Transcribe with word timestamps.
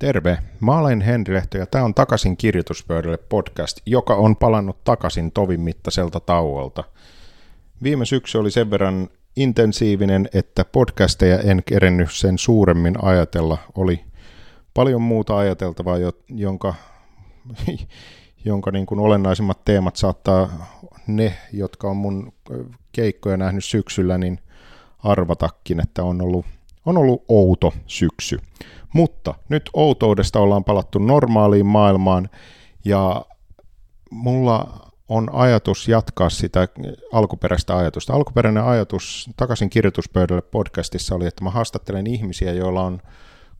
Terve, 0.00 0.38
mä 0.60 0.78
olen 0.78 1.00
Henri 1.00 1.34
Lehto 1.34 1.58
ja 1.58 1.66
tämä 1.66 1.84
on 1.84 1.94
Takaisin 1.94 2.36
kirjoituspöydälle 2.36 3.16
podcast, 3.16 3.80
joka 3.86 4.14
on 4.14 4.36
palannut 4.36 4.84
takaisin 4.84 5.32
tovin 5.32 5.60
mittaiselta 5.60 6.20
tauolta. 6.20 6.84
Viime 7.82 8.04
syksy 8.04 8.38
oli 8.38 8.50
sen 8.50 8.70
verran 8.70 9.08
intensiivinen, 9.36 10.28
että 10.34 10.64
podcasteja 10.64 11.38
en 11.38 11.62
kerennyt 11.66 12.12
sen 12.12 12.38
suuremmin 12.38 13.04
ajatella. 13.04 13.58
Oli 13.74 14.04
paljon 14.74 15.02
muuta 15.02 15.38
ajateltavaa, 15.38 15.96
jonka, 16.28 16.74
jonka 18.44 18.70
niin 18.70 18.86
kuin 18.86 19.00
olennaisimmat 19.00 19.64
teemat 19.64 19.96
saattaa 19.96 20.66
ne, 21.06 21.34
jotka 21.52 21.88
on 21.88 21.96
mun 21.96 22.32
keikkoja 22.92 23.36
nähnyt 23.36 23.64
syksyllä, 23.64 24.18
niin 24.18 24.38
arvatakin, 24.98 25.80
että 25.80 26.04
on 26.04 26.22
ollut, 26.22 26.46
on 26.86 26.98
ollut 26.98 27.24
outo 27.28 27.72
syksy. 27.86 28.38
Mutta 28.94 29.34
nyt 29.48 29.70
outoudesta 29.72 30.40
ollaan 30.40 30.64
palattu 30.64 30.98
normaaliin 30.98 31.66
maailmaan 31.66 32.28
ja 32.84 33.24
mulla 34.10 34.90
on 35.08 35.30
ajatus 35.32 35.88
jatkaa 35.88 36.30
sitä 36.30 36.68
alkuperäistä 37.12 37.76
ajatusta. 37.76 38.12
Alkuperäinen 38.12 38.64
ajatus 38.64 39.30
takaisin 39.36 39.70
kirjoituspöydälle 39.70 40.42
podcastissa 40.42 41.14
oli, 41.14 41.26
että 41.26 41.44
mä 41.44 41.50
haastattelen 41.50 42.06
ihmisiä, 42.06 42.52
joilla 42.52 42.82
on 42.82 43.00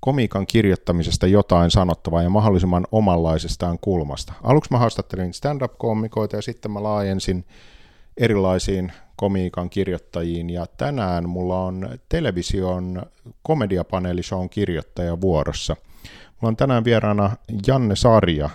komiikan 0.00 0.46
kirjoittamisesta 0.46 1.26
jotain 1.26 1.70
sanottavaa 1.70 2.22
ja 2.22 2.30
mahdollisimman 2.30 2.86
omanlaisestaan 2.92 3.78
kulmasta. 3.80 4.32
Aluksi 4.42 4.72
mä 4.72 4.78
haastattelin 4.78 5.34
stand-up-koomikoita 5.34 6.36
ja 6.36 6.42
sitten 6.42 6.70
mä 6.70 6.82
laajensin 6.82 7.44
erilaisiin 8.16 8.92
komiikan 9.20 9.70
kirjoittajiin 9.70 10.50
ja 10.50 10.66
tänään 10.76 11.28
mulla 11.28 11.64
on 11.64 11.88
television 12.08 13.02
komediapaneelishown 13.42 14.50
kirjoittaja 14.50 15.20
vuorossa. 15.20 15.76
Mulla 16.40 16.48
on 16.48 16.56
tänään 16.56 16.84
vieraana 16.84 17.36
Janne 17.66 17.96
Sarja, 17.96 18.50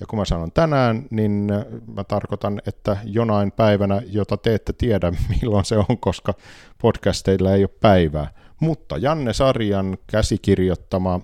ja 0.00 0.06
kun 0.06 0.18
mä 0.18 0.24
sanon 0.24 0.52
tänään, 0.52 1.06
niin 1.10 1.48
mä 1.94 2.04
tarkoitan, 2.04 2.62
että 2.66 2.96
jonain 3.04 3.52
päivänä, 3.52 4.02
jota 4.06 4.36
te 4.36 4.54
ette 4.54 4.72
tiedä 4.72 5.12
milloin 5.40 5.64
se 5.64 5.76
on, 5.78 5.98
koska 6.00 6.34
podcasteilla 6.82 7.54
ei 7.54 7.62
ole 7.62 7.70
päivää. 7.80 8.30
Mutta 8.60 8.96
Janne 8.96 9.32
Sarjan 9.32 9.98
käsikirjoittama 10.06 11.20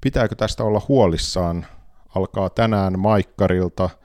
Pitääkö 0.00 0.34
tästä 0.34 0.64
olla 0.64 0.82
huolissaan? 0.88 1.66
Alkaa 2.14 2.50
tänään 2.50 2.98
Maikkarilta– 2.98 3.90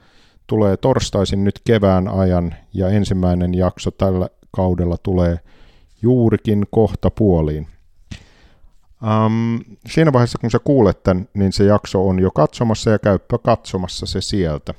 tulee 0.46 0.76
torstaisin 0.76 1.44
nyt 1.44 1.60
kevään 1.64 2.08
ajan 2.08 2.54
ja 2.72 2.88
ensimmäinen 2.88 3.54
jakso 3.54 3.90
tällä 3.90 4.28
kaudella 4.50 4.96
tulee 5.02 5.40
juurikin 6.02 6.66
kohta 6.70 7.10
puoliin. 7.10 7.66
Um, 9.02 9.60
siinä 9.86 10.12
vaiheessa, 10.12 10.38
kun 10.38 10.50
sä 10.50 10.58
kuulet 10.58 11.02
tämän, 11.02 11.28
niin 11.34 11.52
se 11.52 11.64
jakso 11.64 12.08
on 12.08 12.18
jo 12.18 12.30
katsomassa 12.30 12.90
ja 12.90 12.98
käyppä 12.98 13.38
katsomassa 13.38 14.06
se 14.06 14.20
sieltä. 14.20 14.74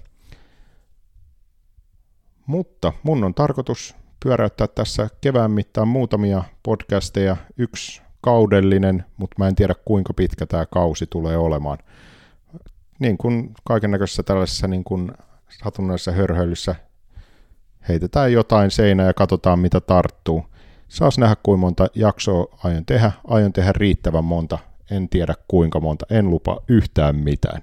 Mutta 2.46 2.94
mun 3.04 3.24
on 3.24 3.34
tarkoitus 3.34 3.96
pyöräyttää 4.24 4.68
tässä 4.68 5.10
kevään 5.22 5.52
mittaan 5.52 5.88
muutamia 5.88 6.44
podcasteja. 6.64 7.38
Yksi 7.58 8.02
kaudellinen, 8.22 9.06
mutta 9.18 9.36
mä 9.40 9.48
en 9.48 9.56
tiedä 9.56 9.76
kuinka 9.86 10.14
pitkä 10.14 10.46
tämä 10.46 10.66
kausi 10.66 11.08
tulee 11.08 11.38
olemaan. 11.38 11.78
Niin 13.00 13.18
kuin 13.18 13.54
kaiken 13.64 13.92
näköisessä 13.92 14.24
tällaisessa 14.24 14.68
niin 14.68 14.84
kuin 14.84 15.12
satunnaisessa 15.50 16.12
hörhöilyssä 16.12 16.76
heitetään 17.90 18.34
jotain 18.34 18.72
seinää 18.72 19.08
ja 19.08 19.14
katsotaan 19.14 19.60
mitä 19.60 19.82
tarttuu. 19.82 20.46
Saas 20.88 21.18
nähdä 21.18 21.36
kuinka 21.44 21.62
monta 21.62 21.88
jaksoa 21.96 22.58
aion 22.64 22.86
tehdä. 22.86 23.12
Aion 23.28 23.54
tehdä 23.54 23.72
riittävän 23.76 24.24
monta. 24.24 24.60
En 24.92 25.10
tiedä 25.10 25.34
kuinka 25.48 25.80
monta. 25.80 26.06
En 26.10 26.30
lupa 26.30 26.62
yhtään 26.68 27.16
mitään. 27.16 27.62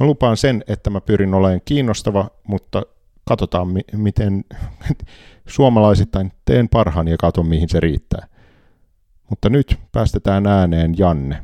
Mä 0.00 0.06
lupaan 0.06 0.36
sen, 0.36 0.64
että 0.68 0.90
mä 0.90 1.00
pyrin 1.00 1.34
olemaan 1.34 1.60
kiinnostava, 1.64 2.30
mutta 2.46 2.82
katsotaan 3.24 3.68
miten 3.92 4.44
suomalaisittain 5.46 6.32
teen 6.44 6.68
parhaan 6.68 7.08
ja 7.08 7.16
katon 7.16 7.48
mihin 7.48 7.68
se 7.68 7.80
riittää. 7.80 8.26
Mutta 9.30 9.50
nyt 9.50 9.78
päästetään 9.92 10.46
ääneen 10.46 10.98
Janne. 10.98 11.42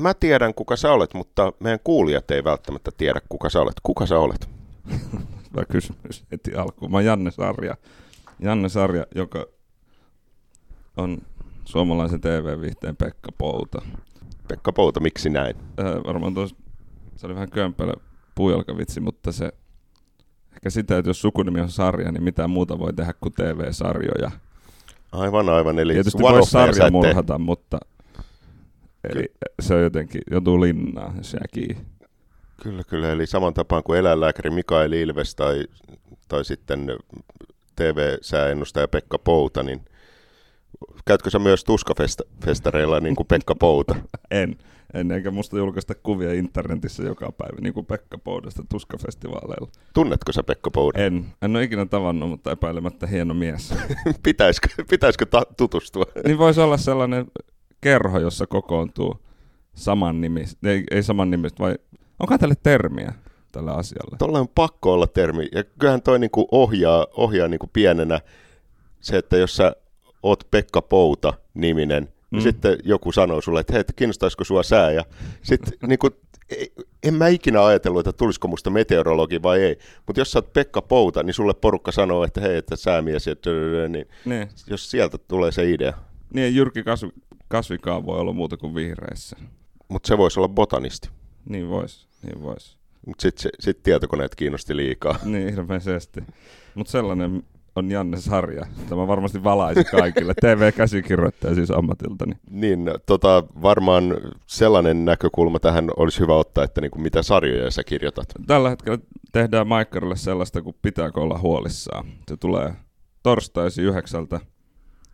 Mä 0.00 0.14
tiedän, 0.14 0.54
kuka 0.54 0.76
sä 0.76 0.92
olet, 0.92 1.14
mutta 1.14 1.52
meidän 1.60 1.80
kuulijat 1.84 2.30
ei 2.30 2.44
välttämättä 2.44 2.90
tiedä, 2.96 3.20
kuka 3.28 3.50
sä 3.50 3.60
olet. 3.60 3.74
Kuka 3.82 4.06
sä 4.06 4.18
olet? 4.18 4.48
Hyvä 5.50 5.64
kysymys 5.64 6.24
heti 6.32 6.54
alkuun. 6.54 6.90
Mä 6.90 6.96
oon 6.96 7.04
Janne 7.04 7.30
Sarja. 7.30 7.76
Janne 8.38 8.68
Sarja, 8.68 9.06
joka 9.14 9.46
on 10.96 11.18
suomalaisen 11.64 12.20
TV-viihteen 12.20 12.96
Pekka 12.96 13.32
Pouta. 13.38 13.82
Pekka 14.48 14.72
Pouta, 14.72 15.00
miksi 15.00 15.30
näin? 15.30 15.56
Äh, 15.56 15.86
varmaan 16.06 16.34
tos, 16.34 16.54
se 17.16 17.26
oli 17.26 17.34
vähän 17.34 17.50
kömpelö 17.50 17.92
puujalkavitsi, 18.34 19.00
mutta 19.00 19.32
se 19.32 19.52
ehkä 20.52 20.70
sitä, 20.70 20.98
että 20.98 21.10
jos 21.10 21.20
sukunimi 21.20 21.60
on 21.60 21.68
sarja, 21.68 22.12
niin 22.12 22.22
mitä 22.22 22.48
muuta 22.48 22.78
voi 22.78 22.92
tehdä 22.92 23.14
kuin 23.20 23.32
TV-sarjoja. 23.32 24.30
Aivan, 25.12 25.48
aivan. 25.48 25.78
Eli 25.78 25.92
Tietysti 25.92 26.22
voi 26.22 26.46
sarja 26.46 26.90
murhata, 26.90 27.38
mutta 27.38 27.78
Eli 29.04 29.22
Ky- 29.22 29.34
se 29.60 29.74
on 29.74 29.82
jotenkin, 29.82 30.22
joutuu 30.30 30.60
linnaan, 30.60 31.14
kiinni. 31.54 31.84
Kyllä, 32.62 32.82
kyllä. 32.84 33.12
Eli 33.12 33.26
saman 33.26 33.54
tapaan 33.54 33.82
kuin 33.82 33.98
eläinlääkäri 33.98 34.50
Mikael 34.50 34.92
Ilves 34.92 35.34
tai, 35.34 35.64
tai 36.28 36.44
sitten 36.44 36.96
TV-sääennustaja 37.76 38.88
Pekka 38.88 39.18
Pouta, 39.18 39.62
niin 39.62 39.80
käytkö 41.06 41.30
sä 41.30 41.38
myös 41.38 41.64
tuskafestareilla 41.64 43.00
niin 43.00 43.16
kuin 43.16 43.26
Pekka 43.26 43.54
Pouta? 43.54 43.94
en, 44.30 44.56
en, 44.94 45.10
eikä 45.10 45.30
musta 45.30 45.56
julkaista 45.56 45.94
kuvia 45.94 46.32
internetissä 46.32 47.02
joka 47.02 47.32
päivä, 47.32 47.60
niin 47.60 47.74
kuin 47.74 47.86
Pekka 47.86 48.18
Poudasta 48.18 48.62
tuskafestivaaleilla. 48.68 49.68
Tunnetko 49.94 50.32
sä 50.32 50.42
Pekka 50.42 50.70
Pouda? 50.70 50.98
En, 50.98 51.26
en 51.42 51.56
ole 51.56 51.64
ikinä 51.64 51.86
tavannut, 51.86 52.28
mutta 52.30 52.52
epäilemättä 52.52 53.06
hieno 53.06 53.34
mies. 53.34 53.74
pitäisikö 54.22 54.68
pitäisikö 54.90 55.26
ta- 55.26 55.46
tutustua? 55.56 56.04
niin 56.24 56.38
voisi 56.38 56.60
olla 56.60 56.76
sellainen 56.76 57.26
kerho, 57.80 58.18
jossa 58.18 58.46
kokoontuu 58.46 59.16
saman 59.74 60.20
nimistä, 60.20 60.68
ei, 60.70 60.84
ei 60.90 61.02
saman 61.02 61.30
nimistä, 61.30 61.62
vai 61.62 61.74
onko 62.20 62.38
tälle 62.38 62.54
termiä 62.62 63.12
tällä 63.52 63.72
asialle? 63.72 64.16
Tuolla 64.18 64.40
on 64.40 64.48
pakko 64.48 64.92
olla 64.92 65.06
termi, 65.06 65.48
ja 65.52 65.64
kyllähän 65.64 66.02
toi 66.02 66.18
niinku 66.18 66.48
ohjaa, 66.50 67.06
ohjaa 67.16 67.48
niinku 67.48 67.70
pienenä 67.72 68.20
se, 69.00 69.16
että 69.18 69.36
jos 69.36 69.56
sä 69.56 69.76
oot 70.22 70.50
Pekka 70.50 70.82
Pouta 70.82 71.32
niminen, 71.54 72.02
niin 72.02 72.12
mm. 72.30 72.36
niin 72.36 72.42
sitten 72.42 72.78
joku 72.84 73.12
sanoo 73.12 73.40
sulle, 73.40 73.60
että 73.60 73.72
hei, 73.72 73.84
kiinnostaisiko 73.96 74.44
sua 74.44 74.62
sää, 74.62 74.90
ja 74.90 75.04
sitten 75.42 75.72
niinku, 75.88 76.08
en 77.02 77.14
mä 77.14 77.28
ikinä 77.28 77.64
ajatellut, 77.64 78.06
että 78.06 78.18
tulisiko 78.18 78.48
musta 78.48 78.70
meteorologi 78.70 79.42
vai 79.42 79.62
ei, 79.62 79.78
mutta 80.06 80.20
jos 80.20 80.32
sä 80.32 80.38
oot 80.38 80.52
Pekka 80.52 80.82
Pouta, 80.82 81.22
niin 81.22 81.34
sulle 81.34 81.54
porukka 81.54 81.92
sanoo, 81.92 82.24
että 82.24 82.40
hei, 82.40 82.56
että 82.56 82.76
säämies, 82.76 83.26
ja 83.26 83.34
niin, 83.88 84.08
niin. 84.24 84.48
jos 84.66 84.90
sieltä 84.90 85.18
tulee 85.18 85.52
se 85.52 85.70
idea. 85.70 85.92
Niin, 86.34 86.54
Jyrki 86.54 86.82
Kasvi, 86.82 87.10
kasvikaan 87.50 88.06
voi 88.06 88.18
olla 88.18 88.32
muuta 88.32 88.56
kuin 88.56 88.74
vihreissä. 88.74 89.36
Mutta 89.88 90.06
se 90.06 90.18
voisi 90.18 90.40
olla 90.40 90.48
botanisti. 90.48 91.10
Niin 91.48 91.68
voisi, 91.68 92.06
niin 92.22 92.42
voisi. 92.42 92.78
Mutta 93.06 93.22
sitten 93.22 93.50
sit 93.60 93.82
tietokoneet 93.82 94.34
kiinnosti 94.34 94.76
liikaa. 94.76 95.18
Niin, 95.24 95.48
ilmeisesti. 95.48 96.20
Mutta 96.74 96.90
sellainen 96.90 97.42
on 97.76 97.90
Janne 97.90 98.16
Sarja. 98.20 98.66
Tämä 98.88 99.06
varmasti 99.06 99.44
valaisi 99.44 99.84
kaikille. 99.84 100.34
TV-käsikirjoittaja 100.40 101.54
siis 101.54 101.70
ammatiltani. 101.70 102.32
Niin, 102.50 102.90
tota, 103.06 103.44
varmaan 103.62 104.16
sellainen 104.46 105.04
näkökulma 105.04 105.58
tähän 105.58 105.90
olisi 105.96 106.20
hyvä 106.20 106.34
ottaa, 106.34 106.64
että 106.64 106.80
niin 106.80 106.90
kuin 106.90 107.02
mitä 107.02 107.22
sarjoja 107.22 107.70
sä 107.70 107.84
kirjoitat. 107.84 108.28
Tällä 108.46 108.70
hetkellä 108.70 108.98
tehdään 109.32 109.66
Maikkarille 109.66 110.16
sellaista, 110.16 110.62
kuin 110.62 110.76
pitääkö 110.82 111.20
olla 111.20 111.38
huolissaan. 111.38 112.06
Se 112.28 112.36
tulee 112.36 112.74
torstaisin 113.22 113.84
yhdeksältä. 113.84 114.40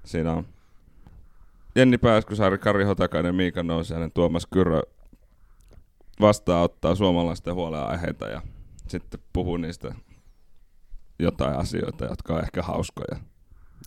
Siinä 0.04 0.32
on 0.32 0.46
Jenni 1.76 1.98
Pääskysaari, 1.98 2.58
Kari 2.58 2.84
Hotakainen, 2.84 3.34
Miika 3.34 3.62
Nousiainen, 3.62 4.12
Tuomas 4.12 4.46
Kyrö 4.46 4.82
vastaanottaa 6.20 6.94
suomalaisten 6.94 7.54
huolenaiheita 7.54 8.28
ja 8.28 8.42
sitten 8.88 9.20
puhuu 9.32 9.56
niistä 9.56 9.94
jotain 11.18 11.56
asioita, 11.56 12.04
jotka 12.04 12.34
on 12.34 12.40
ehkä 12.40 12.62
hauskoja. 12.62 13.16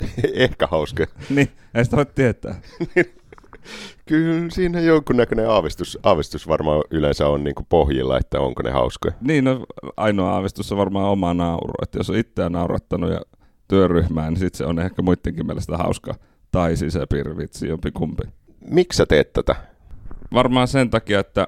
ehkä 0.33 0.67
hauskoja. 0.67 1.07
niin, 1.35 1.51
ei 1.73 1.83
sitä 1.83 1.95
voi 1.97 2.05
tietää. 2.05 2.61
Kyllä 4.07 4.49
siinä 4.51 4.79
jonkunnäköinen 4.79 5.49
aavistus, 5.49 5.99
aavistus 6.03 6.47
varmaan 6.47 6.83
yleensä 6.91 7.27
on 7.27 7.43
niin 7.43 7.55
pohjilla, 7.69 8.17
että 8.17 8.39
onko 8.39 8.63
ne 8.63 8.71
hauskoja. 8.71 9.13
Niin, 9.21 9.43
no 9.43 9.65
ainoa 9.97 10.31
aavistus 10.31 10.71
on 10.71 10.77
varmaan 10.77 11.09
oma 11.09 11.33
nauru. 11.33 11.73
Että 11.81 11.99
jos 11.99 12.09
on 12.09 12.15
itseään 12.15 12.51
naurattanut 12.51 13.11
ja 13.11 13.21
työryhmään, 13.67 14.33
niin 14.33 14.39
sitten 14.39 14.57
se 14.57 14.65
on 14.65 14.79
ehkä 14.79 15.01
muidenkin 15.01 15.45
mielestä 15.45 15.77
hauska 15.77 16.15
tai 16.51 16.77
sisäpiirivitsi, 16.77 17.67
jompi 17.67 17.91
kumpi. 17.91 18.23
Miksi 18.69 18.97
sä 18.97 19.05
teet 19.05 19.33
tätä? 19.33 19.55
Varmaan 20.33 20.67
sen 20.67 20.89
takia, 20.89 21.19
että 21.19 21.47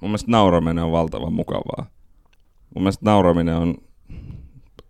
mun 0.00 0.10
mielestä 0.10 0.30
nauraminen 0.30 0.84
on 0.84 0.92
valtavan 0.92 1.32
mukavaa. 1.32 1.86
Mun 2.74 2.82
mielestä 2.82 3.04
nauraminen 3.04 3.56
on 3.56 3.74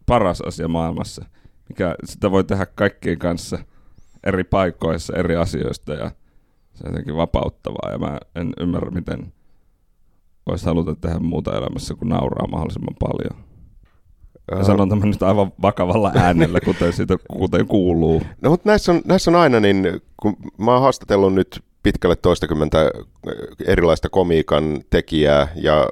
paras 0.07 0.41
asia 0.41 0.69
maailmassa, 0.69 1.25
mikä 1.69 1.95
sitä 2.05 2.31
voi 2.31 2.45
tehdä 2.45 2.67
kaikkien 2.67 3.19
kanssa 3.19 3.59
eri 4.25 4.45
paikoissa, 4.45 5.17
eri 5.17 5.37
asioista 5.37 5.93
ja 5.95 6.11
se 6.75 6.85
on 6.85 6.93
jotenkin 6.93 7.17
vapauttavaa 7.17 7.93
ja 7.93 7.99
mä 7.99 8.19
en 8.35 8.53
ymmärrä, 8.61 8.91
miten 8.91 9.33
voisi 10.47 10.67
haluta 10.67 10.95
tehdä 10.95 11.19
muuta 11.19 11.59
elämässä 11.59 11.95
kuin 11.95 12.09
nauraa 12.09 12.47
mahdollisimman 12.47 12.97
paljon. 13.01 13.48
Ja 14.51 14.65
sanon 14.65 14.89
tämän 14.89 15.11
nyt 15.11 15.23
aivan 15.23 15.53
vakavalla 15.63 16.13
äänellä, 16.15 16.61
kuten, 16.61 16.93
siitä, 16.93 17.17
kuten 17.33 17.67
kuuluu. 17.67 18.23
No 18.41 18.51
mutta 18.51 18.69
näissä 18.69 18.93
on, 18.93 19.01
näissä 19.05 19.31
on 19.31 19.37
aina 19.37 19.61
niin, 19.61 20.01
kun 20.17 20.37
mä 20.59 20.73
oon 20.73 20.83
haastatellut 20.83 21.35
nyt 21.35 21.61
pitkälle 21.83 22.17
toistakymmentä 22.17 22.91
erilaista 23.67 24.09
komiikan 24.09 24.81
tekijää 24.91 25.49
ja 25.55 25.89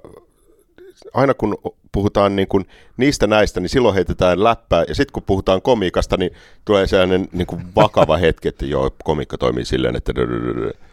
aina 1.14 1.34
kun 1.34 1.58
puhutaan 1.92 2.36
niin 2.36 2.48
kuin 2.48 2.66
niistä 2.96 3.26
näistä, 3.26 3.60
niin 3.60 3.68
silloin 3.68 3.94
heitetään 3.94 4.44
läppää, 4.44 4.84
ja 4.88 4.94
sitten 4.94 5.12
kun 5.12 5.22
puhutaan 5.22 5.62
komiikasta, 5.62 6.16
niin 6.16 6.30
tulee 6.64 6.86
sellainen 6.86 7.28
niin 7.32 7.46
kuin 7.46 7.62
vakava 7.76 8.16
hetki, 8.16 8.48
että 8.48 8.66
joo, 8.66 8.90
komiikka 9.04 9.38
toimii 9.38 9.64
silleen, 9.64 9.96
että... 9.96 10.12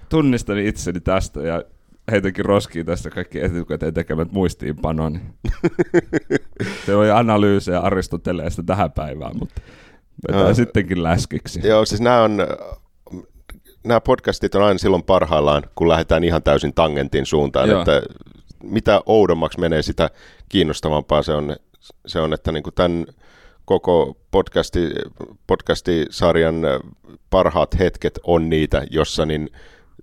Tunnistan 0.10 0.58
itseni 0.58 1.00
tästä, 1.00 1.42
ja 1.42 1.64
heitäkin 2.12 2.46
roskiin 2.46 2.86
tästä 2.86 3.10
kaikki 3.10 3.40
etukäteen 3.40 3.94
tekemät 3.94 4.32
muistiinpanoni. 4.32 5.20
Se 6.86 6.96
oli 6.96 7.12
analyysejä 7.12 7.80
Aristoteleesta 7.80 8.64
tähän 8.64 8.92
päivään, 8.92 9.38
mutta 9.40 9.62
vetää 10.28 10.44
no, 10.44 10.54
sittenkin 10.54 11.04
läskiksi. 11.04 11.68
Joo, 11.68 11.86
siis 11.86 12.02
nämä 12.02 12.22
on 12.22 12.38
nämä 13.84 14.02
podcastit 14.02 14.56
on 14.56 14.64
aina 14.64 14.78
silloin 14.78 15.04
parhaillaan, 15.04 15.64
kun 15.76 15.90
lähdetään 15.90 16.24
ihan 16.24 16.44
täysin 16.44 16.74
tangentin 16.74 17.26
suuntaan, 17.26 17.70
Joo. 17.70 17.80
että 17.80 18.02
mitä 18.64 19.02
oudommaksi 19.06 19.60
menee, 19.60 19.82
sitä 19.82 20.10
kiinnostavampaa 20.50 21.24
se 21.24 21.34
on, 21.34 21.56
se 22.06 22.20
on 22.20 22.34
että 22.34 22.52
niin 22.52 22.64
kuin 22.64 22.74
tämän 22.74 23.06
koko 23.66 24.18
podcasti, 24.32 24.80
podcastisarjan 25.48 26.56
parhaat 27.30 27.80
hetket 27.80 28.20
on 28.24 28.50
niitä, 28.50 28.84
jossa 28.92 29.26
niin 29.26 29.50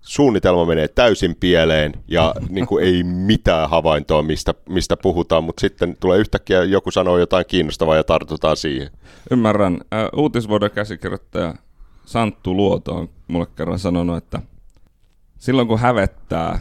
suunnitelma 0.00 0.64
menee 0.64 0.88
täysin 0.88 1.36
pieleen 1.40 1.92
ja 2.08 2.34
niin 2.48 2.66
kuin 2.66 2.84
ei 2.84 3.02
mitään 3.02 3.70
havaintoa, 3.70 4.22
mistä, 4.22 4.54
mistä 4.68 4.96
puhutaan, 4.96 5.44
mutta 5.44 5.60
sitten 5.60 5.96
tulee 6.00 6.18
yhtäkkiä 6.18 6.64
joku 6.64 6.90
sanoo 6.90 7.18
jotain 7.18 7.44
kiinnostavaa 7.48 7.96
ja 7.96 8.04
tartutaan 8.04 8.56
siihen. 8.56 8.90
Ymmärrän. 9.30 9.78
Uutisvuoden 10.16 10.70
käsikirjoittaja 10.70 11.54
Santtu 12.06 12.56
Luoto 12.56 12.94
on 12.94 13.08
mulle 13.28 13.46
kerran 13.56 13.78
sanonut, 13.78 14.16
että 14.16 14.42
silloin 15.38 15.68
kun 15.68 15.78
hävettää, 15.78 16.58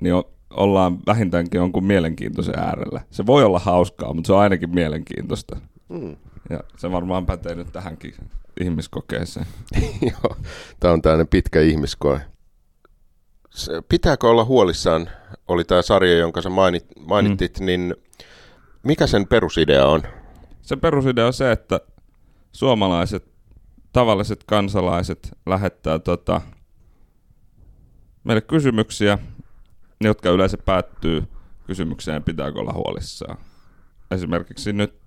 niin 0.00 0.14
ollaan 0.50 0.98
vähintäänkin 1.06 1.58
jonkun 1.58 1.84
mielenkiintoisen 1.84 2.58
äärellä. 2.58 3.00
Se 3.10 3.26
voi 3.26 3.44
olla 3.44 3.58
hauskaa, 3.58 4.14
mutta 4.14 4.26
se 4.26 4.32
on 4.32 4.40
ainakin 4.40 4.70
mielenkiintoista. 4.70 5.56
Mm. 5.88 6.16
Ja 6.50 6.60
se 6.76 6.92
varmaan 6.92 7.26
pätee 7.26 7.54
nyt 7.54 7.72
tähänkin 7.72 8.14
ihmiskokeeseen. 8.60 9.46
Joo, 10.10 10.36
tämä 10.80 10.94
on 10.94 11.02
tämmöinen 11.02 11.28
pitkä 11.28 11.60
ihmiskoe. 11.60 12.20
Pitääkö 13.88 14.28
olla 14.28 14.44
huolissaan, 14.44 15.10
oli 15.48 15.64
tämä 15.64 15.82
sarja, 15.82 16.18
jonka 16.18 16.42
sä 16.42 16.50
mainit, 16.50 16.86
mainittit, 17.00 17.60
mm. 17.60 17.66
niin 17.66 17.94
mikä 18.82 19.06
sen 19.06 19.26
perusidea 19.26 19.86
on? 19.86 20.02
Se 20.62 20.76
perusidea 20.76 21.26
on 21.26 21.32
se, 21.32 21.52
että 21.52 21.80
suomalaiset 22.52 23.30
tavalliset 23.92 24.44
kansalaiset 24.44 25.36
lähettää 25.46 25.98
tota, 25.98 26.40
meille 28.24 28.40
kysymyksiä, 28.40 29.18
jotka 30.00 30.30
yleensä 30.30 30.58
päättyy 30.58 31.22
kysymykseen, 31.66 32.24
pitääkö 32.24 32.58
olla 32.58 32.72
huolissaan. 32.72 33.38
Esimerkiksi 34.10 34.72
nyt 34.72 35.00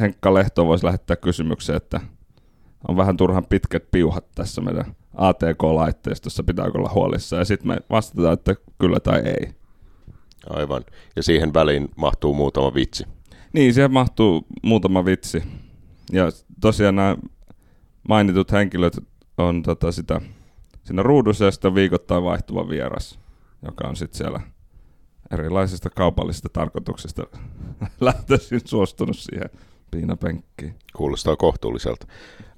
Henkka 0.00 0.34
Lehto 0.34 0.66
voisi 0.66 0.86
lähettää 0.86 1.16
kysymyksen, 1.16 1.76
että 1.76 2.00
on 2.88 2.96
vähän 2.96 3.16
turhan 3.16 3.46
pitkät 3.46 3.90
piuhat 3.90 4.24
tässä 4.34 4.60
meidän 4.60 4.96
ATK-laitteistossa, 5.14 6.42
pitääkö 6.42 6.78
olla 6.78 6.90
huolissaan. 6.94 7.40
Ja 7.40 7.44
sitten 7.44 7.68
me 7.68 7.76
vastataan, 7.90 8.32
että 8.32 8.54
kyllä 8.78 9.00
tai 9.00 9.20
ei. 9.20 9.54
Aivan. 10.50 10.84
Ja 11.16 11.22
siihen 11.22 11.54
väliin 11.54 11.88
mahtuu 11.96 12.34
muutama 12.34 12.74
vitsi. 12.74 13.04
Niin, 13.52 13.74
siihen 13.74 13.92
mahtuu 13.92 14.46
muutama 14.62 15.04
vitsi. 15.04 15.42
Ja 16.12 16.24
tosiaan 16.60 16.96
nämä 16.96 17.16
mainitut 18.08 18.52
henkilöt 18.52 18.98
on 19.38 19.62
tota 19.62 19.92
sitä, 19.92 20.20
siinä 20.84 21.02
ruudussa 21.02 21.44
ja 21.44 21.50
sitten 21.50 21.74
viikoittain 21.74 22.24
vaihtuva 22.24 22.68
vieras, 22.68 23.18
joka 23.62 23.88
on 23.88 23.96
sitten 23.96 24.18
siellä 24.18 24.40
erilaisista 25.30 25.90
kaupallisista 25.90 26.48
tarkoituksista 26.52 27.26
lähtöisin 28.00 28.60
suostunut 28.64 29.18
siihen 29.18 29.50
piinapenkkiin. 29.90 30.74
Kuulostaa 30.96 31.36
kohtuulliselta. 31.36 32.06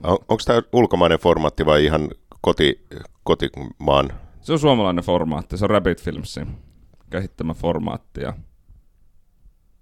On, 0.03 0.19
onko 0.29 0.43
tämä 0.45 0.63
ulkomainen 0.73 1.19
formaatti 1.19 1.67
vai 1.67 1.85
ihan 1.85 2.11
koti, 2.47 2.87
kotimaan? 3.25 4.13
Se 4.41 4.53
on 4.53 4.59
suomalainen 4.59 5.05
formaatti, 5.05 5.57
se 5.57 5.65
on 5.65 5.71
Rabbit 5.71 6.03
Filmsin 6.03 6.59
kehittämä 7.11 7.55
formaatti 7.55 8.21
ja 8.21 8.33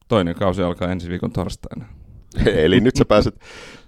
toinen 0.08 0.34
kausi 0.34 0.62
alkaa 0.62 0.92
ensi 0.92 1.08
viikon 1.08 1.32
torstaina. 1.32 1.84
Eli 2.64 2.80
nyt 2.80 2.96
sä 2.96 3.04
pääset, 3.04 3.34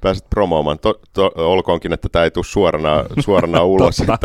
pääset 0.00 0.30
promoomaan. 0.30 0.78
To, 0.78 1.00
to, 1.12 1.32
olkoonkin, 1.36 1.92
että 1.92 2.08
tämä 2.08 2.24
ei 2.24 2.30
tule 2.30 2.44
suorana, 2.44 3.04
suorana 3.20 3.62
ulos. 3.74 4.00
että, 4.00 4.18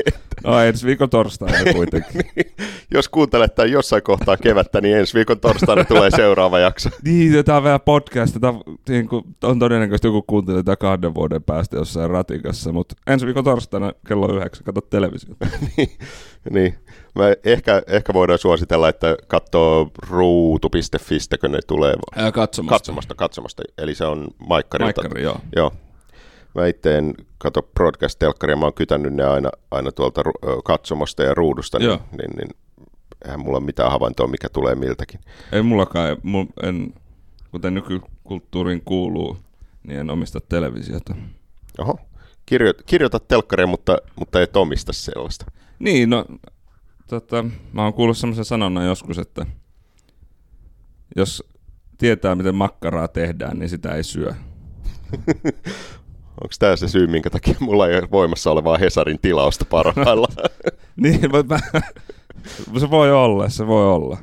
no 0.44 0.60
ensi 0.60 0.86
viikon 0.86 1.10
torstaina 1.10 1.72
kuitenkin. 1.72 2.22
niin, 2.36 2.52
jos 2.94 3.08
kuuntelet 3.08 3.54
tämän 3.54 3.70
jossain 3.70 4.02
kohtaa 4.02 4.36
kevättä, 4.36 4.80
niin 4.80 4.96
ensi 4.96 5.14
viikon 5.14 5.40
torstaina 5.40 5.84
tulee 5.84 6.10
seuraava 6.10 6.58
jakso. 6.58 6.90
niin, 7.04 7.44
tämä 7.44 7.58
on 7.58 7.64
vähän 7.64 7.80
podcast. 7.80 8.36
Tämä, 8.40 8.60
niin 8.88 9.08
kuin, 9.08 9.24
on 9.42 9.58
todennäköisesti 9.58 10.08
joku 10.08 10.22
kuuntelee 10.22 10.62
tätä 10.62 10.76
kahden 10.76 11.14
vuoden 11.14 11.42
päästä 11.42 11.76
jossain 11.76 12.10
ratikassa, 12.10 12.72
mutta 12.72 12.94
ensi 13.06 13.26
viikon 13.26 13.44
torstaina 13.44 13.92
kello 14.08 14.36
yhdeksän, 14.36 14.64
kato 14.64 14.80
televisiota. 14.80 15.46
niin, 15.76 15.90
niin. 16.50 16.74
Mä 17.18 17.24
ehkä, 17.44 17.82
ehkä 17.86 18.14
voidaan 18.14 18.38
suositella, 18.38 18.88
että 18.88 19.16
katsoo 19.26 19.90
ruutu.fi, 20.08 21.18
kun 21.40 21.52
ne 21.52 21.58
tulee 21.66 21.94
Ää, 22.16 22.32
katsomasta. 22.32 22.74
katsomasta. 22.74 23.14
Katsomasta, 23.14 23.62
eli 23.78 23.94
se 23.94 24.04
on 24.04 24.28
Maikkarilta. 24.48 25.02
Maikkari, 25.02 25.22
joo. 25.22 25.40
joo. 25.56 25.72
Mä 26.54 26.66
itse 26.66 26.98
en 26.98 27.14
katso 27.38 27.62
broadcast-telkkaria, 27.62 28.56
mä 28.56 28.66
oon 28.66 28.74
kytänyt 28.74 29.14
ne 29.14 29.24
aina, 29.24 29.50
aina 29.70 29.92
tuolta 29.92 30.22
katsomasta 30.64 31.22
ja 31.22 31.34
ruudusta, 31.34 31.78
niin, 31.78 31.90
niin, 31.90 32.30
niin 32.36 32.48
eihän 33.24 33.40
mulla 33.40 33.58
ole 33.58 33.66
mitään 33.66 33.90
havaintoa, 33.90 34.26
mikä 34.26 34.48
tulee 34.48 34.74
miltäkin. 34.74 35.20
Ei 35.52 35.62
mullakaan, 35.62 36.16
en, 36.62 36.94
kuten 37.50 37.74
nykykulttuuriin 37.74 38.82
kuuluu, 38.84 39.36
niin 39.82 40.00
en 40.00 40.10
omista 40.10 40.40
televisiota. 40.40 41.14
Oho, 41.78 41.98
Kirjo, 42.46 42.72
kirjoita 42.86 43.20
telkkaria, 43.20 43.66
mutta, 43.66 43.98
mutta 44.16 44.42
et 44.42 44.56
omista 44.56 44.92
sellaista. 44.92 45.46
Niin, 45.78 46.10
no 46.10 46.24
tota, 47.08 47.44
mä 47.72 47.82
oon 47.82 47.94
kuullut 47.94 48.18
semmoisen 48.18 48.44
sanonnan 48.44 48.86
joskus, 48.86 49.18
että 49.18 49.46
jos 51.16 51.44
tietää, 51.98 52.34
miten 52.34 52.54
makkaraa 52.54 53.08
tehdään, 53.08 53.58
niin 53.58 53.68
sitä 53.68 53.94
ei 53.94 54.04
syö. 54.04 54.34
Onko 56.40 56.54
tämä 56.58 56.76
se 56.76 56.88
syy, 56.88 57.06
minkä 57.06 57.30
takia 57.30 57.54
mulla 57.60 57.88
ei 57.88 57.98
ole 57.98 58.08
voimassa 58.10 58.50
olevaa 58.50 58.78
Hesarin 58.78 59.18
tilausta 59.22 59.64
parhailla? 59.64 60.28
niin, 60.96 61.20
mutta 61.32 61.60
se 62.80 62.90
voi 62.90 63.12
olla, 63.12 63.48
se 63.48 63.66
voi 63.66 63.86
olla. 63.86 64.18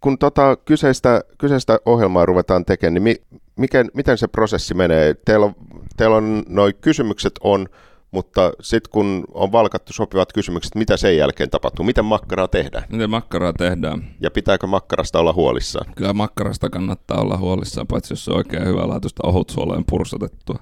Kun 0.00 0.18
tota 0.18 0.56
kyseistä, 0.56 1.24
kyseistä 1.38 1.78
ohjelmaa 1.86 2.26
ruvetaan 2.26 2.64
tekemään, 2.64 2.94
niin 2.94 3.02
mi, 3.02 3.16
mikä, 3.56 3.84
miten 3.94 4.18
se 4.18 4.28
prosessi 4.28 4.74
menee? 4.74 5.14
Teillä 5.24 5.46
on, 5.46 5.54
teillä 5.96 6.16
on 6.16 6.42
noi 6.48 6.72
kysymykset 6.80 7.32
on 7.40 7.68
mutta 8.10 8.52
sitten 8.60 8.90
kun 8.90 9.24
on 9.34 9.52
valkattu 9.52 9.92
sopivat 9.92 10.32
kysymykset, 10.32 10.74
mitä 10.74 10.96
sen 10.96 11.16
jälkeen 11.16 11.50
tapahtuu? 11.50 11.84
Miten 11.84 12.04
makkaraa 12.04 12.48
tehdään? 12.48 12.84
Miten 12.88 13.10
makkaraa 13.10 13.52
tehdään? 13.52 14.04
Ja 14.20 14.30
pitääkö 14.30 14.66
makkarasta 14.66 15.18
olla 15.18 15.32
huolissaan? 15.32 15.94
Kyllä 15.96 16.12
makkarasta 16.12 16.70
kannattaa 16.70 17.20
olla 17.20 17.36
huolissaan, 17.36 17.86
paitsi 17.86 18.12
jos 18.12 18.24
se 18.24 18.30
on 18.30 18.36
oikein 18.36 18.66
hyvälaatuista 18.66 19.26
ohutsuoleen 19.26 19.84
pursotettua. 19.90 20.58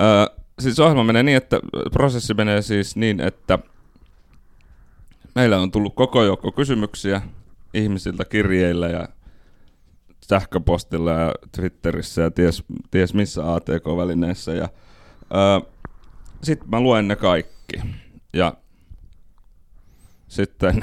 Öö, 0.00 0.26
siis 0.58 0.80
ohjelma 0.80 1.04
menee 1.04 1.22
niin, 1.22 1.36
että 1.36 1.60
prosessi 1.92 2.34
menee 2.34 2.62
siis 2.62 2.96
niin, 2.96 3.20
että 3.20 3.58
meillä 5.34 5.58
on 5.58 5.70
tullut 5.70 5.94
koko 5.94 6.24
joukko 6.24 6.52
kysymyksiä 6.52 7.22
ihmisiltä 7.74 8.24
kirjeillä 8.24 8.88
ja 8.88 9.08
sähköpostilla 10.28 11.10
ja 11.10 11.34
Twitterissä 11.52 12.22
ja 12.22 12.30
ties, 12.30 12.64
ties 12.90 13.14
missä 13.14 13.54
ATK-välineessä. 13.54 14.52
Ja, 14.52 14.68
öö, 15.34 15.70
sitten 16.46 16.70
mä 16.70 16.80
luen 16.80 17.08
ne 17.08 17.16
kaikki. 17.16 17.80
Ja 18.32 18.54
sitten 20.28 20.82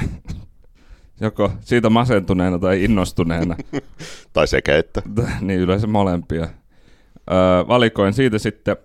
joko 1.21 1.51
siitä 1.59 1.89
masentuneena 1.89 2.59
tai 2.59 2.83
innostuneena. 2.83 3.55
tai 4.33 4.47
sekä 4.47 4.77
että. 4.77 5.01
niin 5.41 5.59
yleensä 5.59 5.87
molempia. 5.87 6.43
Öö, 6.43 7.67
valikoin 7.67 8.13
siitä 8.13 8.39
sitten 8.39 8.77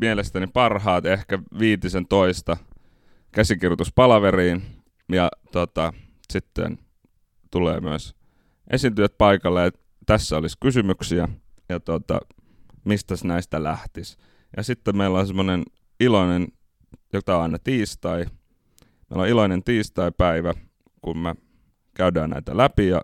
mielestäni 0.00 0.46
parhaat 0.46 1.06
ehkä 1.06 1.38
viitisen 1.58 2.06
toista 2.06 2.56
käsikirjoituspalaveriin 3.32 4.62
ja 5.12 5.28
tota, 5.52 5.92
sitten 6.30 6.78
tulee 7.50 7.80
myös 7.80 8.14
esiintyjät 8.70 9.18
paikalle, 9.18 9.66
että 9.66 9.80
tässä 10.06 10.36
olisi 10.36 10.56
kysymyksiä 10.60 11.28
ja 11.68 11.80
tuota, 11.80 12.20
mistä 12.84 13.14
näistä 13.24 13.62
lähtisi. 13.62 14.18
Ja 14.56 14.62
sitten 14.62 14.96
meillä 14.96 15.18
on 15.18 15.26
semmoinen 15.26 15.62
iloinen, 16.00 16.48
jota 17.12 17.36
on 17.36 17.42
aina 17.42 17.58
tiistai. 17.64 18.26
Meillä 19.10 19.22
on 19.22 19.28
iloinen 19.28 19.64
tiistai-päivä, 19.64 20.54
kun 21.02 21.18
me 21.18 21.34
käydään 21.94 22.30
näitä 22.30 22.56
läpi 22.56 22.88
ja 22.88 23.00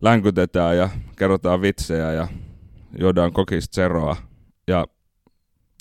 länkytetään 0.00 0.76
ja 0.76 0.88
kerrotaan 1.18 1.60
vitsejä 1.60 2.12
ja 2.12 2.28
juodaan 2.98 3.32
kokista 3.32 3.74
seroa. 3.74 4.16
Ja 4.66 4.86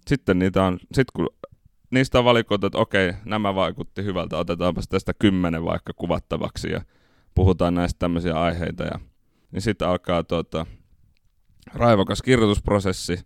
sitten 0.07 0.39
niitä 0.39 0.63
on, 0.63 0.79
sit 0.93 1.11
kun 1.11 1.29
niistä 1.91 2.19
on 2.19 2.25
valikoitu, 2.25 2.65
että 2.65 2.77
okei, 2.77 3.13
nämä 3.25 3.55
vaikutti 3.55 4.03
hyvältä, 4.03 4.37
otetaanpa 4.37 4.81
tästä 4.89 5.13
kymmenen 5.19 5.65
vaikka 5.65 5.93
kuvattavaksi 5.95 6.71
ja 6.71 6.81
puhutaan 7.35 7.73
näistä 7.73 7.99
tämmöisiä 7.99 8.41
aiheita. 8.41 8.83
Ja, 8.83 8.99
niin 9.51 9.61
sitten 9.61 9.87
alkaa 9.87 10.23
tuota, 10.23 10.65
raivokas 11.73 12.21
kirjoitusprosessi, 12.21 13.19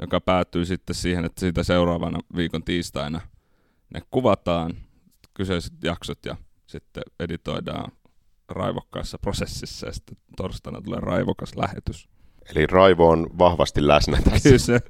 joka 0.00 0.20
päättyy 0.20 0.64
sitten 0.64 0.94
siihen, 0.96 1.24
että 1.24 1.40
siitä 1.40 1.62
seuraavana 1.62 2.18
viikon 2.36 2.64
tiistaina 2.64 3.20
ne 3.94 4.02
kuvataan, 4.10 4.74
kyseiset 5.34 5.72
jaksot 5.84 6.26
ja 6.26 6.36
sitten 6.66 7.02
editoidaan 7.20 7.92
raivokkaassa 8.48 9.18
prosessissa 9.18 9.86
ja 9.86 9.92
sitten 9.92 10.16
torstaina 10.36 10.80
tulee 10.80 11.00
raivokas 11.00 11.56
lähetys. 11.56 12.08
Eli 12.54 12.66
raivo 12.66 13.08
on 13.08 13.26
vahvasti 13.38 13.86
läsnä 13.86 14.18
tässä. 14.24 14.48
Kyllä 14.48 14.58
se 14.58 14.80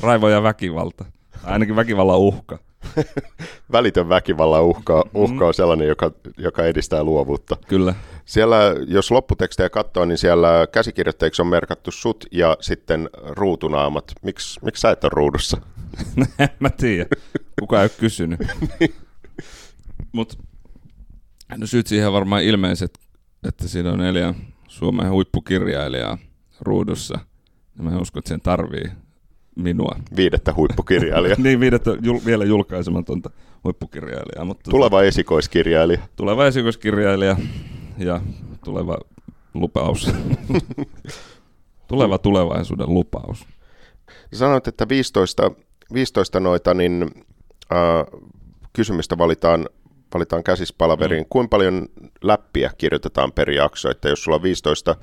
raivo 0.00 0.28
ja 0.28 0.42
väkivalta. 0.42 1.04
Ainakin 1.44 1.76
väkivallan 1.76 2.18
uhka. 2.18 2.58
Välitön 3.72 4.08
väkivallan 4.08 4.62
uhka, 4.62 5.04
uhka 5.14 5.46
on 5.46 5.54
sellainen, 5.54 5.88
joka, 5.88 6.12
joka 6.38 6.64
edistää 6.64 7.04
luovuutta. 7.04 7.56
Kyllä. 7.68 7.94
Siellä, 8.24 8.56
jos 8.86 9.10
lopputekstejä 9.10 9.70
katsoo, 9.70 10.04
niin 10.04 10.18
siellä 10.18 10.66
käsikirjoittajiksi 10.72 11.42
on 11.42 11.48
merkattu 11.48 11.90
sut 11.90 12.24
ja 12.30 12.56
sitten 12.60 13.10
ruutunaamat. 13.28 14.12
Miks, 14.22 14.58
miksi 14.62 14.80
sä 14.80 14.90
et 14.90 15.04
ole 15.04 15.10
ruudussa? 15.14 15.60
en 16.38 16.48
mä 16.60 16.70
tiedä. 16.70 17.06
Kuka 17.60 17.78
ei 17.80 17.84
ole 17.84 17.90
kysynyt. 18.00 18.40
Mut 20.12 20.38
no 21.56 21.66
syyt 21.66 21.86
siihen 21.86 22.12
varmaan 22.12 22.42
ilmeiset, 22.42 22.98
että 23.48 23.68
siinä 23.68 23.92
on 23.92 23.98
neljä 23.98 24.34
Suomen 24.68 25.10
huippukirjailijaa 25.10 26.18
ruudussa. 26.60 27.18
Ja 27.76 27.82
mä 27.82 27.98
uskon, 27.98 28.20
että 28.20 28.28
sen 28.28 28.40
tarvii 28.40 28.84
minua. 29.56 29.96
Viidettä 30.16 30.54
huippukirjailijaa. 30.54 31.36
niin, 31.42 31.60
viidettä 31.60 31.90
jul, 32.02 32.18
vielä 32.26 32.44
julkaisematonta 32.44 33.30
huippukirjailijaa. 33.64 34.44
Mutta 34.44 34.70
tuleva 34.70 35.02
esikoiskirjailija. 35.02 36.00
Tuleva 36.16 36.46
esikoiskirjailija 36.46 37.36
ja 37.98 38.20
tuleva 38.64 38.98
lupaus. 39.54 40.10
tuleva 41.88 42.18
tulevaisuuden 42.18 42.94
lupaus. 42.94 43.46
Sanoit, 44.32 44.68
että 44.68 44.88
15, 44.88 45.50
15 45.92 46.40
noita 46.40 46.74
niin, 46.74 47.10
äh, 47.72 48.20
kysymystä 48.72 49.18
valitaan, 49.18 49.68
valitaan 50.14 50.42
käsispalaveriin. 50.42 51.22
Mm. 51.22 51.28
Kuinka 51.30 51.48
paljon 51.48 51.88
läppiä 52.22 52.70
kirjoitetaan 52.78 53.32
per 53.32 53.50
jakso? 53.50 53.90
Että 53.90 54.08
jos 54.08 54.24
sulla 54.24 54.36
on 54.36 54.42
15 54.42 54.96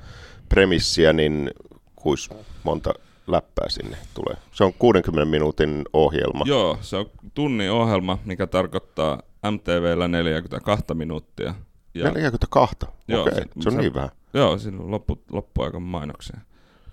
premissiä, 0.48 1.12
niin 1.12 1.50
kuis 1.96 2.30
monta 2.64 2.94
läppää 3.32 3.68
sinne 3.68 3.96
tulee. 4.14 4.36
Se 4.52 4.64
on 4.64 4.72
60 4.78 5.24
minuutin 5.24 5.84
ohjelma. 5.92 6.44
Joo, 6.46 6.78
se 6.80 6.96
on 6.96 7.10
tunnin 7.34 7.70
ohjelma, 7.70 8.18
mikä 8.24 8.46
tarkoittaa 8.46 9.22
MTVllä 9.50 10.08
42 10.08 10.84
minuuttia. 10.94 11.54
Ja, 11.94 12.10
42? 12.10 12.76
Joo, 13.08 13.22
Okei, 13.22 13.32
okay. 13.32 13.44
se, 13.44 13.62
se 13.62 13.68
on 13.68 13.74
se, 13.74 13.80
niin 13.80 13.94
vähän. 13.94 14.10
Joo, 14.34 14.58
siinä 14.58 14.78
on 14.82 14.90
loppu, 14.90 15.22
loppuaikan 15.30 15.82
mainoksia. 15.82 16.40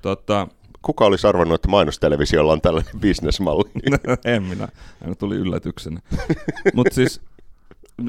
Tota, 0.01 0.47
Kuka 0.81 1.05
olisi 1.05 1.27
arvannut, 1.27 1.55
että 1.55 1.67
mainostelevisiolla 1.67 2.53
on 2.53 2.61
tällainen 2.61 2.99
bisnesmalli? 3.01 3.71
en 4.25 4.43
minä, 4.43 4.67
aina 5.01 5.15
tuli 5.15 5.35
yllätyksenä. 5.35 6.01
Mutta 6.73 6.95
siis, 6.95 7.21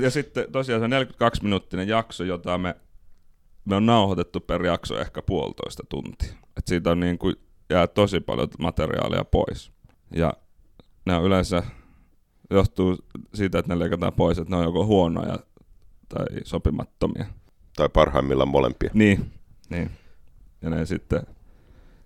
ja 0.00 0.10
sitten 0.10 0.52
tosiaan 0.52 0.82
se 0.82 0.86
42-minuuttinen 0.86 1.88
jakso, 1.88 2.24
jota 2.24 2.58
me, 2.58 2.74
me 3.64 3.76
on 3.76 3.86
nauhoitettu 3.86 4.40
per 4.40 4.66
jakso 4.66 4.98
ehkä 4.98 5.22
puolitoista 5.22 5.82
tuntia. 5.88 6.32
Et 6.56 6.66
siitä 6.66 6.90
on 6.90 7.00
niin 7.00 7.18
kuin 7.18 7.36
jää 7.70 7.86
tosi 7.86 8.20
paljon 8.20 8.48
materiaalia 8.58 9.24
pois. 9.24 9.72
Ja 10.14 10.32
on 11.06 11.24
yleensä 11.24 11.62
johtuu 12.50 12.96
siitä, 13.34 13.58
että 13.58 13.74
ne 13.74 13.78
leikataan 13.78 14.12
pois, 14.12 14.38
että 14.38 14.50
ne 14.50 14.56
on 14.56 14.64
joko 14.64 14.86
huonoja 14.86 15.38
tai 16.08 16.26
sopimattomia. 16.44 17.26
Tai 17.76 17.88
parhaimmillaan 17.88 18.48
molempia. 18.48 18.90
Niin, 18.94 19.30
niin. 19.70 19.90
Ja 20.62 20.70
ne 20.70 20.86
sitten 20.86 21.22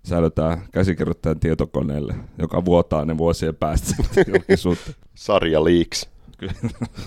säilytään 0.03 0.61
käsikirjoittajan 0.71 1.39
tietokoneelle, 1.39 2.15
joka 2.37 2.65
vuotaa 2.65 3.05
ne 3.05 3.17
vuosien 3.17 3.55
päästä 3.55 3.95
julkisuutta. 4.27 4.91
Sarja 5.15 5.63
leaks. 5.63 6.09
Kyllä. 6.37 6.53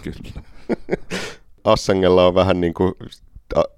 kyllä. 0.02 0.42
Assangella 1.64 2.26
on 2.26 2.34
vähän 2.34 2.60
niin 2.60 2.74
kuin 2.74 2.94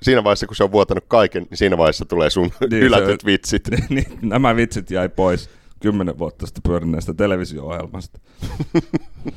siinä 0.03 0.25
vaiheessa, 0.25 0.47
kun 0.47 0.57
se 0.57 0.65
on 0.65 0.73
vuotanut 0.73 1.05
kaiken, 1.09 1.47
niin 1.51 1.59
siinä 1.59 1.79
vaiheessa 1.79 2.05
tulee 2.05 2.31
sun 2.31 2.51
niin, 2.71 2.83
hylätyt 2.83 3.21
se, 3.21 3.27
vitsit. 3.27 3.69
Niin, 3.89 4.19
nämä 4.23 4.57
vitsit 4.57 4.91
jäi 4.91 5.09
pois 5.09 5.51
kymmenen 5.81 6.19
vuotta 6.19 6.47
sitten 6.47 6.63
pyörineestä 6.63 7.15
televisio-ohjelmasta. 7.15 8.21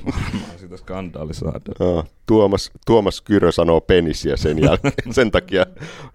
Varmaan 0.05 0.59
sitä 0.59 0.77
skandaali 0.77 1.33
saadaan. 1.33 2.07
Tuomas, 2.25 2.71
Tuomas 2.85 3.21
Kyrö 3.21 3.51
sanoo 3.51 3.81
penisiä 3.81 4.37
sen 4.37 4.61
jälkeen. 4.61 4.93
sen 5.11 5.31
takia 5.31 5.65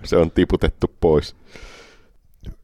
se 0.04 0.16
on 0.16 0.30
tiputettu 0.30 0.86
pois. 1.00 1.36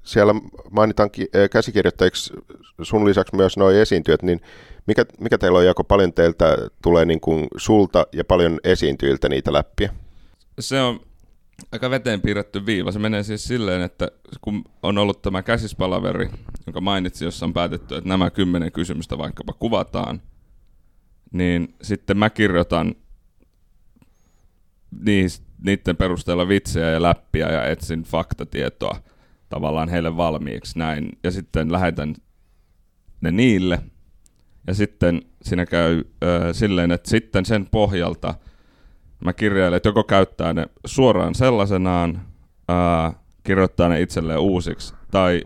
Siellä 0.03 0.35
mainitaan 0.71 1.11
käsikirjoittajiksi 1.51 2.35
sun 2.83 3.09
lisäksi 3.09 3.37
myös 3.37 3.57
nuo 3.57 3.71
esiintyjät, 3.71 4.23
niin 4.23 4.41
mikä, 4.87 5.05
mikä 5.21 5.39
teillä 5.39 5.59
on 5.59 5.67
jako 5.67 5.85
paljon 5.85 6.13
teiltä 6.13 6.57
tulee 6.83 7.05
niin 7.05 7.21
kuin 7.21 7.47
sulta 7.57 8.07
ja 8.13 8.25
paljon 8.25 8.61
esiintyjiltä 8.65 9.29
niitä 9.29 9.53
läppiä? 9.53 9.95
Se 10.61 10.81
on 10.81 11.01
aika 11.73 11.91
veteen 11.91 12.21
piirretty 12.21 12.67
viiva. 12.67 12.93
Se 12.93 12.99
menee 12.99 13.23
siis 13.23 13.45
silleen, 13.45 13.83
että 13.83 14.09
kun 14.41 14.65
on 14.83 14.99
ollut 14.99 15.23
tämä 15.23 15.43
käsispalaveri, 15.43 16.31
jonka 16.67 16.81
mainitsin, 16.81 17.27
jossa 17.27 17.47
on 17.47 17.53
päätetty, 17.53 17.97
että 17.97 18.09
nämä 18.09 18.31
kymmenen 18.31 18.73
kysymystä 18.73 19.19
vaikkapa 19.19 19.53
kuvataan, 19.53 20.23
niin 21.33 21.75
sitten 21.83 22.19
mä 22.19 22.31
kirjoitan 22.31 22.95
niiden 25.65 25.97
perusteella 25.99 26.49
vitsejä 26.49 26.91
ja 26.91 27.03
läppiä 27.03 27.53
ja 27.53 27.65
etsin 27.65 28.03
faktatietoa 28.03 29.03
tavallaan 29.49 29.89
heille 29.89 30.17
valmiiksi 30.17 30.79
näin. 30.79 31.09
Ja 31.25 31.31
sitten 31.31 31.73
lähetän 31.73 32.15
ne 33.21 33.31
niille. 33.31 33.79
Ja 34.67 34.75
sitten 34.75 35.23
siinä 35.43 35.67
käy 35.67 35.99
äh, 35.99 36.43
silleen, 36.53 36.93
että 36.93 37.11
sitten 37.11 37.45
sen 37.45 37.67
pohjalta– 37.71 38.35
mä 39.25 39.33
kirjailen, 39.33 39.77
että 39.77 39.89
joko 39.89 40.05
käyttää 40.05 40.53
ne 40.53 40.67
suoraan 40.87 41.35
sellaisenaan, 41.35 42.23
ää, 42.69 43.13
kirjoittaa 43.45 43.89
ne 43.89 44.01
itselleen 44.01 44.41
uusiksi, 44.41 44.95
tai 45.11 45.43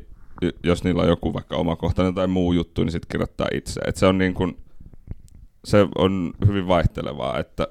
jos 0.64 0.84
niillä 0.84 1.02
on 1.02 1.08
joku 1.08 1.34
vaikka 1.34 1.56
omakohtainen 1.56 2.14
tai 2.14 2.26
muu 2.26 2.52
juttu, 2.52 2.84
niin 2.84 2.92
sitten 2.92 3.08
kirjoittaa 3.08 3.48
itse. 3.54 3.80
Et 3.86 3.96
se 3.96 4.06
on 4.06 4.18
niin 4.18 4.34
kuin, 4.34 4.56
se 5.64 5.86
on 5.98 6.32
hyvin 6.46 6.68
vaihtelevaa, 6.68 7.38
että 7.38 7.68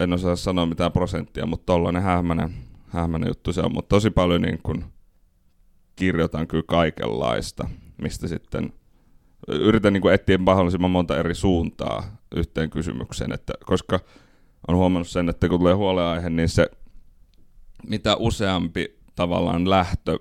en 0.00 0.12
osaa 0.12 0.36
sanoa 0.36 0.66
mitään 0.66 0.92
prosenttia, 0.92 1.46
mutta 1.46 1.66
tollainen 1.66 2.02
hähmäinen, 2.02 2.54
hähmäinen 2.88 3.28
juttu 3.28 3.52
se 3.52 3.60
on, 3.60 3.72
mutta 3.72 3.88
tosi 3.88 4.10
paljon 4.10 4.42
niin 4.42 4.60
kuin 4.62 4.84
kirjoitan 5.96 6.46
kyllä 6.46 6.64
kaikenlaista, 6.66 7.68
mistä 8.02 8.28
sitten 8.28 8.72
yritän 9.48 9.92
niin 9.92 10.12
etsiä 10.12 10.38
mahdollisimman 10.38 10.90
monta 10.90 11.18
eri 11.18 11.34
suuntaa 11.34 12.16
yhteen 12.36 12.70
kysymykseen, 12.70 13.32
että 13.32 13.52
koska 13.66 14.00
on 14.68 14.76
huomannut 14.76 15.08
sen, 15.08 15.28
että 15.28 15.48
kun 15.48 15.58
tulee 15.58 15.74
huoleaihe, 15.74 16.30
niin 16.30 16.48
se 16.48 16.70
mitä 17.86 18.16
useampi 18.16 18.98
tavallaan 19.14 19.70
lähtö 19.70 20.18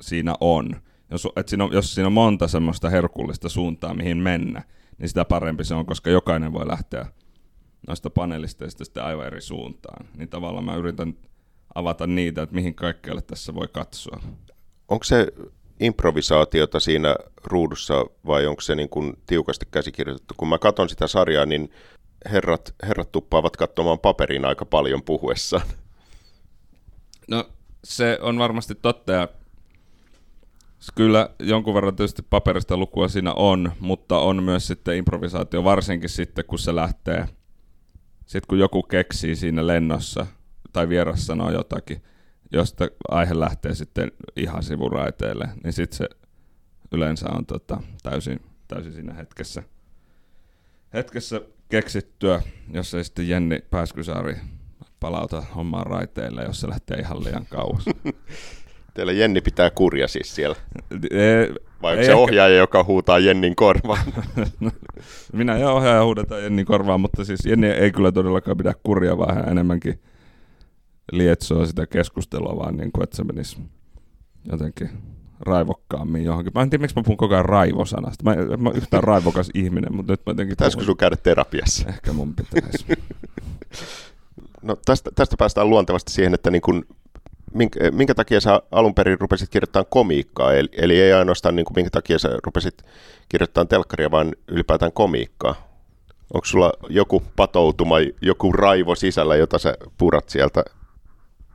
siinä 0.00 0.34
on, 0.40 0.82
jos, 1.10 1.28
että 1.36 1.50
siinä 1.50 1.64
on, 1.64 1.72
jos 1.72 1.94
siinä 1.94 2.06
on 2.06 2.12
monta 2.12 2.48
semmoista 2.48 2.90
herkullista 2.90 3.48
suuntaa, 3.48 3.94
mihin 3.94 4.16
mennä, 4.16 4.62
niin 4.98 5.08
sitä 5.08 5.24
parempi 5.24 5.64
se 5.64 5.74
on, 5.74 5.86
koska 5.86 6.10
jokainen 6.10 6.52
voi 6.52 6.68
lähteä 6.68 7.06
noista 7.86 8.10
panelisteista 8.10 8.84
sitten 8.84 9.04
aivan 9.04 9.26
eri 9.26 9.40
suuntaan. 9.40 10.06
Niin 10.16 10.28
tavallaan 10.28 10.64
mä 10.64 10.76
yritän 10.76 11.14
avata 11.74 12.06
niitä, 12.06 12.42
että 12.42 12.54
mihin 12.54 12.74
kaikkealle 12.74 13.22
tässä 13.22 13.54
voi 13.54 13.68
katsoa. 13.72 14.20
Onko 14.88 15.04
se 15.04 15.26
improvisaatiota 15.80 16.80
siinä 16.80 17.16
ruudussa 17.44 18.06
vai 18.26 18.46
onko 18.46 18.60
se 18.60 18.74
niin 18.74 18.88
kuin 18.88 19.16
tiukasti 19.26 19.66
käsikirjoitettu? 19.70 20.34
Kun 20.36 20.48
mä 20.48 20.58
katson 20.58 20.88
sitä 20.88 21.06
sarjaa, 21.06 21.46
niin 21.46 21.70
herrat, 22.30 22.74
herrat 22.82 23.12
tuppaavat 23.12 23.56
katsomaan 23.56 23.98
paperin 23.98 24.44
aika 24.44 24.64
paljon 24.64 25.02
puhuessaan. 25.02 25.66
No 27.28 27.50
se 27.84 28.18
on 28.22 28.38
varmasti 28.38 28.74
totta 28.74 29.12
ja 29.12 29.28
kyllä 30.94 31.30
jonkun 31.38 31.74
verran 31.74 31.96
tietysti 31.96 32.22
paperista 32.30 32.76
lukua 32.76 33.08
siinä 33.08 33.32
on, 33.32 33.72
mutta 33.80 34.18
on 34.18 34.42
myös 34.42 34.66
sitten 34.66 34.96
improvisaatio, 34.96 35.64
varsinkin 35.64 36.08
sitten 36.08 36.44
kun 36.44 36.58
se 36.58 36.74
lähtee, 36.74 37.28
sitten 38.26 38.48
kun 38.48 38.58
joku 38.58 38.82
keksii 38.82 39.36
siinä 39.36 39.66
lennossa 39.66 40.26
tai 40.72 40.88
vieras 40.88 41.26
sanoo 41.26 41.50
jotakin, 41.50 42.02
josta 42.52 42.88
aihe 43.08 43.40
lähtee 43.40 43.74
sitten 43.74 44.12
ihan 44.36 44.62
sivuraiteelle, 44.62 45.48
niin 45.64 45.72
sitten 45.72 45.96
se 45.96 46.08
yleensä 46.92 47.26
on 47.30 47.46
tota, 47.46 47.80
täysin, 48.02 48.40
täysin 48.68 48.92
siinä 48.92 49.14
hetkessä, 49.14 49.62
hetkessä 50.94 51.40
keksittyä, 51.72 52.42
jos 52.72 52.94
ei 52.94 53.04
sitten 53.04 53.28
Jenni 53.28 53.58
Pääskysaari 53.70 54.36
palauta 55.00 55.40
hommaa 55.40 55.84
raiteille, 55.84 56.42
jos 56.42 56.60
se 56.60 56.68
lähtee 56.68 56.96
ihan 56.96 57.24
liian 57.24 57.46
kauas. 57.50 57.84
Teillä 58.94 59.12
Jenni 59.12 59.40
pitää 59.40 59.70
kurja 59.70 60.08
siis 60.08 60.34
siellä. 60.34 60.56
Ei, 61.10 61.54
Vai 61.82 61.92
onko 61.92 62.04
se 62.04 62.10
ehkä... 62.10 62.16
ohjaaja, 62.16 62.56
joka 62.56 62.84
huutaa 62.84 63.18
Jennin 63.18 63.56
korvaan? 63.56 64.12
Minä 65.32 65.58
ja 65.58 65.70
ohjaaja 65.70 66.04
huudetaan 66.04 66.42
Jennin 66.42 66.66
korvaan, 66.66 67.00
mutta 67.00 67.24
siis 67.24 67.46
Jenni 67.46 67.66
ei 67.66 67.92
kyllä 67.92 68.12
todellakaan 68.12 68.56
pidä 68.56 68.74
kurja, 68.82 69.18
vaan 69.18 69.34
hän 69.34 69.48
enemmänkin 69.48 70.00
lietsoa 71.12 71.66
sitä 71.66 71.86
keskustelua, 71.86 72.56
vaan 72.56 72.76
niin 72.76 72.92
kuin, 72.92 73.04
että 73.04 73.16
se 73.16 73.24
menisi 73.24 73.58
jotenkin 74.50 74.90
raivokkaammin 75.42 76.24
johonkin. 76.24 76.52
Mä 76.54 76.62
en 76.62 76.70
tiedä, 76.70 76.82
miksi 76.82 76.96
mä 76.96 77.02
puhun 77.02 77.16
koko 77.16 77.34
ajan 77.34 77.44
raivosanasta. 77.44 78.24
Mä, 78.24 78.36
mä 78.56 78.68
oon 78.68 78.76
yhtään 78.76 79.04
raivokas 79.04 79.50
ihminen, 79.54 79.96
mutta 79.96 80.12
nyt 80.12 80.20
mä 80.26 80.30
jotenkin 80.30 80.52
Pitäisikö 80.52 80.84
sun 80.84 80.96
käydä 80.96 81.16
terapiassa? 81.16 81.88
Ehkä 81.88 82.12
mun 82.12 82.34
pitäisi. 82.34 82.86
no 84.62 84.76
tästä, 84.84 85.10
tästä 85.14 85.36
päästään 85.38 85.70
luontevasti 85.70 86.12
siihen, 86.12 86.34
että 86.34 86.50
niin 86.50 86.62
kun, 86.62 86.86
minkä, 87.54 87.90
minkä 87.90 88.14
takia 88.14 88.40
sä 88.40 88.62
alun 88.70 88.94
perin 88.94 89.20
rupesit 89.20 89.50
kirjoittamaan 89.50 89.86
komiikkaa, 89.90 90.52
eli, 90.52 90.68
eli 90.72 91.00
ei 91.00 91.12
ainoastaan 91.12 91.56
niin 91.56 91.64
kuin, 91.64 91.74
minkä 91.74 91.90
takia 91.90 92.18
sä 92.18 92.38
rupesit 92.44 92.82
kirjoittamaan 93.28 93.68
telkkaria, 93.68 94.10
vaan 94.10 94.32
ylipäätään 94.48 94.92
komiikkaa. 94.92 95.54
Onko 96.34 96.44
sulla 96.44 96.72
joku 96.88 97.22
patoutuma, 97.36 97.96
joku 98.20 98.52
raivo 98.52 98.94
sisällä, 98.94 99.36
jota 99.36 99.58
sä 99.58 99.74
purat 99.98 100.28
sieltä? 100.28 100.64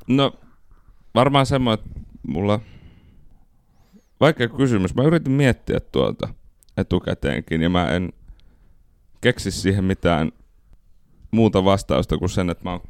No 0.08 0.34
varmaan 1.16 1.46
semmoinen, 1.46 1.86
että 1.86 2.00
mulla 2.28 2.60
vaikea 4.20 4.48
kysymys. 4.48 4.96
Mä 4.96 5.04
yritin 5.04 5.32
miettiä 5.32 5.80
tuolta 5.80 6.30
etukäteenkin 6.78 7.62
ja 7.62 7.70
mä 7.70 7.90
en 7.90 8.14
keksi 9.22 9.52
siihen 9.52 9.84
mitään 9.84 10.32
muuta 11.32 11.64
vastausta 11.64 12.18
kuin 12.18 12.30
sen, 12.30 12.50
että 12.50 12.64
mä, 12.64 12.72
oon, 12.72 12.82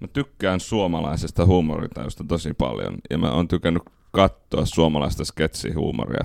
mä 0.00 0.08
tykkään 0.08 0.60
suomalaisesta 0.60 1.46
huumoritajusta 1.46 2.24
tosi 2.28 2.54
paljon 2.54 2.94
ja 3.10 3.18
mä 3.18 3.30
oon 3.30 3.48
tykännyt 3.48 3.82
katsoa 4.10 4.66
suomalaista 4.66 5.24
sketsihuumoria 5.24 6.24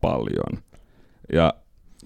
paljon. 0.00 0.62
Ja 1.32 1.54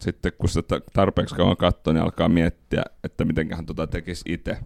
sitten 0.00 0.32
kun 0.38 0.49
sitä 0.49 0.80
tarpeeksi 0.92 1.35
kauan 1.35 1.56
katsoo, 1.56 1.92
niin 1.92 2.02
alkaa 2.02 2.28
miettiä, 2.28 2.82
että 3.04 3.25
mitenköhän 3.25 3.66
tota 3.66 3.87
tekisi 3.87 4.23
itse. 4.28 4.58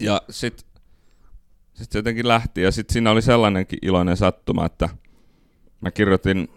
Ja 0.00 0.22
sitten 0.30 0.68
sit 1.74 1.92
se 1.92 1.98
jotenkin 1.98 2.28
lähti 2.28 2.62
ja 2.62 2.72
sitten 2.72 2.92
siinä 2.92 3.10
oli 3.10 3.22
sellainenkin 3.22 3.78
iloinen 3.82 4.16
sattuma, 4.16 4.66
että– 4.66 4.88
mä 5.80 5.90
kirjoitin 5.90 6.48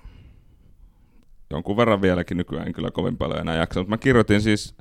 jonkun 1.50 1.78
verran 1.78 2.02
vieläkin 2.02 2.38
nykyään, 2.38 2.68
en 2.68 2.74
kyllä 2.74 2.92
kovin 2.92 3.18
paljon 3.18 3.40
enää 3.40 3.56
jaksa, 3.56 3.80
mutta 3.80 3.90
mä 3.90 3.98
kirjoitin 3.98 4.42
siis 4.42 4.76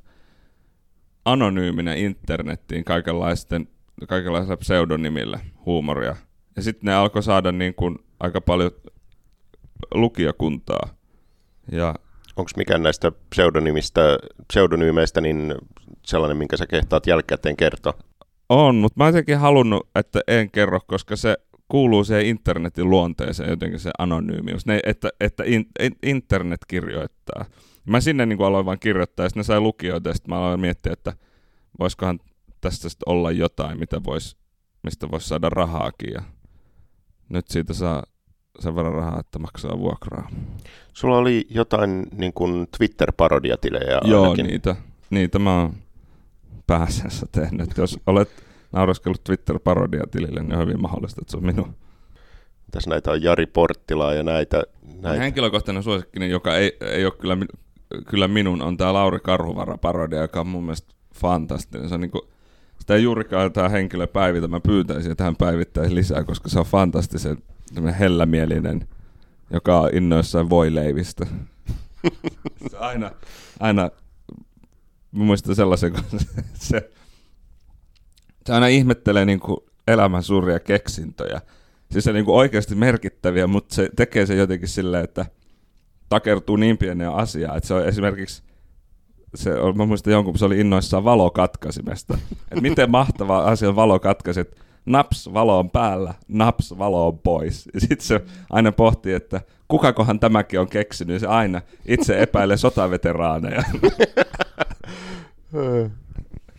anonyyminä 1.25 1.93
internettiin 1.93 2.83
kaikenlaisten, 2.83 3.67
kaikenlaisilla 4.07 4.57
pseudonimillä 4.57 5.39
huumoria. 5.65 6.15
Ja 6.55 6.61
sitten 6.61 6.85
ne 6.85 6.93
alkoi 6.93 7.23
saada 7.23 7.51
niin 7.51 7.75
kuin 7.75 7.99
aika 8.19 8.41
paljon 8.41 8.71
lukijakuntaa. 9.93 10.89
Ja 11.71 11.95
Onko 12.35 12.51
mikään 12.57 12.83
näistä 12.83 13.11
pseudonymistä, 13.29 14.17
pseudonyymeistä 14.47 15.21
niin 15.21 15.55
sellainen, 16.05 16.37
minkä 16.37 16.57
sä 16.57 16.67
kehtaat 16.67 17.07
jälkikäteen 17.07 17.57
kertoa? 17.57 17.93
On, 18.49 18.75
mutta 18.75 18.99
mä 18.99 19.05
oon 19.05 19.39
halunnut, 19.39 19.89
että 19.95 20.19
en 20.27 20.51
kerro, 20.51 20.79
koska 20.87 21.15
se 21.15 21.37
kuuluu 21.71 22.03
siihen 22.03 22.25
internetin 22.25 22.89
luonteeseen 22.89 23.49
jotenkin 23.49 23.79
se 23.79 23.91
anonyymius, 23.97 24.65
ne, 24.65 24.79
että, 24.85 25.09
että 25.19 25.43
in, 25.45 25.65
internet 26.03 26.59
kirjoittaa. 26.67 27.45
Mä 27.85 28.01
sinne 28.01 28.25
niin 28.25 28.41
aloin 28.41 28.65
vaan 28.65 28.79
kirjoittaa, 28.79 29.25
ja 29.25 29.29
sitten 29.29 29.39
ne 29.39 29.43
sai 29.43 29.59
lukijoita, 29.59 30.09
ja 30.09 30.13
sitten 30.13 30.29
mä 30.29 30.39
aloin 30.39 30.59
miettiä, 30.59 30.93
että 30.93 31.13
voisikohan 31.79 32.19
tästä 32.61 32.87
olla 33.05 33.31
jotain, 33.31 33.79
mitä 33.79 34.03
vois, 34.03 34.37
mistä 34.83 35.11
voisi 35.11 35.27
saada 35.27 35.49
rahaakin, 35.49 36.13
ja 36.13 36.21
nyt 37.29 37.47
siitä 37.47 37.73
saa 37.73 38.03
sen 38.59 38.75
verran 38.75 38.93
rahaa, 38.93 39.19
että 39.19 39.39
maksaa 39.39 39.79
vuokraa. 39.79 40.29
Sulla 40.93 41.17
oli 41.17 41.47
jotain 41.49 42.07
niin 42.17 42.33
kuin 42.33 42.67
Twitter-parodiatilejä 42.77 44.01
Joo, 44.03 44.23
ainakin. 44.23 44.47
niitä, 44.47 44.75
niitä 45.09 45.39
mä 45.39 45.61
oon 45.61 45.73
pääasiassa 46.67 47.25
tehnyt. 47.31 47.77
Jos 47.77 47.99
olet 48.07 48.50
nauraskellut 48.71 49.23
Twitter-parodiatilille, 49.23 50.43
niin 50.43 50.55
on 50.55 50.61
hyvin 50.61 50.81
mahdollista, 50.81 51.21
että 51.21 51.31
se 51.31 51.37
on 51.37 51.45
minun. 51.45 51.75
Tässä 52.71 52.89
näitä 52.89 53.11
on 53.11 53.23
Jari 53.23 53.45
Porttilaa 53.45 54.13
ja 54.13 54.23
näitä. 54.23 54.63
näitä. 55.01 55.23
Henkilökohtainen 55.23 55.83
suosikkinen, 55.83 56.29
joka 56.29 56.55
ei, 56.55 56.77
ei 56.81 57.05
ole 57.05 57.13
kyllä, 57.13 57.37
kyllä 58.07 58.27
minun, 58.27 58.61
on 58.61 58.77
tämä 58.77 58.93
Lauri 58.93 59.19
Karhuvara-parodia, 59.19 60.21
joka 60.21 60.39
on 60.39 60.47
mun 60.47 60.63
mielestä 60.63 60.93
fantastinen. 61.13 61.89
Se 61.89 61.95
on 61.95 62.01
niin 62.01 62.11
kuin, 62.11 62.21
sitä 62.79 62.95
ei 62.95 63.03
juurikaan 63.03 63.53
tämä 63.53 63.69
henkilö 63.69 64.07
päivitä. 64.07 64.47
Mä 64.47 64.59
pyytäisin, 64.59 65.11
että 65.11 65.23
hän 65.23 65.35
päivittäisi 65.35 65.95
lisää, 65.95 66.23
koska 66.23 66.49
se 66.49 66.59
on 66.59 66.65
fantastisen 66.65 67.37
hellämielinen, 67.99 68.87
joka 69.53 69.79
on 69.79 69.89
innoissaan 69.93 70.49
voileivistä. 70.49 71.25
se 72.71 72.77
aina, 72.77 73.11
aina 73.59 73.89
mä 75.11 75.23
muistan 75.23 75.55
sellaisen, 75.55 75.91
kun 75.91 76.19
se, 76.53 76.91
se 78.45 78.53
aina 78.53 78.67
ihmettelee 78.67 79.25
niin 79.25 79.39
kuin 79.39 79.57
elämän 79.87 80.23
suuria 80.23 80.59
keksintöjä. 80.59 81.41
Siis 81.91 82.03
se 82.03 82.13
niin 82.13 82.25
kuin 82.25 82.35
oikeasti 82.35 82.75
merkittäviä, 82.75 83.47
mutta 83.47 83.75
se 83.75 83.89
tekee 83.95 84.25
se 84.25 84.35
jotenkin 84.35 84.69
silleen, 84.69 85.03
että 85.03 85.25
takertuu 86.09 86.55
niin 86.55 86.77
pieniä 86.77 87.11
asiaa, 87.11 87.57
että 87.57 87.67
se 87.67 87.73
on 87.73 87.85
esimerkiksi 87.85 88.43
se 89.35 89.55
on, 89.55 89.77
mä 89.77 89.85
muistan 89.85 90.13
jonkun, 90.13 90.37
se 90.37 90.45
oli 90.45 90.59
innoissaan 90.59 91.03
valokatkaisimesta. 91.03 92.17
Että 92.31 92.61
miten 92.61 92.91
mahtava 92.91 93.43
asia 93.43 93.75
valokatkaiset. 93.75 94.57
Naps, 94.85 95.33
valo 95.33 95.59
on 95.59 95.69
päällä, 95.69 96.13
naps, 96.27 96.77
valo 96.77 97.07
on 97.07 97.19
pois. 97.19 97.69
Ja 97.73 97.79
sitten 97.79 98.01
se 98.01 98.21
aina 98.49 98.71
pohtii, 98.71 99.13
että 99.13 99.41
kukakohan 99.67 100.19
tämäkin 100.19 100.59
on 100.59 100.67
keksinyt. 100.67 101.19
Se 101.19 101.27
aina 101.27 101.61
itse 101.85 102.21
epäilee 102.21 102.57
sotaveteraaneja. 102.57 103.63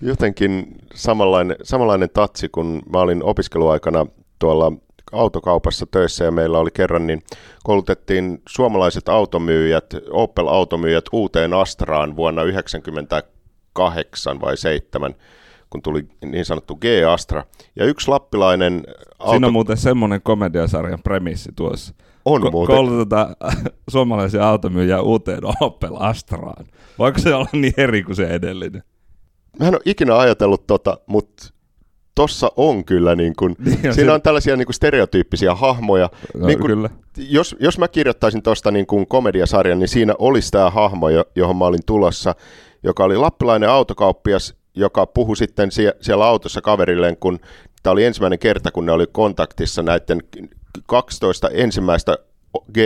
jotenkin 0.02 0.66
samanlainen, 0.94 1.56
samanlainen 1.62 2.10
tatsi, 2.10 2.48
kun 2.48 2.82
mä 2.92 2.98
olin 2.98 3.24
opiskeluaikana 3.24 4.06
tuolla 4.38 4.72
autokaupassa 5.12 5.86
töissä 5.86 6.24
ja 6.24 6.30
meillä 6.30 6.58
oli 6.58 6.70
kerran, 6.70 7.06
niin 7.06 7.22
koulutettiin 7.64 8.42
suomalaiset 8.48 9.08
automyyjät, 9.08 9.94
Opel-automyyjät 10.10 11.04
uuteen 11.12 11.54
Astraan 11.54 12.16
vuonna 12.16 12.42
1998 12.42 14.40
vai 14.40 14.56
7 14.56 15.14
kun 15.72 15.82
tuli 15.82 16.08
niin 16.24 16.44
sanottu 16.44 16.76
G-Astra. 16.76 17.44
Ja 17.76 17.84
yksi 17.84 18.08
lappilainen... 18.08 18.82
Auto... 19.18 19.32
Siinä 19.32 19.46
on 19.46 19.52
muuten 19.52 19.76
semmoinen 19.76 20.22
komediasarjan 20.22 21.02
premissi 21.02 21.50
tuossa. 21.56 21.94
On 22.24 22.42
Ko- 22.42 22.50
muuten. 22.50 22.76
Koulutetaan 22.76 23.36
suomalaisia 23.90 24.48
automyyjiä 24.48 25.00
uuteen 25.00 25.40
Opel 25.60 25.96
Astraan. 25.98 26.66
Voiko 26.98 27.18
se 27.18 27.34
olla 27.34 27.48
niin 27.52 27.74
eri 27.76 28.02
kuin 28.02 28.16
se 28.16 28.26
edellinen? 28.26 28.82
Mä 29.60 29.68
en 29.68 29.74
ole 29.74 29.82
ikinä 29.84 30.18
ajatellut 30.18 30.66
tota, 30.66 30.98
mutta 31.06 31.52
tossa 32.14 32.52
on 32.56 32.84
kyllä, 32.84 33.14
niin 33.14 33.32
kun, 33.38 33.56
niin 33.64 33.80
siinä 33.80 33.94
se... 33.94 34.12
on 34.12 34.22
tällaisia 34.22 34.56
niin 34.56 34.66
kun 34.66 34.74
stereotyyppisiä 34.74 35.54
hahmoja. 35.54 36.10
No, 36.34 36.46
niin 36.46 36.58
kun, 36.58 36.66
kyllä. 36.66 36.90
Jos, 37.16 37.56
jos 37.60 37.78
mä 37.78 37.88
kirjoittaisin 37.88 38.42
tuosta 38.42 38.70
niin 38.70 38.86
kun 38.86 39.06
komediasarjan, 39.06 39.78
niin 39.78 39.88
siinä 39.88 40.14
olisi 40.18 40.50
tämä 40.50 40.70
hahmo, 40.70 41.06
johon 41.36 41.56
mä 41.56 41.64
olin 41.64 41.86
tulossa, 41.86 42.34
joka 42.82 43.04
oli 43.04 43.16
lappilainen 43.16 43.68
autokauppias, 43.68 44.54
joka 44.74 45.06
puhui 45.06 45.36
sitten 45.36 45.72
sie, 45.72 45.94
siellä 46.00 46.26
autossa 46.26 46.60
kaverilleen, 46.60 47.16
kun 47.16 47.38
tämä 47.82 47.92
oli 47.92 48.04
ensimmäinen 48.04 48.38
kerta, 48.38 48.70
kun 48.70 48.86
ne 48.86 48.92
oli 48.92 49.06
kontaktissa 49.12 49.82
näiden 49.82 50.22
12 50.86 51.48
ensimmäistä 51.48 52.18
G 52.74 52.78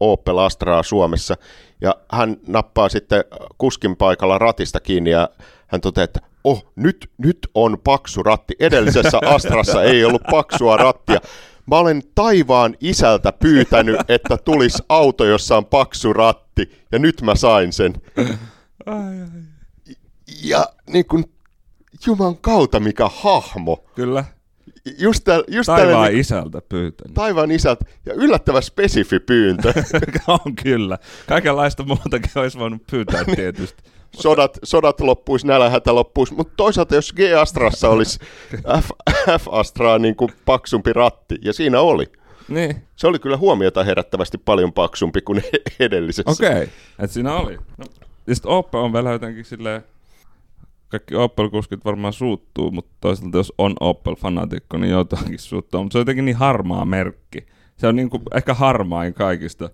Opel 0.00 0.38
Astraa 0.38 0.82
Suomessa, 0.82 1.36
ja 1.80 1.94
hän 2.12 2.36
nappaa 2.46 2.88
sitten 2.88 3.24
kuskin 3.58 3.96
paikalla 3.96 4.38
ratista 4.38 4.80
kiinni, 4.80 5.10
ja 5.10 5.28
hän 5.66 5.80
toteaa, 5.80 6.04
että 6.04 6.20
oh, 6.44 6.72
nyt, 6.76 7.10
nyt 7.18 7.38
on 7.54 7.78
paksu 7.84 8.22
ratti. 8.22 8.54
Edellisessä 8.60 9.18
Astrassa 9.26 9.82
ei 9.82 10.04
ollut 10.04 10.22
paksua 10.30 10.76
rattia. 10.76 11.20
Mä 11.66 11.78
olen 11.78 12.02
taivaan 12.14 12.76
isältä 12.80 13.32
pyytänyt, 13.32 13.96
että 14.08 14.36
tulisi 14.36 14.82
auto, 14.88 15.24
jossa 15.24 15.56
on 15.56 15.64
paksu 15.64 16.12
ratti, 16.12 16.84
ja 16.92 16.98
nyt 16.98 17.22
mä 17.22 17.34
sain 17.34 17.72
sen. 17.72 17.94
Ja 20.42 20.66
niin 20.86 21.04
kuin, 21.04 21.24
juman 22.06 22.36
kautta 22.36 22.80
mikä 22.80 23.08
hahmo. 23.14 23.84
Kyllä. 23.94 24.24
Just, 24.98 25.24
täl, 25.24 25.44
just 25.48 25.66
taivaan 25.66 26.08
niin, 26.08 26.20
isältä 26.20 26.62
pyytänyt. 26.68 27.14
Taivaan 27.14 27.50
isältä, 27.50 27.84
ja 28.06 28.14
yllättävän 28.14 28.62
spesifi 28.62 29.20
pyyntö. 29.20 29.72
on 30.28 30.56
kyllä. 30.62 30.98
Kaikenlaista 31.28 31.82
muutakin 31.82 32.30
olisi 32.34 32.58
voinut 32.58 32.82
pyytää 32.90 33.24
tietysti. 33.36 33.82
Sodat, 34.20 34.58
sodat 34.62 35.00
loppuisi, 35.00 35.46
nälähätä 35.46 35.94
loppuisi, 35.94 36.34
mutta 36.34 36.52
toisaalta 36.56 36.94
jos 36.94 37.12
G-Astrassa 37.12 37.88
olisi 37.88 38.18
F, 38.80 38.90
F-Astraa 39.40 39.98
niin 39.98 40.16
kuin 40.16 40.30
paksumpi 40.44 40.92
ratti, 40.92 41.38
ja 41.42 41.52
siinä 41.52 41.80
oli. 41.80 42.12
Niin. 42.48 42.82
Se 42.96 43.06
oli 43.06 43.18
kyllä 43.18 43.36
huomiota 43.36 43.84
herättävästi 43.84 44.38
paljon 44.38 44.72
paksumpi 44.72 45.20
kuin 45.20 45.42
edellisessä. 45.80 46.30
Okei, 46.30 46.48
okay. 46.48 46.68
että 46.98 47.14
siinä 47.14 47.34
oli. 47.34 47.56
No, 47.78 47.84
ja 48.26 48.34
sitten 48.34 48.50
Opel 48.50 48.80
on 48.80 48.92
vielä 48.92 49.10
jotenkin 49.10 49.44
silleen, 49.44 49.82
kaikki 50.88 51.14
Opel-kuskit 51.14 51.84
varmaan 51.84 52.12
suuttuu, 52.12 52.70
mutta 52.70 52.92
toisaalta 53.00 53.36
jos 53.36 53.52
on 53.58 53.74
Opel-fanaatikko, 53.80 54.78
niin 54.78 54.90
jotakin 54.90 55.38
suuttuu. 55.38 55.82
Mutta 55.82 55.92
se 55.92 55.98
on 55.98 56.00
jotenkin 56.00 56.24
niin 56.24 56.36
harmaa 56.36 56.84
merkki. 56.84 57.46
Se 57.76 57.86
on 57.86 57.96
niin 57.96 58.10
kuin 58.10 58.22
ehkä 58.34 58.54
harmain 58.54 59.14
kaikista. 59.14 59.70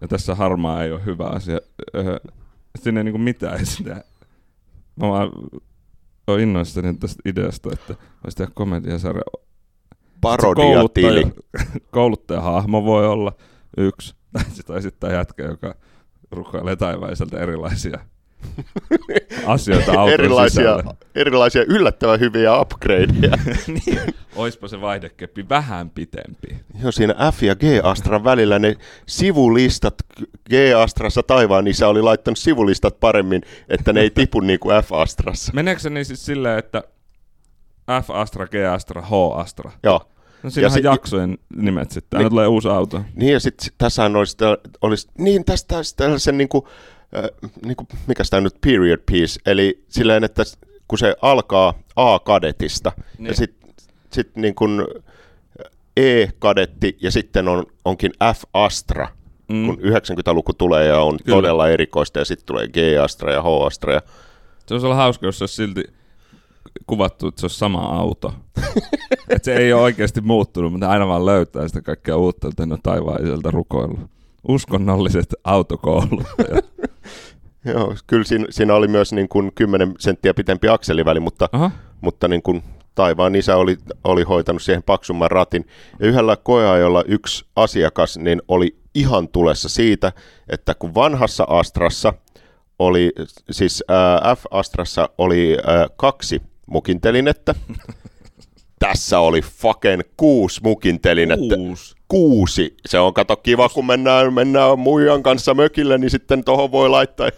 Ja 0.00 0.08
tässä 0.08 0.34
harmaa 0.34 0.84
ei 0.84 0.92
ole 0.92 1.04
hyvä 1.04 1.24
asia. 1.24 1.58
Öö, 1.94 2.16
siinä 2.78 3.00
ei 3.00 3.04
niin 3.04 3.12
kuin 3.12 3.22
mitään 3.22 3.66
sitä. 3.66 4.04
Mä 4.96 5.08
vaan 5.08 5.30
oon 6.26 6.40
innoissani 6.40 6.94
tästä 6.94 7.22
ideasta, 7.24 7.70
että 7.72 7.94
voisi 8.24 8.36
tehdä 8.36 8.52
komediasarja. 8.54 9.22
Parodiatili. 10.20 11.24
Kouluttajahahmo 11.90 12.84
voi 12.84 13.06
olla 13.06 13.32
yksi. 13.76 14.14
Tai 14.66 14.82
sitten 14.82 15.12
jätkä, 15.12 15.44
joka 15.44 15.74
rukoilee 16.30 16.76
taivaiselta 16.76 17.40
erilaisia 17.40 17.98
asioita 19.46 19.92
auton 19.92 20.12
erilaisia, 20.14 20.84
erilaisia 21.14 21.64
yllättävän 21.68 22.20
hyviä 22.20 22.60
upgradeja. 22.60 23.38
niin, 23.66 24.00
oispa 24.36 24.68
se 24.68 24.80
vaihdekeppi 24.80 25.48
vähän 25.48 25.90
pitempi. 25.90 26.56
Joo, 26.82 26.92
siinä 26.92 27.14
F 27.32 27.42
ja 27.42 27.56
G-Astran 27.56 28.24
välillä 28.24 28.58
ne 28.58 28.76
sivulistat 29.06 29.94
G-Astrassa 30.50 31.22
taivaan 31.22 31.66
isä 31.66 31.88
oli 31.88 32.02
laittanut 32.02 32.38
sivulistat 32.38 33.00
paremmin, 33.00 33.42
että 33.68 33.92
ne 33.92 34.00
ei 34.00 34.10
tipu 34.20 34.40
niin 34.40 34.58
kuin 34.58 34.76
F-Astrassa. 34.84 35.52
Meneekö 35.54 35.80
se 35.80 35.90
niin 35.90 36.04
siis 36.04 36.26
silleen, 36.26 36.58
että 36.58 36.82
F-Astra, 38.02 38.46
G-Astra, 38.46 39.02
H-Astra? 39.02 39.72
Joo. 39.82 40.08
No 40.42 40.50
siinähän 40.50 40.74
sit, 40.74 40.84
jaksojen 40.84 41.38
nimet 41.56 41.90
sitten, 41.90 42.18
niin, 42.18 42.30
tulee 42.30 42.46
uusi 42.46 42.68
auto. 42.68 43.02
Niin 43.14 43.32
ja 43.32 43.40
sitten 43.40 43.68
tässä 43.78 44.04
olisi, 44.04 44.36
olisi, 44.82 45.08
niin 45.18 45.44
tästä 45.44 45.76
olisi 45.76 45.96
tällaisen 45.96 46.38
niin 46.38 46.48
kuin, 46.48 46.64
äh, 47.16 47.50
niin 47.64 47.76
kuin, 47.76 47.88
mikä 48.06 48.22
tämä 48.30 48.40
nyt 48.40 48.60
period 48.60 49.00
piece, 49.10 49.40
eli 49.46 49.84
silleen, 49.88 50.24
että 50.24 50.42
kun 50.88 50.98
se 50.98 51.16
alkaa 51.22 51.74
A-kadetista 51.96 52.92
niin. 53.18 53.26
ja 53.26 53.34
sitten 53.34 53.70
sit 54.10 54.36
niin 54.36 54.54
kuin 54.54 54.86
E-kadetti 55.96 56.96
ja 57.00 57.10
sitten 57.10 57.48
on, 57.48 57.66
onkin 57.84 58.12
F-Astra, 58.34 59.08
mm. 59.48 59.66
kun 59.66 59.78
90-luku 59.78 60.52
tulee 60.52 60.86
ja 60.86 61.00
on 61.00 61.18
Kyllä. 61.24 61.36
todella 61.36 61.68
erikoista 61.68 62.18
ja 62.18 62.24
sitten 62.24 62.46
tulee 62.46 62.68
G-Astra 62.68 63.32
ja 63.32 63.42
H-Astra. 63.42 63.94
Ja... 63.94 64.00
Se 64.66 64.74
olisi 64.74 64.86
olla 64.86 64.96
hauska, 64.96 65.26
jos 65.26 65.38
se 65.38 65.44
olisi 65.44 65.54
silti 65.54 65.84
kuvattu, 66.86 67.28
että 67.28 67.40
se 67.40 67.44
olisi 67.44 67.58
sama 67.58 67.80
auto. 67.80 68.34
että 69.28 69.44
se 69.44 69.56
ei 69.56 69.72
ole 69.72 69.82
oikeasti 69.82 70.20
muuttunut, 70.20 70.72
mutta 70.72 70.88
aina 70.88 71.08
vaan 71.08 71.26
löytää 71.26 71.68
sitä 71.68 71.82
kaikkea 71.82 72.16
uutta, 72.16 72.48
että 72.48 72.66
ne 72.66 72.74
on 72.74 72.82
taivaiselta 72.82 73.50
rukoillut. 73.50 74.10
Uskonnolliset 74.48 75.34
autokoulut. 75.44 76.24
Joo, 77.64 77.94
kyllä 78.06 78.24
siinä, 78.24 78.46
siinä 78.50 78.74
oli 78.74 78.88
myös 78.88 79.12
niin 79.12 79.28
kuin 79.28 79.52
10 79.54 79.94
senttiä 79.98 80.34
pitempi 80.34 80.68
akseliväli, 80.68 81.20
mutta, 81.20 81.48
mutta 82.00 82.28
niin 82.28 82.42
kuin 82.42 82.62
taivaan 82.94 83.34
isä 83.34 83.56
oli, 83.56 83.76
oli 84.04 84.22
hoitanut 84.22 84.62
siihen 84.62 84.82
paksumman 84.82 85.30
ratin. 85.30 85.66
Ja 86.00 86.06
yhdellä 86.06 86.36
koeajolla 86.36 87.04
yksi 87.06 87.44
asiakas 87.56 88.18
niin 88.18 88.42
oli 88.48 88.76
ihan 88.94 89.28
tulessa 89.28 89.68
siitä, 89.68 90.12
että 90.48 90.74
kun 90.74 90.94
vanhassa 90.94 91.44
Astrassa 91.48 92.14
oli, 92.78 93.12
siis 93.50 93.84
äh, 93.90 94.36
F-Astrassa 94.36 95.08
oli 95.18 95.56
äh, 95.68 95.90
kaksi 95.96 96.42
mukintelinettä. 96.66 97.54
Tässä 98.78 99.18
oli 99.18 99.40
fucking 99.42 100.02
kuusi 100.16 100.60
mukintelinettä. 100.64 101.56
Kuusi. 101.56 101.94
Kuusi. 102.12 102.74
Se 102.86 102.98
on 102.98 103.14
kato 103.14 103.36
kiva, 103.36 103.68
kun 103.68 103.86
mennään, 103.86 104.34
mennään 104.34 104.78
muijan 104.78 105.22
kanssa 105.22 105.54
mökille, 105.54 105.98
niin 105.98 106.10
sitten 106.10 106.44
tuohon 106.44 106.72
voi 106.72 106.88
laittaa. 106.88 107.28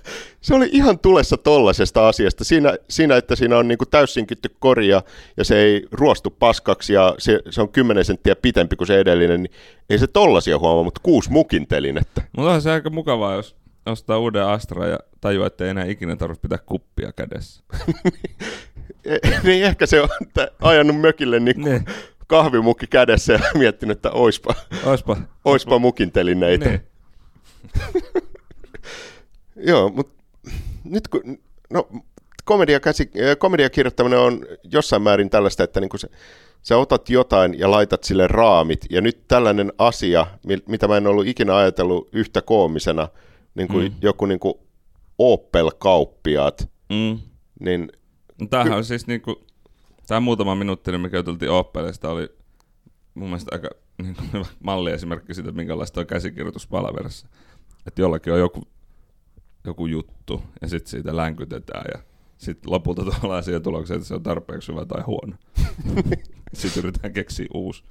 Se 0.41 0.55
oli 0.55 0.69
ihan 0.73 0.99
tulessa 0.99 1.37
tollasesta 1.37 2.09
asiasta. 2.09 2.45
Siinä, 2.45 2.77
siinä 2.91 3.17
että 3.17 3.37
siinä 3.37 3.59
on 3.59 3.69
niinku 3.69 3.87
täysin 3.87 4.27
kytty 4.27 4.51
korja 4.59 5.03
ja 5.37 5.45
se 5.45 5.57
ei 5.59 5.87
ruostu 5.93 6.31
paskaksi 6.31 6.93
ja 6.93 7.15
se, 7.19 7.41
se 7.51 7.61
on 7.61 7.69
10 7.69 8.05
senttiä 8.05 8.37
pitempi 8.37 8.77
kuin 8.77 8.87
se 8.87 8.99
edellinen, 8.99 9.43
niin 9.43 9.53
ei 9.91 9.99
se 9.99 10.07
tollasia 10.07 10.59
huomaa, 10.59 10.85
mutta 10.85 11.01
kuusi 11.03 11.33
mukintelinettä. 11.33 12.23
Mutta 12.37 12.53
on 12.53 12.63
se 12.63 12.71
aika 12.71 12.91
mukavaa, 12.91 13.35
jos 13.35 13.57
ostaa 13.87 14.19
uuden 14.19 14.47
Astra 14.47 14.87
ja 14.87 14.99
tajuaa, 15.21 15.47
että 15.47 15.65
ei 15.65 15.71
enää 15.71 15.85
ikinä 15.85 16.17
tarvitse 16.17 16.43
pitää 16.43 16.59
kuppia 16.67 17.13
kädessä. 17.13 17.65
niin 19.45 19.65
ehkä 19.65 19.87
se 19.87 20.01
on 20.01 20.09
ajanut 20.63 21.01
mökille 21.01 21.41
niin 21.41 21.61
niin. 21.61 21.85
Kahvimukki 22.35 22.87
kädessä 22.87 23.33
ja 23.33 23.39
miettinyt, 23.59 23.99
että 23.99 24.11
oispa, 24.11 24.55
oispa, 24.85 25.17
oispa 25.45 25.79
mukintelineitä. 25.79 26.69
Niin. 26.69 26.81
Joo, 29.71 29.89
mutta 29.89 30.23
nyt 30.85 31.09
kun, 31.09 31.39
no, 31.71 31.89
komedia, 32.45 32.81
käsi, 32.81 33.11
komedia 33.39 33.71
kirjoittaminen 33.71 34.19
on 34.19 34.47
jossain 34.73 35.03
määrin 35.03 35.31
tällaista, 35.31 35.65
että 35.65 35.81
niin 35.81 35.91
se, 35.97 36.09
sä 36.63 36.77
otat 36.77 37.11
jotain 37.11 37.59
ja 37.59 37.71
laitat 37.71 38.05
sille 38.05 38.27
raamit, 38.27 38.87
ja 38.91 39.01
nyt 39.01 39.29
tällainen 39.29 39.73
asia, 39.79 40.27
mitä 40.69 40.89
mä 40.89 40.97
en 40.97 41.07
ollut 41.07 41.27
ikinä 41.27 41.57
ajatellut 41.57 42.09
yhtä 42.13 42.43
koomisena, 42.43 43.09
niin 43.55 43.69
kuin 43.69 43.93
mm. 43.93 43.99
joku 44.03 44.27
niin 44.27 44.41
kuin 44.41 44.55
Opel-kauppiaat, 45.19 46.69
mm. 46.91 47.19
niin 47.61 47.93
No 48.41 48.47
tämähän 48.47 48.79
on 48.79 48.85
siis 48.85 49.07
niinku, 49.07 49.41
tämä 50.07 50.21
muutama 50.21 50.55
minuutti, 50.55 50.99
mikä 50.99 51.17
juteltiin 51.17 51.51
Opelista, 51.51 52.11
oli 52.11 52.29
mun 53.15 53.29
mielestä 53.29 53.51
aika 53.53 53.69
niin 54.03 54.17
kuin 54.31 54.47
malliesimerkki 54.63 55.35
siitä, 55.35 55.53
minkälaista 55.53 56.01
on 56.01 56.07
käsikirjoitus 56.07 56.67
palaverissa. 56.67 57.27
Että 57.87 58.03
jollakin 58.03 58.33
on 58.33 58.39
joku, 58.39 58.63
joku 59.65 59.87
juttu 59.87 60.43
ja 60.63 60.69
sitten 60.69 60.91
siitä 60.91 61.17
länkytetään 61.17 61.85
ja 61.95 62.03
sitten 62.39 62.73
lopulta 62.73 63.05
tullaan 63.21 63.43
siihen 63.43 63.63
tulokseen, 63.63 63.97
että 63.97 64.09
se 64.09 64.15
on 64.15 64.23
tarpeeksi 64.23 64.73
hyvä 64.73 64.85
tai 64.85 65.03
huono. 65.03 65.37
sitten 66.53 66.83
yritetään 66.83 67.13
keksiä 67.13 67.47
uusi. 67.55 67.85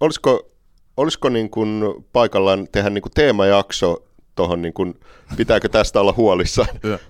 Olisiko, 0.00 0.50
olisiko 0.96 1.28
niin 1.28 1.50
kuin 1.50 1.82
paikallaan 2.12 2.68
tehdä 2.72 2.90
niin 2.90 3.02
kuin 3.02 3.12
teemajakso 3.14 4.07
tuohon, 4.38 4.62
niin 4.62 4.74
kun, 4.74 4.94
pitääkö 5.36 5.68
tästä 5.68 6.00
olla 6.00 6.14
huolissa. 6.16 6.66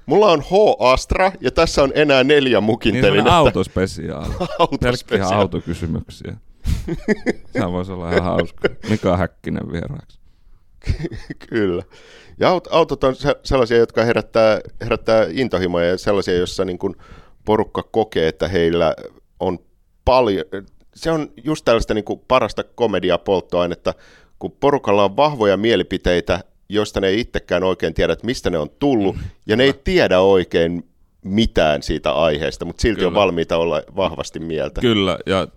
Mulla 0.07 0.27
on 0.27 0.43
H-Astra 0.43 1.33
ja 1.41 1.51
tässä 1.51 1.83
on 1.83 1.93
enää 1.95 2.25
neljä 2.25 2.61
mukintelinettä. 2.61 3.31
Niin 3.31 3.39
autospesiaali. 3.47 4.35
Pelkkiä 4.81 5.27
autokysymyksiä. 5.27 6.37
Sehän 7.53 7.73
voisi 7.73 7.93
olla 7.93 8.13
ihan 8.13 8.25
hauska. 8.25 8.69
Mika 8.91 9.17
Häkkinen 9.17 9.73
vieraaksi. 9.73 10.19
Kyllä. 11.49 11.83
Ja 12.41 12.61
autot 12.71 13.05
on 13.05 13.15
sellaisia, 13.45 13.77
jotka 13.79 14.05
herättää, 14.05 14.61
herättää 14.81 15.27
intohimoja 15.31 15.89
ja 15.89 15.99
sellaisia, 15.99 16.35
joissa 16.35 16.65
niin 16.65 16.79
kun 16.79 16.97
porukka 17.45 17.83
kokee, 17.83 18.29
että 18.29 18.49
heillä 18.49 18.95
on 19.41 19.59
paljon, 20.05 20.45
se 20.95 21.11
on 21.11 21.29
just 21.45 21.65
tällaista 21.65 21.95
niin 21.95 22.05
kuin 22.05 22.21
parasta 22.29 22.65
komediapolttoainetta, 22.65 23.95
kun 24.39 24.53
porukalla 24.53 25.05
on 25.05 25.17
vahvoja 25.17 25.57
mielipiteitä 25.57 26.41
josta 26.69 27.01
ne 27.01 27.07
ei 27.07 27.21
itsekään 27.21 27.65
oikein 27.65 27.95
tiedä, 27.95 28.13
että 28.13 28.27
mistä 28.27 28.51
ne 28.51 28.59
on 28.59 28.71
tullut, 28.79 29.17
mm, 29.17 29.23
ja 29.47 29.57
ne 29.57 29.65
ei 29.65 29.73
tiedä 29.85 30.21
oikein 30.21 30.89
mitään 31.25 31.83
siitä 31.83 32.13
aiheesta, 32.13 32.65
mutta 32.65 32.83
silti 32.83 32.99
Kyllä. 32.99 33.09
on 33.09 33.15
valmiita 33.15 33.57
olla 33.57 33.83
vahvasti 33.97 34.41
mieltä. 34.41 34.81
Kyllä, 34.81 35.19
ja, 35.27 35.49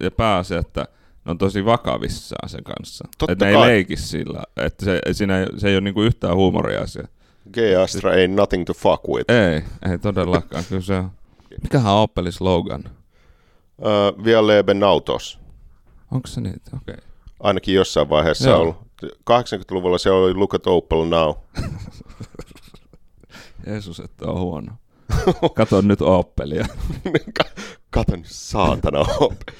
ja 0.00 0.10
pääsee, 0.10 0.58
että 0.58 0.80
ne 1.24 1.30
on 1.30 1.38
tosi 1.38 1.64
vakavissaan 1.64 2.48
sen 2.48 2.64
kanssa. 2.64 3.08
Totta 3.18 3.32
että 3.32 3.44
ne 3.44 3.52
kai. 3.52 3.62
ei 3.62 3.68
leiki 3.68 3.96
sillä, 3.96 4.42
että 4.56 4.84
se, 4.84 5.00
siinä 5.12 5.40
ei, 5.40 5.46
se 5.56 5.68
ei 5.68 5.74
ole 5.74 5.80
niinku 5.80 6.02
yhtään 6.02 6.36
huumoriasia. 6.36 7.08
G-Astra 7.52 8.14
ei 8.14 8.28
nothing 8.28 8.64
to 8.64 8.74
fuck 8.74 9.08
with. 9.08 9.30
Ei, 9.30 9.62
ei 9.92 9.98
todellakaan. 9.98 10.64
Kyllä 10.68 10.82
se 10.82 10.94
on. 10.94 11.10
Mikähän 11.62 11.92
on 11.92 12.00
Opelin 12.00 12.32
slogan? 12.32 12.84
Uh, 13.78 14.24
Via 14.24 14.46
leben 14.46 14.82
autos. 14.82 15.38
Onko 16.12 16.26
se 16.26 16.40
niitä? 16.40 16.70
Okei. 16.76 16.94
Okay. 16.94 17.06
Ainakin 17.40 17.74
jossain 17.74 18.08
vaiheessa 18.08 18.50
Joo. 18.50 18.60
ollut. 18.60 18.87
80-luvulla 19.04 19.98
se 19.98 20.10
oli 20.10 20.34
Look 20.34 20.54
at 20.54 20.66
Opel 20.66 21.04
Now. 21.04 21.34
Jeesus, 23.66 24.00
että 24.00 24.26
on 24.26 24.40
huono. 24.40 24.72
Kato 25.54 25.80
nyt 25.80 26.02
Opelia. 26.02 26.66
Kato 27.90 28.16
nyt 28.16 28.26
saatana 28.28 28.98
Opel. 29.20 29.54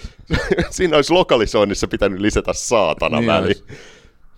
Siinä 0.71 0.97
olisi 0.97 1.13
lokalisoinnissa 1.13 1.89
pitänyt 1.89 2.21
lisätä 2.21 2.53
saatana 2.53 3.21
niin 3.21 3.27
väli. 3.27 3.55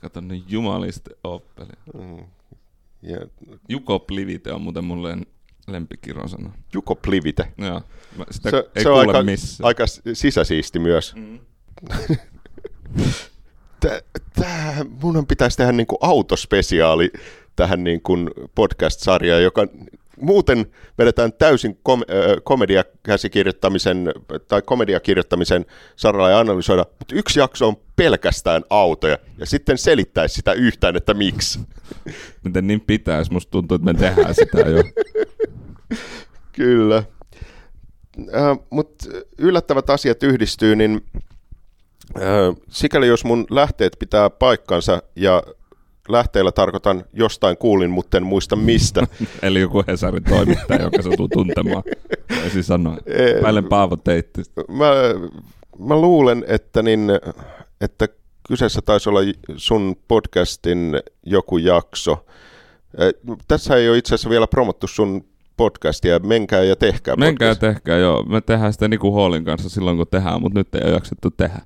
Kato 0.00 0.20
nyt 0.20 0.44
jumaliste 0.48 1.10
Opelia. 1.24 1.76
Mm. 1.94 2.24
Yeah. 3.08 3.22
Juko 3.68 3.98
Plivite 3.98 4.52
on 4.52 4.62
muuten 4.62 4.84
mulle 4.84 5.16
lempikirosana. 5.66 6.52
Juko 6.74 6.94
Plivite? 6.94 7.52
Joo. 7.58 7.82
Sitä 8.30 8.50
se, 8.50 8.70
ei 8.74 8.82
se 8.82 8.88
on 8.88 8.98
aika, 8.98 9.22
missään. 9.22 9.66
aika 9.66 9.84
sisäsiisti 10.12 10.78
myös. 10.78 11.14
Mm. 11.14 11.38
Tää, 13.80 14.84
mun 15.02 15.26
pitäisi 15.26 15.56
tehdä 15.56 15.72
niinku 15.72 15.98
autospesiaali 16.00 17.10
tähän 17.56 17.84
niin 17.84 18.02
kuin 18.02 18.30
podcast-sarjaan, 18.54 19.42
joka 19.42 19.66
muuten 20.20 20.66
vedetään 20.98 21.32
täysin 21.32 21.78
kom- 21.82 22.04
komediakäsikirjoittamisen 22.44 24.12
tai 24.48 24.62
komediakirjoittamisen 24.62 25.66
saralla 25.96 26.30
ja 26.30 26.38
analysoida, 26.38 26.86
mutta 26.98 27.14
yksi 27.14 27.40
jakso 27.40 27.68
on 27.68 27.76
pelkästään 27.96 28.62
autoja 28.70 29.18
ja 29.38 29.46
sitten 29.46 29.78
selittäisi 29.78 30.34
sitä 30.34 30.52
yhtään, 30.52 30.96
että 30.96 31.14
miksi. 31.14 31.60
Miten 32.44 32.66
niin 32.66 32.80
pitäisi? 32.80 33.32
Musta 33.32 33.50
tuntuu, 33.50 33.74
että 33.74 33.92
me 33.92 33.94
tehdään 33.94 34.34
sitä 34.34 34.60
jo. 34.60 34.82
Kyllä. 36.52 36.96
Äh, 38.34 38.58
Mutta 38.70 39.04
yllättävät 39.38 39.90
asiat 39.90 40.22
yhdistyy, 40.22 40.76
niin 40.76 41.00
sikäli 42.68 43.06
jos 43.06 43.24
mun 43.24 43.46
lähteet 43.50 43.96
pitää 43.98 44.30
paikkansa 44.30 45.02
ja 45.16 45.42
lähteellä 46.08 46.52
tarkoitan 46.52 47.04
jostain 47.12 47.56
kuulin, 47.56 47.90
mutta 47.90 48.16
en 48.16 48.26
muista 48.26 48.56
mistä. 48.56 49.06
Eli 49.42 49.60
joku 49.60 49.84
Hesarin 49.86 50.24
toimittaja, 50.24 50.82
joka 50.82 51.02
satuu 51.02 51.28
tuntemaan. 51.28 51.82
Ja 52.44 52.50
siis. 52.50 52.68
Välen 53.42 53.64
Paavo 53.64 53.96
teitti. 53.96 54.42
mä, 54.68 54.90
mä 55.78 55.96
luulen, 55.96 56.44
että, 56.48 56.82
niin, 56.82 57.10
että 57.80 58.08
kyseessä 58.48 58.80
taisi 58.82 59.08
olla 59.08 59.20
sun 59.56 59.96
podcastin 60.08 61.00
joku 61.22 61.58
jakso. 61.58 62.26
Tässä 63.48 63.76
ei 63.76 63.88
ole 63.88 63.98
itse 63.98 64.14
asiassa 64.14 64.30
vielä 64.30 64.46
promottu 64.46 64.86
sun 64.86 65.24
podcastia, 65.60 66.18
menkää 66.18 66.62
ja 66.62 66.76
tehkää 66.76 67.16
Menkää 67.16 67.48
ja 67.48 67.54
podcast. 67.54 67.74
tehkää, 67.74 67.98
joo. 67.98 68.22
Me 68.22 68.40
tehdään 68.40 68.72
sitä 68.72 68.88
Niku 68.88 69.12
Hallin 69.12 69.44
kanssa 69.44 69.68
silloin, 69.68 69.96
kun 69.96 70.06
tehdään, 70.10 70.40
mutta 70.42 70.58
nyt 70.58 70.74
ei 70.74 70.80
ole 70.84 70.92
jaksettu 70.92 71.30
tehdä. 71.30 71.58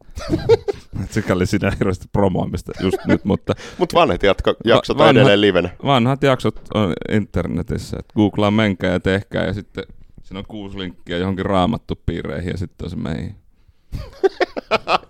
Sikäli 1.10 1.46
siinä 1.46 1.70
hirveästi 1.78 2.08
promoamista 2.12 2.72
just 2.82 2.98
nyt, 3.06 3.24
mutta 3.24 3.52
Mutta 3.78 3.94
vanhat 4.00 4.22
jatka, 4.22 4.54
jaksot 4.64 4.98
Va- 4.98 5.02
on 5.02 5.08
vanhat- 5.08 5.16
edelleen 5.16 5.40
livenä. 5.40 5.68
vanhat 5.84 6.22
jaksot 6.22 6.60
on 6.74 6.92
internetissä. 7.10 7.96
Et 8.00 8.12
googlaa 8.16 8.50
menkää 8.50 8.92
ja 8.92 9.00
tehkää 9.00 9.46
ja 9.46 9.52
sitten 9.52 9.84
siinä 10.22 10.38
on 10.38 10.44
kuusi 10.48 10.78
linkkiä 10.78 11.18
johonkin 11.18 11.46
raamattu 11.46 11.94
piireihin 12.06 12.50
ja 12.50 12.58
sitten 12.58 12.84
on 12.84 12.90
se 12.90 12.96
meihin. 12.96 13.34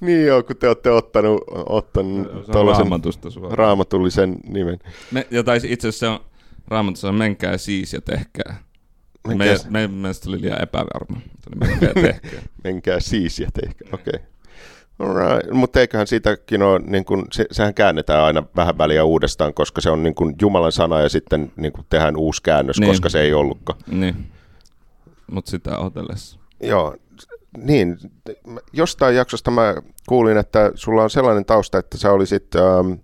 Niin 0.00 0.26
joo, 0.26 0.42
kun 0.42 0.56
te 0.56 0.68
olette 0.68 0.90
ottanut, 0.90 1.44
ottanut 1.66 2.46
tuollaisen 2.52 2.86
raamatullisen 3.50 4.36
nimen. 4.48 4.78
Me, 5.10 5.26
ja 5.30 5.40
itse 5.68 5.88
asiassa 5.88 5.98
se 5.98 6.08
on 6.08 6.29
raamatussa 6.68 7.12
menkää 7.12 7.58
siis 7.58 7.92
ja 7.92 8.00
tehkää. 8.00 8.62
Menkää, 9.28 9.46
Meidän, 9.46 9.60
meidän 9.72 9.90
mielestä 9.90 10.28
oli 10.30 10.40
liian 10.40 10.62
epävarma. 10.62 11.20
Menkää 11.56 11.94
tehkää. 12.12 12.42
menkää 12.64 13.00
siis 13.00 13.38
ja 13.38 13.48
tehkää, 13.62 13.88
okei. 13.92 14.12
Okay. 14.14 14.26
Alright. 14.98 15.50
Mutta 15.52 15.80
eiköhän 15.80 16.06
siitäkin 16.06 16.62
ole, 16.62 16.78
niin 16.78 17.04
kun, 17.04 17.26
se, 17.32 17.46
sehän 17.50 17.74
käännetään 17.74 18.24
aina 18.24 18.42
vähän 18.56 18.78
väliä 18.78 19.04
uudestaan, 19.04 19.54
koska 19.54 19.80
se 19.80 19.90
on 19.90 20.02
niin 20.02 20.14
kun 20.14 20.34
Jumalan 20.42 20.72
sana 20.72 21.00
ja 21.00 21.08
sitten 21.08 21.52
niin 21.56 21.72
kun 21.72 21.84
tehdään 21.90 22.16
uusi 22.16 22.42
käännös, 22.42 22.80
Niin. 22.80 22.90
koska 22.90 23.08
se 23.08 23.20
ei 23.20 23.32
ollutkaan. 23.32 23.78
niin. 23.86 24.30
Mutta 25.30 25.50
sitä 25.50 25.78
odotellessa. 25.78 26.38
Joo, 26.62 26.96
niin. 27.58 27.98
Jostain 28.72 29.16
jaksosta 29.16 29.50
mä 29.50 29.74
kuulin, 30.08 30.36
että 30.36 30.72
sulla 30.74 31.02
on 31.02 31.10
sellainen 31.10 31.44
tausta, 31.44 31.78
että 31.78 31.98
sä 31.98 32.12
olisit 32.12 32.46
ähm, 32.56 32.92
äh, 32.92 32.98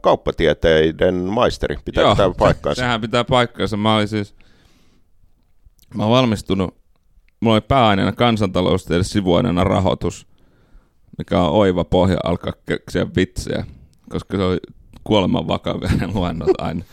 kauppatieteiden 0.00 1.14
maisteri. 1.14 1.76
Pitää 1.84 2.14
tämä 2.14 2.34
paikkaansa? 2.38 2.80
Sehän 2.82 3.00
pitää 3.00 3.24
paikkaansa. 3.24 3.76
Mä 3.76 3.96
olin 3.96 4.08
siis, 4.08 4.34
mä 5.94 6.02
oon 6.02 6.12
valmistunut, 6.12 6.76
mulla 7.40 7.54
oli 7.54 7.60
pääaineena 7.60 8.12
kansantaloustieteen 8.12 9.04
sivuaineena 9.04 9.64
rahoitus, 9.64 10.26
mikä 11.18 11.40
on 11.40 11.50
oiva 11.50 11.84
pohja 11.84 12.16
alkaa 12.24 12.52
keksiä 12.66 13.06
vitsejä, 13.16 13.66
koska 14.10 14.36
se 14.36 14.42
oli 14.42 14.58
kuoleman 15.04 15.48
vakavia 15.48 15.90
ne 16.00 16.06
luennot 16.14 16.50
aina. 16.58 16.84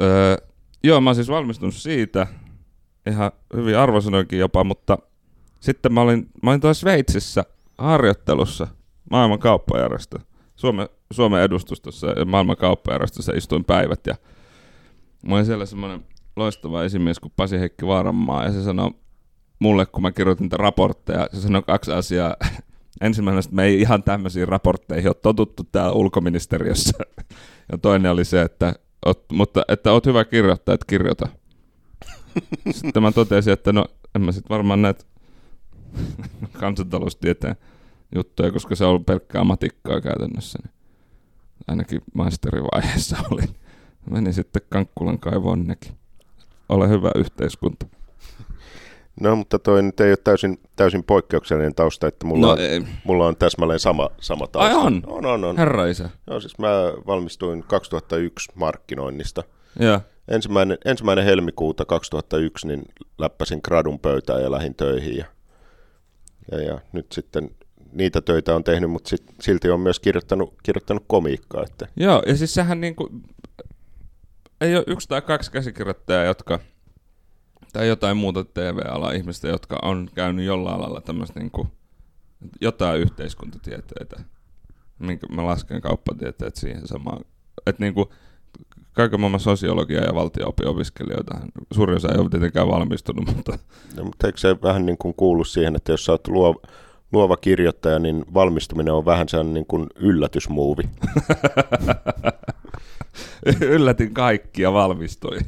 Öö, 0.00 0.36
joo, 0.84 1.00
mä 1.00 1.10
oon 1.10 1.14
siis 1.14 1.28
valmistunut 1.28 1.74
siitä, 1.74 2.26
ihan 3.10 3.32
hyvin 3.54 3.78
arvosanoinkin 3.78 4.38
jopa, 4.38 4.64
mutta 4.64 4.98
sitten 5.60 5.92
mä 5.92 6.00
olin, 6.00 6.30
mä 6.42 6.50
olin 6.50 6.60
tuolla 6.60 6.74
Sveitsissä 6.74 7.44
harjoittelussa 7.78 8.66
maailman 9.10 9.38
kauppajärjestö. 9.38 10.18
Suomen, 10.60 10.88
Suomen 11.12 11.42
edustustossa 11.42 12.06
ja 12.06 12.24
maailman 12.24 12.56
kauppajärjestössä 12.56 13.32
istuin 13.32 13.64
päivät 13.64 14.06
ja 14.06 14.14
Mä 15.22 15.34
olin 15.34 15.46
siellä 15.46 15.66
semmoinen 15.66 16.04
loistava 16.36 16.84
esimies 16.84 17.20
kuin 17.20 17.32
Pasi 17.36 17.60
Heikki 17.60 17.86
Vaaranmaa, 17.86 18.44
ja 18.44 18.52
se 18.52 18.62
sanoi 18.62 18.90
mulle, 19.58 19.86
kun 19.86 20.02
mä 20.02 20.12
kirjoitin 20.12 20.44
niitä 20.44 20.56
raportteja, 20.56 21.28
se 21.32 21.40
sanoi 21.40 21.62
kaksi 21.62 21.92
asiaa. 21.92 22.36
Ensimmäinen, 23.00 23.38
että 23.38 23.54
me 23.54 23.64
ei 23.64 23.80
ihan 23.80 24.02
tämmöisiin 24.02 24.48
raportteihin 24.48 25.08
ole 25.08 25.14
totuttu 25.14 25.64
täällä 25.72 25.92
ulkoministeriössä. 25.92 26.98
Ja 27.72 27.78
toinen 27.78 28.10
oli 28.10 28.24
se, 28.24 28.42
että, 28.42 28.74
oot, 29.06 29.24
mutta, 29.32 29.62
että 29.68 29.92
oot 29.92 30.06
hyvä 30.06 30.24
kirjoittaja, 30.24 30.74
että 30.74 30.86
kirjoita. 30.86 31.28
Sitten 32.70 33.02
mä 33.02 33.12
totesin, 33.12 33.52
että 33.52 33.72
no 33.72 33.84
en 34.14 34.22
mä 34.22 34.32
sit 34.32 34.50
varmaan 34.50 34.82
näitä 34.82 35.04
kansantaloustieteen 36.60 37.56
juttuja, 38.14 38.52
koska 38.52 38.74
se 38.74 38.84
on 38.84 38.90
ollut 38.90 39.06
pelkkää 39.06 39.44
matikkaa 39.44 40.00
käytännössä. 40.00 40.58
Niin 40.64 40.74
ainakin 41.68 42.00
maisterivaiheessa 42.14 43.16
oli. 43.30 43.42
Meni 44.10 44.32
sitten 44.32 44.62
Kankkulan 44.68 45.18
kaivoon 45.18 45.66
nekin. 45.66 45.92
Ole 46.68 46.88
hyvä 46.88 47.10
yhteiskunta. 47.14 47.86
No, 49.20 49.36
mutta 49.36 49.58
toi 49.58 49.82
nyt 49.82 50.00
ei 50.00 50.10
ole 50.10 50.16
täysin, 50.24 50.60
täysin 50.76 51.04
poikkeuksellinen 51.04 51.74
tausta, 51.74 52.06
että 52.08 52.26
mulla, 52.26 52.46
No 52.46 52.52
on, 52.52 52.58
ei. 52.60 52.82
mulla 53.04 53.26
on 53.26 53.36
täsmälleen 53.36 53.80
sama, 53.80 54.10
sama 54.20 54.46
tausta. 54.46 54.78
Ai 54.78 54.86
on? 54.86 55.02
On, 55.06 55.26
on, 55.26 55.44
on. 55.44 55.56
Herra 55.56 55.86
isä. 55.86 56.10
Joo, 56.26 56.40
siis 56.40 56.58
mä 56.58 56.68
valmistuin 57.06 57.64
2001 57.66 58.52
markkinoinnista. 58.54 59.42
Joo. 59.80 60.00
Ensimmäinen, 60.28 60.78
ensimmäinen 60.84 61.24
helmikuuta 61.24 61.84
2001 61.84 62.66
niin 62.66 62.82
läppäsin 63.18 63.60
gradun 63.64 63.98
pöytään 64.00 64.42
ja 64.42 64.50
lähdin 64.50 64.74
töihin. 64.74 65.16
Ja, 65.16 65.24
ja, 66.52 66.62
ja 66.62 66.78
nyt 66.92 67.12
sitten 67.12 67.50
niitä 67.92 68.20
töitä 68.20 68.54
on 68.54 68.64
tehnyt, 68.64 68.90
mutta 68.90 69.08
sit, 69.08 69.22
silti 69.40 69.70
on 69.70 69.80
myös 69.80 70.00
kirjoittanut, 70.00 70.54
kirjoittanut 70.62 71.04
komiikkaa. 71.06 71.62
Että, 71.62 71.88
Joo, 71.96 72.22
ja 72.26 72.36
siis 72.36 72.54
sehän 72.54 72.80
niinku, 72.80 73.10
ei 74.60 74.76
ole 74.76 74.84
yksi 74.86 75.08
tai 75.08 75.22
kaksi 75.22 75.52
käsikirjoittajaa, 75.52 76.24
jotka, 76.24 76.58
tai 77.72 77.88
jotain 77.88 78.16
muuta 78.16 78.44
TV-alan 78.44 79.16
ihmistä, 79.16 79.48
jotka 79.48 79.78
on 79.82 80.08
käynyt 80.14 80.44
jollain 80.44 80.80
lailla 80.80 81.00
tämmöistä 81.00 81.40
niinku, 81.40 81.66
jotain 82.60 83.00
yhteiskuntatieteitä, 83.00 84.20
minkä 84.98 85.26
mä 85.26 85.46
lasken 85.46 85.80
kauppatieteet 85.80 86.56
siihen 86.56 86.86
samaan. 86.88 87.24
Että 87.66 87.82
niinku, 87.82 88.12
kaiken 88.92 89.20
maailman 89.20 89.40
sosiologia 89.40 90.04
ja 90.04 90.14
valtio-opiskelijoita, 90.14 91.40
suurin 91.72 91.96
osa 91.96 92.08
ei 92.12 92.20
ole 92.20 92.30
tietenkään 92.30 92.68
valmistunut, 92.68 93.36
mutta 93.36 93.58
no, 93.96 94.04
mutta 94.04 94.26
eikö 94.26 94.38
se 94.38 94.56
vähän 94.62 94.86
niin 94.86 94.98
kuin 94.98 95.14
kuulu 95.14 95.44
siihen, 95.44 95.76
että 95.76 95.92
jos 95.92 96.04
sä 96.04 96.12
oot 96.12 96.28
luova, 96.28 96.60
luova 97.12 97.36
kirjoittaja, 97.36 97.98
niin 97.98 98.24
valmistuminen 98.34 98.94
on 98.94 99.04
vähän 99.04 99.28
sellainen 99.28 99.54
niin 99.54 99.66
kuin 99.66 99.86
yllätysmuuvi. 99.96 100.82
yllätin 103.60 104.14
kaikki 104.14 104.62
ja 104.62 104.72
valmistuin. 104.72 105.46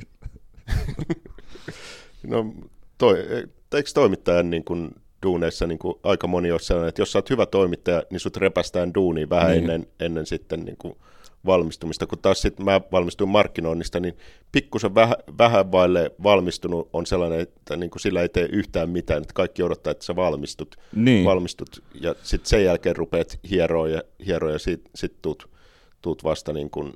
No, 2.26 2.54
toi, 2.98 3.18
eikö 3.74 3.90
toimittajan 3.94 4.50
niin 4.50 4.64
kuin 4.64 4.90
duuneissa 5.22 5.66
niin 5.66 5.78
kuin 5.78 5.94
aika 6.02 6.26
moni 6.26 6.52
ole 6.52 6.60
sellainen, 6.60 6.88
että 6.88 7.02
jos 7.02 7.12
sä 7.12 7.18
oot 7.18 7.30
hyvä 7.30 7.46
toimittaja, 7.46 8.02
niin 8.10 8.20
sut 8.20 8.36
repästään 8.36 8.94
duuniin 8.94 9.30
vähän 9.30 9.50
niin. 9.50 9.58
ennen, 9.58 9.86
ennen 10.00 10.26
sitten 10.26 10.64
niin 10.64 10.76
kuin 10.76 10.96
valmistumista. 11.46 12.06
Kun 12.06 12.18
taas 12.18 12.42
sitten 12.42 12.64
mä 12.64 12.80
valmistuin 12.92 13.30
markkinoinnista, 13.30 14.00
niin 14.00 14.16
pikkusen 14.52 14.94
vähän, 14.94 15.16
vähän 15.38 15.72
vaille 15.72 16.10
valmistunut 16.22 16.88
on 16.92 17.06
sellainen, 17.06 17.40
että 17.40 17.76
niin 17.76 17.90
kuin 17.90 18.00
sillä 18.00 18.22
ei 18.22 18.28
tee 18.28 18.48
yhtään 18.52 18.90
mitään, 18.90 19.22
että 19.22 19.34
kaikki 19.34 19.62
odottaa, 19.62 19.90
että 19.90 20.04
sä 20.04 20.16
valmistut, 20.16 20.76
Niin. 20.94 21.24
valmistut 21.24 21.82
ja 22.00 22.14
sitten 22.22 22.48
sen 22.48 22.64
jälkeen 22.64 22.96
rupeat 22.96 23.38
hieroa 23.50 23.88
ja, 23.88 24.02
hieroa 24.26 24.50
ja 24.50 24.58
sitten 24.58 24.90
sit 24.94 25.22
tuut, 25.22 25.50
tuut 26.02 26.24
vasta 26.24 26.52
niin 26.52 26.70
kuin 26.70 26.92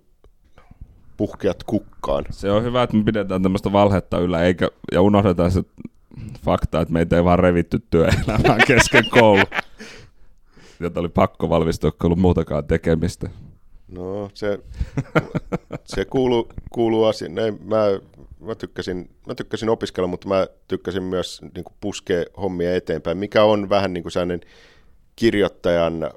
puhkeat 1.16 1.64
kukkaan. 1.64 2.24
Se 2.30 2.50
on 2.50 2.62
hyvä, 2.64 2.82
että 2.82 2.96
me 2.96 3.04
pidetään 3.04 3.42
tämmöistä 3.42 3.72
valhetta 3.72 4.18
yllä, 4.18 4.42
eikä, 4.42 4.70
ja 4.92 5.02
unohdetaan 5.02 5.50
se 5.50 5.62
fakta, 6.44 6.80
että 6.80 6.92
meitä 6.92 7.16
ei 7.16 7.24
vaan 7.24 7.38
revitty 7.38 7.82
työelämään 7.90 8.60
kesken 8.66 9.04
koulu. 9.10 9.42
Jota 10.80 11.00
oli 11.00 11.08
pakko 11.08 11.48
valmistua, 11.48 11.90
kun 11.90 11.98
ei 12.02 12.06
ollut 12.06 12.18
muutakaan 12.18 12.64
tekemistä. 12.64 13.30
No 13.88 14.30
se, 14.34 14.58
se 15.84 16.04
kuuluu, 16.04 16.48
kuuluu 16.70 17.04
asia. 17.04 17.28
Näin, 17.28 17.58
mä, 17.64 17.84
mä, 18.40 18.54
tykkäsin, 18.54 19.10
mä 19.26 19.34
tykkäsin 19.34 19.68
opiskella, 19.68 20.06
mutta 20.06 20.28
mä 20.28 20.46
tykkäsin 20.68 21.02
myös 21.02 21.42
niin 21.42 21.64
kuin 21.64 21.74
puskea 21.80 22.24
hommia 22.36 22.76
eteenpäin, 22.76 23.18
mikä 23.18 23.44
on 23.44 23.68
vähän 23.68 23.92
niin 23.92 24.04
kuin 24.04 24.12
sellainen 24.12 24.40
kirjoittajan, 25.16 26.10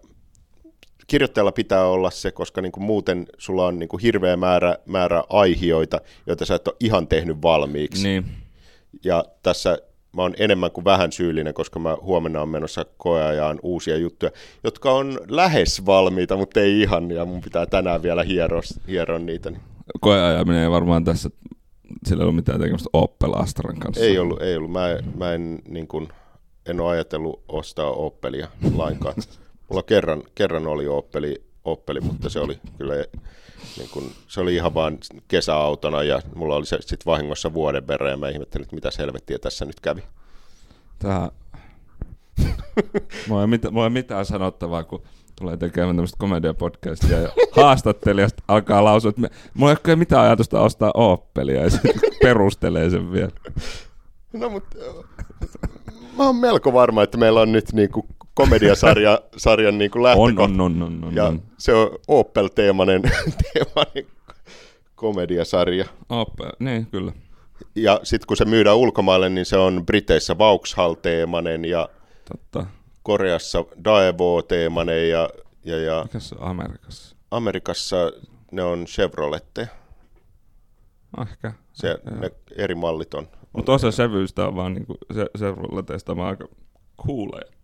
kirjoittajalla 1.08 1.52
pitää 1.52 1.86
olla 1.86 2.12
se, 2.12 2.32
koska 2.32 2.62
niin 2.62 2.72
kuin 2.72 2.84
muuten 2.84 3.26
sulla 3.38 3.66
on 3.66 3.80
niin 3.80 3.90
kuin 3.90 4.02
hirveä 4.02 4.38
määrä, 4.38 4.78
määrä 4.86 5.24
aihioita, 5.30 6.02
joita 6.28 6.46
sä 6.46 6.56
et 6.56 6.68
ole 6.68 6.76
ihan 6.80 7.08
tehnyt 7.08 7.42
valmiiksi. 7.42 8.04
Niin. 8.04 8.26
Ja 9.04 9.26
tässä 9.44 9.78
mä 10.16 10.22
oon 10.22 10.34
enemmän 10.40 10.72
kuin 10.72 10.86
vähän 10.86 11.12
syyllinen, 11.12 11.54
koska 11.54 11.80
mä 11.80 11.98
huomenna 12.02 12.42
on 12.42 12.50
menossa 12.50 12.86
koeajaan 12.98 13.60
uusia 13.64 13.98
juttuja, 13.98 14.32
jotka 14.64 14.92
on 14.92 15.20
lähes 15.28 15.86
valmiita, 15.86 16.38
mutta 16.38 16.60
ei 16.60 16.82
ihan, 16.82 17.12
ja 17.12 17.26
mun 17.26 17.42
pitää 17.42 17.66
tänään 17.66 18.04
vielä 18.04 18.24
hieroa, 18.24 18.62
hieroa 18.88 19.20
niitä. 19.20 19.52
Niin. 19.52 19.62
Koeajaminen 20.00 20.64
ei 20.64 20.72
varmaan 20.72 21.04
tässä, 21.04 21.30
sillä 22.06 22.22
ei 22.22 22.24
ollut 22.24 22.36
mitään 22.36 22.60
tekemistä 22.60 22.90
Opel 22.94 23.34
Astran 23.34 23.80
kanssa. 23.80 24.04
Ei 24.04 24.20
ollut, 24.20 24.42
ei 24.42 24.58
ollut. 24.58 24.72
Mä, 24.72 24.98
mä 25.18 25.34
en, 25.34 25.60
niin 25.68 25.88
kuin, 25.88 26.10
en 26.66 26.80
ole 26.80 26.92
ajatellut 26.92 27.44
ostaa 27.48 27.92
Opelia 27.92 28.48
lainkaan. 28.76 29.16
Mulla 29.70 29.84
kerran, 29.84 30.24
kerran 30.36 30.68
oli 30.68 30.88
Opeli, 30.88 31.42
Opeli, 31.72 32.02
mutta 32.02 32.30
se 32.30 32.40
oli 32.40 32.60
kyllä 32.78 32.94
niin 33.78 33.90
kun, 33.90 34.12
se 34.28 34.42
oli 34.42 34.56
ihan 34.56 34.74
vaan 34.74 34.98
kesäautona 35.28 36.04
ja 36.04 36.22
mulla 36.36 36.56
oli 36.56 36.66
se 36.66 36.78
sitten 36.80 37.06
vahingossa 37.06 37.54
vuoden 37.54 37.88
verran 37.88 38.12
ja 38.12 38.18
mä 38.18 38.30
ihmettelin, 38.30 38.64
että 38.64 38.76
mitä 38.76 38.90
helvettiä 38.98 39.40
tässä 39.40 39.66
nyt 39.66 39.80
kävi. 39.80 40.04
Tää... 41.00 41.32
mulla, 43.28 43.42
ei 43.42 43.48
mitään, 43.48 43.74
mulla 43.74 43.86
ei 43.86 43.90
mitään 43.90 44.26
sanottavaa, 44.26 44.84
kun 44.84 45.04
tulee 45.40 45.58
tekemään 45.58 45.96
tämmöistä 45.96 46.18
komediapodcastia 46.20 47.20
ja 47.20 47.30
haastattelijasta 47.52 48.44
alkaa 48.48 48.84
lausua, 48.84 49.10
että 49.10 49.22
me, 49.22 49.30
mulla 49.54 49.72
ei 49.72 49.78
ole 49.88 49.96
mitään 49.96 50.24
ajatusta 50.26 50.62
ostaa 50.62 50.92
Oppelia 50.94 51.62
ja 51.62 51.70
sitten 51.70 51.94
perustelee 52.24 52.90
sen 52.90 53.12
vielä. 53.12 53.32
No 54.34 54.50
mutta 54.50 54.78
mä 56.18 56.26
oon 56.26 56.36
melko 56.36 56.74
varma, 56.74 57.04
että 57.04 57.18
meillä 57.18 57.42
on 57.42 57.52
nyt 57.52 57.74
niinku 57.74 58.06
komediasarja, 58.40 59.22
sarjan 59.38 59.78
niin 59.78 59.92
kuin 59.92 60.04
lähtökohta. 60.04 60.44
On, 60.44 60.62
on, 60.62 60.82
on, 60.84 61.04
on, 61.04 61.16
ja 61.16 61.26
on. 61.26 61.42
se 61.58 61.74
on 61.74 61.90
Opel-teemainen 62.08 63.02
teemainen 63.44 64.06
komediasarja. 64.96 65.86
Opel, 66.10 66.52
niin 66.60 66.86
kyllä. 66.86 67.12
Ja 67.76 68.00
sitten 68.04 68.28
kun 68.28 68.38
se 68.38 68.46
myydään 68.46 68.78
ulkomaille, 68.78 69.30
niin 69.30 69.46
se 69.46 69.58
on 69.58 69.86
Briteissä 69.86 70.38
Vauxhall-teemainen 70.38 71.66
ja 71.66 71.90
Totta. 72.32 72.66
Koreassa 73.04 73.66
Daewoo-teemainen 73.86 75.10
ja, 75.10 75.30
ja, 75.66 75.78
ja 75.78 76.04
Mikä 76.04 76.20
se 76.20 76.36
on 76.36 76.48
Amerikassa? 76.48 77.16
Amerikassa 77.32 78.12
ne 78.52 78.64
on 78.64 78.86
Chevroletteja. 78.86 79.68
Ah, 81.18 81.28
ehkä. 81.32 81.54
Se, 81.74 81.98
ne 82.20 82.32
eri 82.56 82.76
mallit 82.76 83.14
on. 83.14 83.28
Mutta 83.54 83.72
osa 83.72 83.92
sävyistä 83.92 84.48
on 84.48 84.56
vaan 84.56 84.74
niinku, 84.74 84.98
se, 85.14 85.26
Chevroleteista 85.38 86.12
on 86.12 86.20
aika 86.20 86.48
kuulee. 86.98 87.59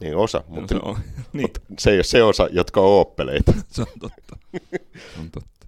Niin 0.00 0.16
osa, 0.16 0.44
mutta, 0.48 0.74
se, 0.74 0.80
on, 0.82 0.96
niin. 1.32 1.42
mutta 1.42 1.60
se 1.78 1.90
ei 1.90 1.96
ole 1.96 2.04
se 2.04 2.22
osa, 2.22 2.48
jotka 2.52 2.80
on 2.80 3.00
oppeleita. 3.00 3.52
se 3.68 3.82
on 3.82 4.00
totta. 4.00 4.36
Se 5.14 5.20
on 5.20 5.30
totta. 5.30 5.66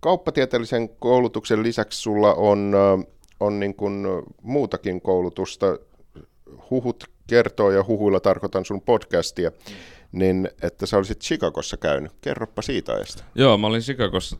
Kauppatieteellisen 0.00 0.88
koulutuksen 0.88 1.62
lisäksi 1.62 2.00
sulla 2.00 2.34
on, 2.34 2.72
on 3.40 3.60
niin 3.60 3.74
kuin 3.74 4.06
muutakin 4.42 5.00
koulutusta. 5.00 5.66
Huhut 6.70 7.04
kertoo, 7.26 7.70
ja 7.70 7.84
huhuilla 7.84 8.20
tarkoitan 8.20 8.64
sun 8.64 8.80
podcastia, 8.80 9.52
niin 10.12 10.48
että 10.62 10.86
sä 10.86 10.96
olisit 10.96 11.20
Chicagossa 11.20 11.76
käynyt. 11.76 12.12
Kerropa 12.20 12.62
siitä 12.62 12.92
ajasta. 12.92 13.24
Joo, 13.34 13.58
mä 13.58 13.66
olin 13.66 13.82
Chicagossa 13.82 14.36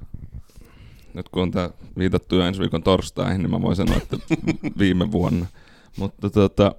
nyt 1.15 1.29
kun 1.29 1.43
on 1.43 1.51
tämä 1.51 1.71
viitattu 1.99 2.35
jo 2.37 2.43
ensi 2.43 2.61
viikon 2.61 2.83
torstaihin, 2.83 3.43
niin 3.43 3.51
mä 3.51 3.63
voin 3.63 3.77
sanoa, 3.77 3.97
että 3.97 4.17
viime 4.79 5.13
vuonna. 5.13 5.47
Mutta 5.97 6.31
tota, 6.31 6.75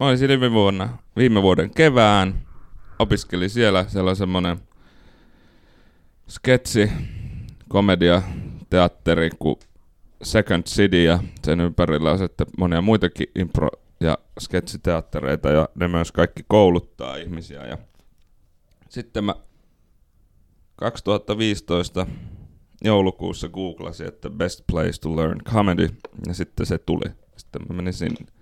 Mä 0.00 0.06
olin 0.06 0.28
viime 0.28 0.52
vuonna, 0.52 0.98
viime 1.16 1.42
vuoden 1.42 1.70
kevään. 1.70 2.46
Opiskelin 2.98 3.50
siellä, 3.50 3.84
siellä 3.88 4.10
on 4.10 4.16
semmonen 4.16 4.60
sketsi, 6.28 6.90
komedia, 7.68 8.22
teatteri 8.70 9.30
kuin 9.38 9.56
Second 10.22 10.62
City 10.62 11.02
ja 11.02 11.18
sen 11.44 11.60
ympärillä 11.60 12.10
on 12.10 12.18
sitten 12.18 12.46
monia 12.58 12.82
muitakin 12.82 13.26
impro- 13.38 13.80
ja 14.00 14.18
sketsiteattereita 14.40 15.50
ja 15.50 15.68
ne 15.74 15.88
myös 15.88 16.12
kaikki 16.12 16.44
kouluttaa 16.48 17.16
ihmisiä. 17.16 17.66
Ja 17.66 17.78
sitten 18.88 19.24
mä 19.24 19.34
2015 20.76 22.06
joulukuussa 22.84 23.48
googlasin, 23.48 24.06
että 24.06 24.30
best 24.30 24.60
place 24.72 25.00
to 25.00 25.16
learn 25.16 25.40
comedy 25.44 25.88
ja 26.26 26.34
sitten 26.34 26.66
se 26.66 26.78
tuli. 26.78 27.10
Sitten 27.36 27.62
mä 27.68 27.74
menin 27.76 27.92
sinne. 27.92 28.33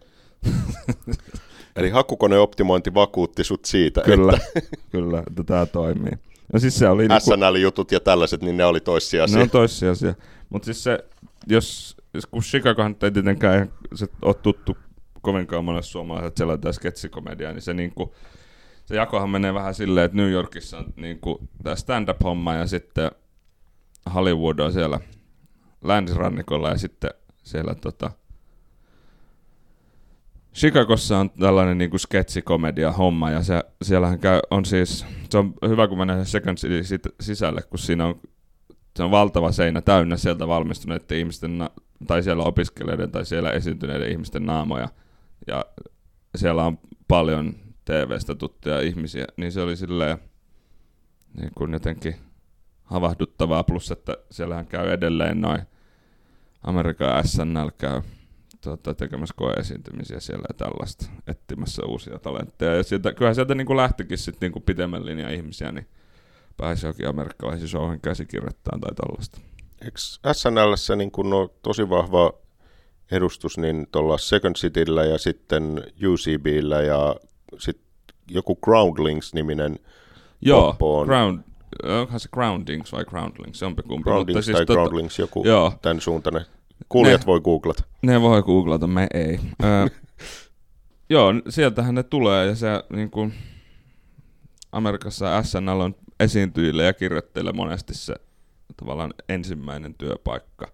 Eli 1.77 1.91
hakukoneoptimointi 1.91 2.95
vakuutti 2.95 3.45
sut 3.45 3.65
siitä, 3.65 4.01
kyllä, 4.01 4.39
että... 4.57 4.77
kyllä, 4.91 5.23
että 5.27 5.45
tämä 5.45 5.67
toimii. 5.67 6.13
No 6.53 6.59
siis 6.59 6.79
se 6.79 6.89
oli 6.89 7.07
SNL-jutut 7.19 7.91
niinku... 7.91 7.95
ja 7.95 8.01
tällaiset, 8.01 8.43
niin 8.43 8.57
ne 8.57 8.65
oli 8.65 8.81
toissijaisia. 8.81 9.37
Ne 9.37 9.43
on 9.43 9.51
toissijaisia. 9.51 10.15
Mutta 10.49 10.67
siis 10.67 10.85
se, 10.85 10.99
jos, 11.47 11.97
jos 12.15 12.27
kun 12.27 12.43
Chicagohan 12.43 12.97
ei 13.03 13.11
tietenkään 13.11 13.73
se 13.95 14.07
ole 14.23 14.35
tuttu 14.35 14.77
kovinkaan 15.23 15.65
monessa 15.65 15.91
suomalaiset 15.91 16.37
sellainen 16.37 16.75
sketsikomedia, 16.75 17.53
niin 17.53 17.63
se 17.63 17.75
niinku, 17.75 18.15
se 18.85 18.97
jakohan 18.97 19.31
menee 19.31 19.55
vähän 19.55 19.75
silleen, 19.75 20.05
että 20.05 20.17
New 20.17 20.31
Yorkissa 20.31 20.79
on 20.79 20.93
niinku 20.97 21.49
tämä 21.63 21.77
stand-up-homma 21.77 22.55
ja 22.55 22.67
sitten 22.67 23.11
Hollywood 24.15 24.59
on 24.59 24.73
siellä 24.73 25.01
länsirannikolla 25.85 26.69
ja 26.69 26.79
sitten 26.79 27.11
siellä 27.43 27.75
tota, 27.75 28.11
Chicagossa 30.55 31.19
on 31.19 31.31
tällainen 31.31 31.79
niin 31.79 31.91
kuin 31.91 32.01
sketsikomedia 32.01 32.93
homma 32.93 33.31
ja 33.31 33.43
se, 33.43 33.63
siellähän 33.83 34.19
käy, 34.19 34.41
on 34.51 34.65
siis, 34.65 35.07
se 35.31 35.39
on 35.39 35.55
hyvä 35.69 35.89
kun 35.89 35.99
menee 35.99 36.25
Second 36.25 36.59
City 36.59 36.83
sisälle, 37.21 37.63
kun 37.63 37.79
siinä 37.79 38.07
on, 38.07 38.21
se 38.97 39.03
on 39.03 39.11
valtava 39.11 39.53
seinä 39.53 39.81
täynnä 39.81 40.17
sieltä 40.17 40.49
valmistuneiden 40.49 41.19
ihmisten, 41.19 41.71
tai 42.07 42.23
siellä 42.23 42.43
opiskelijoiden 42.43 43.11
tai 43.11 43.27
siellä 43.27 43.51
esiintyneiden 43.51 44.11
ihmisten 44.11 44.47
naamoja. 44.47 44.89
Ja 45.47 45.65
siellä 46.37 46.65
on 46.65 46.79
paljon 47.09 47.55
TV-stä 47.85 48.35
tuttuja 48.35 48.81
ihmisiä, 48.81 49.25
niin 49.37 49.53
se 49.53 49.61
oli 49.61 49.77
silleen 49.77 50.19
niin 51.41 51.51
kuin 51.55 51.73
jotenkin 51.73 52.15
havahduttavaa, 52.85 53.65
plus 53.65 53.91
että 53.91 54.17
siellähän 54.31 54.67
käy 54.67 54.91
edelleen 54.91 55.41
noin 55.41 55.61
Amerikan 56.63 57.29
SNL 57.29 57.71
käy 57.79 58.03
tuota, 58.63 58.95
tekemässä 58.95 59.35
koeesiintymisiä 59.37 60.21
siellä 60.21 60.45
ja 60.49 60.55
tällaista, 60.55 61.07
etsimässä 61.27 61.83
uusia 61.87 62.19
talentteja. 62.19 62.75
Ja 62.75 62.83
sieltä, 62.83 63.13
kyllähän 63.13 63.35
sieltä 63.35 63.55
niin 63.55 63.67
kuin 63.67 63.77
lähtikin 63.77 64.19
sitten 64.19 64.47
niin 64.47 64.53
kuin 64.53 64.63
pitemmän 64.63 65.07
linjan 65.07 65.35
ihmisiä, 65.35 65.73
niin 65.73 65.87
pääsi 66.57 66.87
jokin 66.87 67.09
amerikkalaisiin 67.09 67.69
showhin 67.69 68.01
käsikirjoittamaan 68.01 68.81
tai 68.81 68.95
tällaista. 68.95 69.41
Eikö 69.85 69.99
SNLssä 70.33 70.97
niin 70.97 71.11
kuin 71.11 71.33
on 71.33 71.49
tosi 71.63 71.89
vahva 71.89 72.33
edustus 73.11 73.59
niin 73.59 73.87
tuolla 73.93 74.19
Second 74.19 74.57
Cityllä 74.57 75.05
ja 75.05 75.19
sitten 75.19 75.85
UCBllä 76.07 76.83
ja 76.83 77.17
sitten 77.59 77.87
joku 78.31 78.57
Groundlings-niminen 78.57 79.79
Joo, 80.41 80.77
on. 80.81 81.07
Ground, 81.07 81.41
onkohan 81.83 82.21
se 82.21 82.29
Groundings 82.33 82.93
vai 82.93 83.05
Groundlings, 83.05 83.61
kumpi. 83.89 84.03
Groundings 84.03 84.37
Mutta 84.37 84.43
siis 84.43 84.57
tai 84.57 84.67
tota, 84.67 84.81
Groundlings, 84.81 85.19
joku 85.19 85.43
joo. 85.47 85.73
tämän 85.83 86.01
suuntainen. 86.01 86.43
Kuulijat 86.89 87.21
ne, 87.21 87.27
voi 87.27 87.41
googlata. 87.41 87.83
Ne 88.03 88.21
voi 88.21 88.43
googlata, 88.43 88.87
me 88.87 89.07
ei. 89.15 89.41
Ö, 89.65 89.91
joo, 91.11 91.33
sieltähän 91.49 91.95
ne 91.95 92.03
tulee 92.03 92.47
ja 92.47 92.55
se 92.55 92.69
niin 92.93 93.11
kuin, 93.11 93.35
Amerikassa 94.73 95.43
SNL 95.43 95.81
on 95.81 95.95
esiintyjille 96.21 96.85
ja 96.85 96.93
kirjoittajille 96.93 97.53
monesti 97.53 97.95
se 97.95 98.15
tavallaan 98.77 99.15
ensimmäinen 99.29 99.95
työpaikka. 99.95 100.67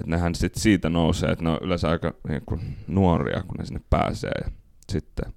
Et 0.00 0.06
nehän 0.06 0.34
sit 0.34 0.54
siitä 0.54 0.88
nousee, 0.90 1.30
että 1.30 1.44
ne 1.44 1.50
on 1.50 1.58
yleensä 1.62 1.88
aika 1.88 2.14
niin 2.28 2.42
kuin, 2.46 2.60
nuoria, 2.86 3.42
kun 3.42 3.56
ne 3.58 3.64
sinne 3.64 3.80
pääsee. 3.90 4.32
Ja 4.44 4.50
sitten 4.92 5.32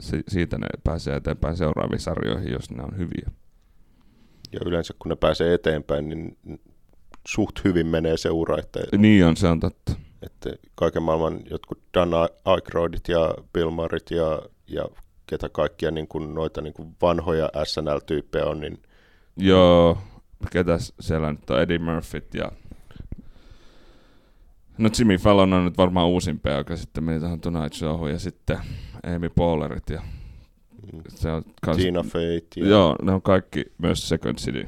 si- 0.00 0.24
siitä 0.28 0.58
ne 0.58 0.66
pääsee 0.84 1.16
eteenpäin 1.16 1.56
seuraaviin 1.56 2.00
sarjoihin, 2.00 2.52
jos 2.52 2.70
ne 2.70 2.82
on 2.82 2.96
hyviä. 2.98 3.30
Ja 4.52 4.60
yleensä 4.66 4.94
kun 4.98 5.08
ne 5.08 5.16
pääsee 5.16 5.54
eteenpäin, 5.54 6.08
niin 6.08 6.38
suht 7.28 7.64
hyvin 7.64 7.86
menee 7.86 8.16
se 8.16 8.30
ura. 8.30 8.58
Että, 8.58 8.80
niin 8.98 9.26
on, 9.26 9.36
se 9.36 9.48
on 9.48 9.60
totta. 9.60 9.92
Että 10.22 10.50
kaiken 10.74 11.02
maailman 11.02 11.40
jotkut 11.50 11.78
Dan 11.94 12.10
Aykroydit 12.44 13.08
ja 13.08 13.34
Bill 13.52 13.70
Murrayt 13.70 14.10
ja, 14.10 14.42
ja 14.66 14.84
ketä 15.26 15.48
kaikkia 15.48 15.90
niin 15.90 16.08
kuin 16.08 16.34
noita 16.34 16.60
niin 16.60 16.74
kuin 16.74 16.96
vanhoja 17.02 17.50
SNL-tyyppejä 17.64 18.44
on. 18.46 18.60
Niin... 18.60 18.82
Joo, 19.36 19.98
ketä 20.50 20.78
siellä 21.00 21.32
nyt 21.32 21.50
on 21.50 21.60
Eddie 21.60 21.78
Murphyt 21.78 22.34
ja 22.34 22.52
No 24.78 24.88
Jimmy 24.98 25.16
Fallon 25.16 25.52
on 25.52 25.64
nyt 25.64 25.78
varmaan 25.78 26.08
uusimpia, 26.08 26.52
joka 26.52 26.76
sitten 26.76 27.04
meni 27.04 27.20
tähän 27.20 27.40
Tonight 27.40 27.72
Showhun 27.72 28.10
ja 28.10 28.18
sitten 28.18 28.58
Amy 29.16 29.28
Poehlerit 29.28 29.90
ja 29.90 30.02
mm. 30.92 31.02
se 31.08 31.32
on 31.32 31.42
kans... 31.62 31.76
Tina 31.76 32.02
Fey. 32.02 32.40
Ja... 32.56 32.68
Joo, 32.68 32.96
ne 33.02 33.12
on 33.12 33.22
kaikki 33.22 33.64
myös 33.78 34.08
Second 34.08 34.38
City 34.38 34.66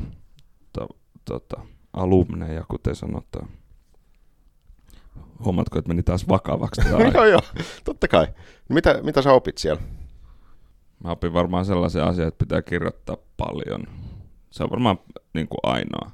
to, 0.72 0.88
tota, 1.24 1.60
alumneja, 1.96 2.64
kuten 2.68 2.94
sanotaan. 2.94 3.48
Huomaatko, 5.44 5.78
että 5.78 5.88
meni 5.88 6.02
taas 6.02 6.28
vakavaksi 6.28 6.80
joo, 7.14 7.24
joo, 7.24 7.40
totta 7.84 8.08
kai. 8.08 8.26
Mitä, 8.68 9.00
mitä 9.02 9.22
sä 9.22 9.32
opit 9.32 9.58
siellä? 9.58 9.82
Mä 11.04 11.10
opin 11.10 11.32
varmaan 11.32 11.64
sellaisia 11.64 12.06
asioita, 12.06 12.28
että 12.28 12.44
pitää 12.44 12.62
kirjoittaa 12.62 13.16
paljon. 13.36 13.86
Se 14.50 14.64
on 14.64 14.70
varmaan 14.70 14.98
niin 15.34 15.48
kuin 15.48 15.58
ainoa, 15.62 16.10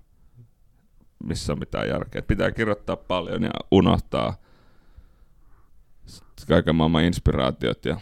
missä 1.24 1.52
on 1.52 1.58
mitään 1.58 1.88
järkeä. 1.88 2.22
Pitää 2.22 2.50
kirjoittaa 2.50 2.96
paljon 2.96 3.42
ja 3.42 3.50
unohtaa 3.70 4.36
kaiken 6.48 6.76
maailman 6.76 7.04
inspiraatiot 7.04 7.84
ja 7.84 7.96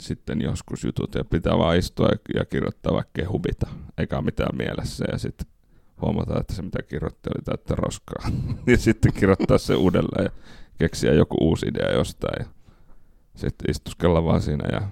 sitten 0.00 0.40
joskus 0.40 0.84
jutut 0.84 1.14
ja 1.14 1.24
pitää 1.24 1.58
vaan 1.58 1.76
istua 1.76 2.08
ja 2.34 2.44
kirjoittaa 2.44 2.92
vaikka 2.92 3.10
kehubita, 3.14 3.66
eikä 3.98 4.22
mitään 4.22 4.56
mielessä 4.56 5.04
ja 5.12 5.18
sitten 5.18 5.46
huomata, 6.00 6.40
että 6.40 6.54
se 6.54 6.62
mitä 6.62 6.82
kirjoitti 6.82 7.30
oli 7.34 7.44
täyttä 7.44 7.74
roskaa. 7.74 8.30
ja 8.66 8.78
sitten 8.78 9.12
kirjoittaa 9.12 9.58
se 9.58 9.74
uudelleen 9.74 10.24
ja 10.24 10.30
keksiä 10.78 11.12
joku 11.12 11.36
uusi 11.40 11.66
idea 11.66 11.92
jostain 11.92 12.46
ja 12.46 12.46
sitten 13.34 13.70
istuskella 13.70 14.24
vaan 14.24 14.42
siinä 14.42 14.68
ja 14.72 14.88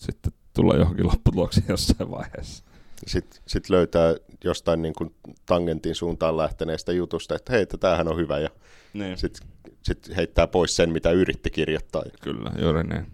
sitten 0.00 0.32
tulla 0.54 0.76
johonkin 0.76 1.06
lopputuloksiin 1.06 1.66
jossain 1.68 2.10
vaiheessa. 2.10 2.64
Sitten 3.06 3.42
sit 3.46 3.70
löytää 3.70 4.14
jostain 4.44 4.82
niin 4.82 4.94
kuin 4.94 5.14
tangentin 5.46 5.94
suuntaan 5.94 6.36
lähteneestä 6.36 6.92
jutusta, 6.92 7.34
että 7.34 7.52
hei, 7.52 7.66
tämähän 7.66 8.08
on 8.08 8.16
hyvä, 8.16 8.38
ja 8.38 8.48
niin. 8.92 9.18
sitten 9.18 9.48
sit 9.82 10.16
heittää 10.16 10.46
pois 10.46 10.76
sen, 10.76 10.90
mitä 10.90 11.10
yritti 11.10 11.50
kirjoittaa. 11.50 12.02
Kyllä, 12.22 12.50
juuri 12.62 12.84
niin. 12.84 13.06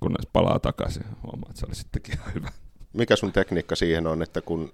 Kunnes 0.00 0.26
palaa 0.32 0.58
takaisin, 0.58 1.04
huomaa, 1.22 1.50
että 1.50 1.60
se 1.60 1.66
oli 1.66 1.74
sittenkin 1.74 2.14
ihan 2.14 2.34
hyvä. 2.34 2.48
Mikä 2.92 3.16
sun 3.16 3.32
tekniikka 3.32 3.76
siihen 3.76 4.06
on, 4.06 4.22
että 4.22 4.40
kun, 4.40 4.72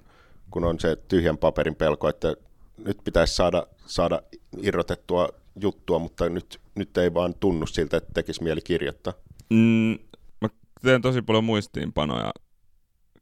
kun 0.50 0.64
on 0.64 0.80
se 0.80 0.96
tyhjän 0.96 1.38
paperin 1.38 1.74
pelko, 1.74 2.08
että 2.08 2.34
nyt 2.78 2.98
pitäisi 3.04 3.34
saada, 3.34 3.66
saada 3.86 4.22
irrotettua 4.62 5.28
juttua, 5.60 5.98
mutta 5.98 6.28
nyt, 6.28 6.60
nyt 6.74 6.96
ei 6.96 7.14
vaan 7.14 7.34
tunnu 7.34 7.66
siltä, 7.66 7.96
että 7.96 8.10
tekisi 8.14 8.42
mieli 8.42 8.60
kirjoittaa? 8.60 9.12
Mm, 9.50 9.98
mä 10.40 10.48
teen 10.82 11.02
tosi 11.02 11.22
paljon 11.22 11.44
muistiinpanoja 11.44 12.32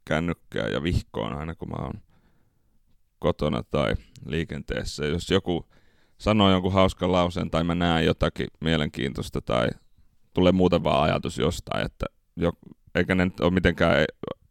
kännykkää 0.05 0.67
ja 0.67 0.83
vihkoon 0.83 1.33
aina, 1.33 1.55
kun 1.55 1.69
mä 1.69 1.75
oon 1.85 2.01
kotona 3.19 3.63
tai 3.63 3.93
liikenteessä. 4.25 5.05
Jos 5.05 5.29
joku 5.29 5.65
sanoo 6.17 6.51
jonkun 6.51 6.73
hauskan 6.73 7.11
lauseen 7.11 7.51
tai 7.51 7.63
mä 7.63 7.75
näen 7.75 8.05
jotakin 8.05 8.47
mielenkiintoista 8.61 9.41
tai 9.41 9.69
tulee 10.33 10.51
muuten 10.51 10.83
vaan 10.83 11.03
ajatus 11.03 11.37
jostain, 11.37 11.85
että 11.85 12.05
jo, 12.35 12.51
eikä 12.95 13.15
ne 13.15 13.31
ole 13.41 13.51
mitenkään 13.51 14.05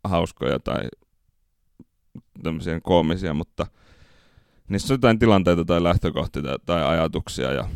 hauskoja 0.05 0.59
tai 0.59 0.83
tämmöisiä 2.43 2.81
koomisia, 2.81 3.35
mutta 3.35 3.67
niissä 4.69 4.95
on 4.95 4.99
jotain 4.99 5.19
tilanteita 5.19 5.65
tai 5.65 5.83
lähtökohtia 5.83 6.43
tai 6.67 6.85
ajatuksia 6.85 7.53
ja 7.53 7.69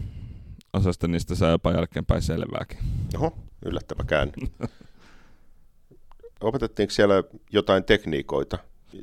osasta 0.72 1.09
niistä 1.09 1.34
saa 1.34 1.50
jopa 1.50 1.72
jälkeenpäin 1.72 2.22
selvääkin. 2.22 2.78
Oho, 3.16 3.38
yllättävä 3.64 4.04
käänne. 4.04 4.34
Opetettiinko 6.40 6.90
siellä 6.90 7.14
jotain 7.52 7.84
tekniikoita? 7.84 8.59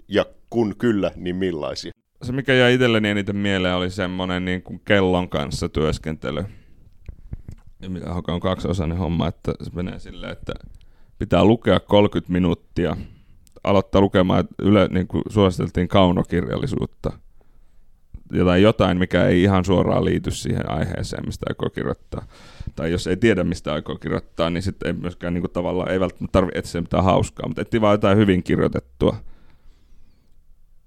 Ja 0.07 0.25
kun 0.49 0.75
kyllä, 0.77 1.11
niin 1.15 1.35
millaisia? 1.35 1.91
Se, 2.23 2.31
mikä 2.31 2.53
jäi 2.53 2.73
itselleni 2.73 3.09
eniten 3.09 3.35
mieleen, 3.35 3.75
oli 3.75 3.89
semmoinen 3.89 4.45
niin 4.45 4.61
kuin 4.61 4.81
kellon 4.85 5.29
kanssa 5.29 5.69
työskentely. 5.69 6.43
Joka 8.05 8.33
on 8.33 8.39
kaksiosainen 8.39 8.97
homma, 8.97 9.27
että 9.27 9.53
se 9.63 9.71
menee 9.73 9.99
silleen, 9.99 10.31
että 10.31 10.53
pitää 11.19 11.45
lukea 11.45 11.79
30 11.79 12.33
minuuttia. 12.33 12.97
Aloittaa 13.65 14.01
lukemaan, 14.01 14.39
että 14.39 14.55
yle, 14.61 14.87
niin 14.91 15.07
kuin 15.07 15.23
suositeltiin 15.29 15.87
kaunokirjallisuutta– 15.87 17.11
jotain, 18.31 18.63
jotain, 18.63 18.97
mikä 18.97 19.25
ei 19.25 19.43
ihan 19.43 19.65
suoraan 19.65 20.05
liity 20.05 20.31
siihen 20.31 20.71
aiheeseen, 20.71 21.25
mistä 21.25 21.45
aikoo 21.49 21.69
kirjoittaa. 21.69 22.25
Tai 22.75 22.91
jos 22.91 23.07
ei 23.07 23.17
tiedä, 23.17 23.43
mistä 23.43 23.73
aikoo 23.73 23.95
kirjoittaa, 23.95 24.49
niin 24.49 24.63
sitten 24.63 24.87
ei 24.87 24.93
myöskään 24.93 25.33
niin 25.33 25.41
kuin, 25.41 25.51
tavallaan, 25.51 25.91
ei 25.91 25.99
välttämättä 25.99 26.31
tarvitse 26.31 26.59
etsiä 26.59 26.81
mitään 26.81 27.03
hauskaa, 27.03 27.47
mutta 27.47 27.61
etsii 27.61 27.81
vaan 27.81 27.93
jotain 27.93 28.17
hyvin 28.17 28.43
kirjoitettua. 28.43 29.15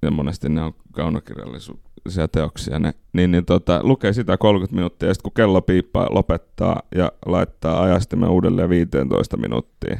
Ja 0.02 0.10
monesti 0.10 0.48
ne 0.48 0.62
on 0.62 0.74
kaunokirjallisia 0.92 2.28
teoksia. 2.32 2.78
Ne, 2.78 2.94
niin, 3.12 3.30
niin 3.30 3.44
tota, 3.44 3.80
lukee 3.82 4.12
sitä 4.12 4.36
30 4.36 4.74
minuuttia, 4.74 5.08
ja 5.08 5.14
sitten 5.14 5.30
kun 5.30 5.34
kello 5.34 5.62
piippaa, 5.62 6.08
lopettaa 6.10 6.82
ja 6.94 7.12
laittaa 7.26 7.82
ajastimen 7.82 8.28
uudelleen 8.28 8.68
15 8.68 9.36
minuuttia. 9.36 9.98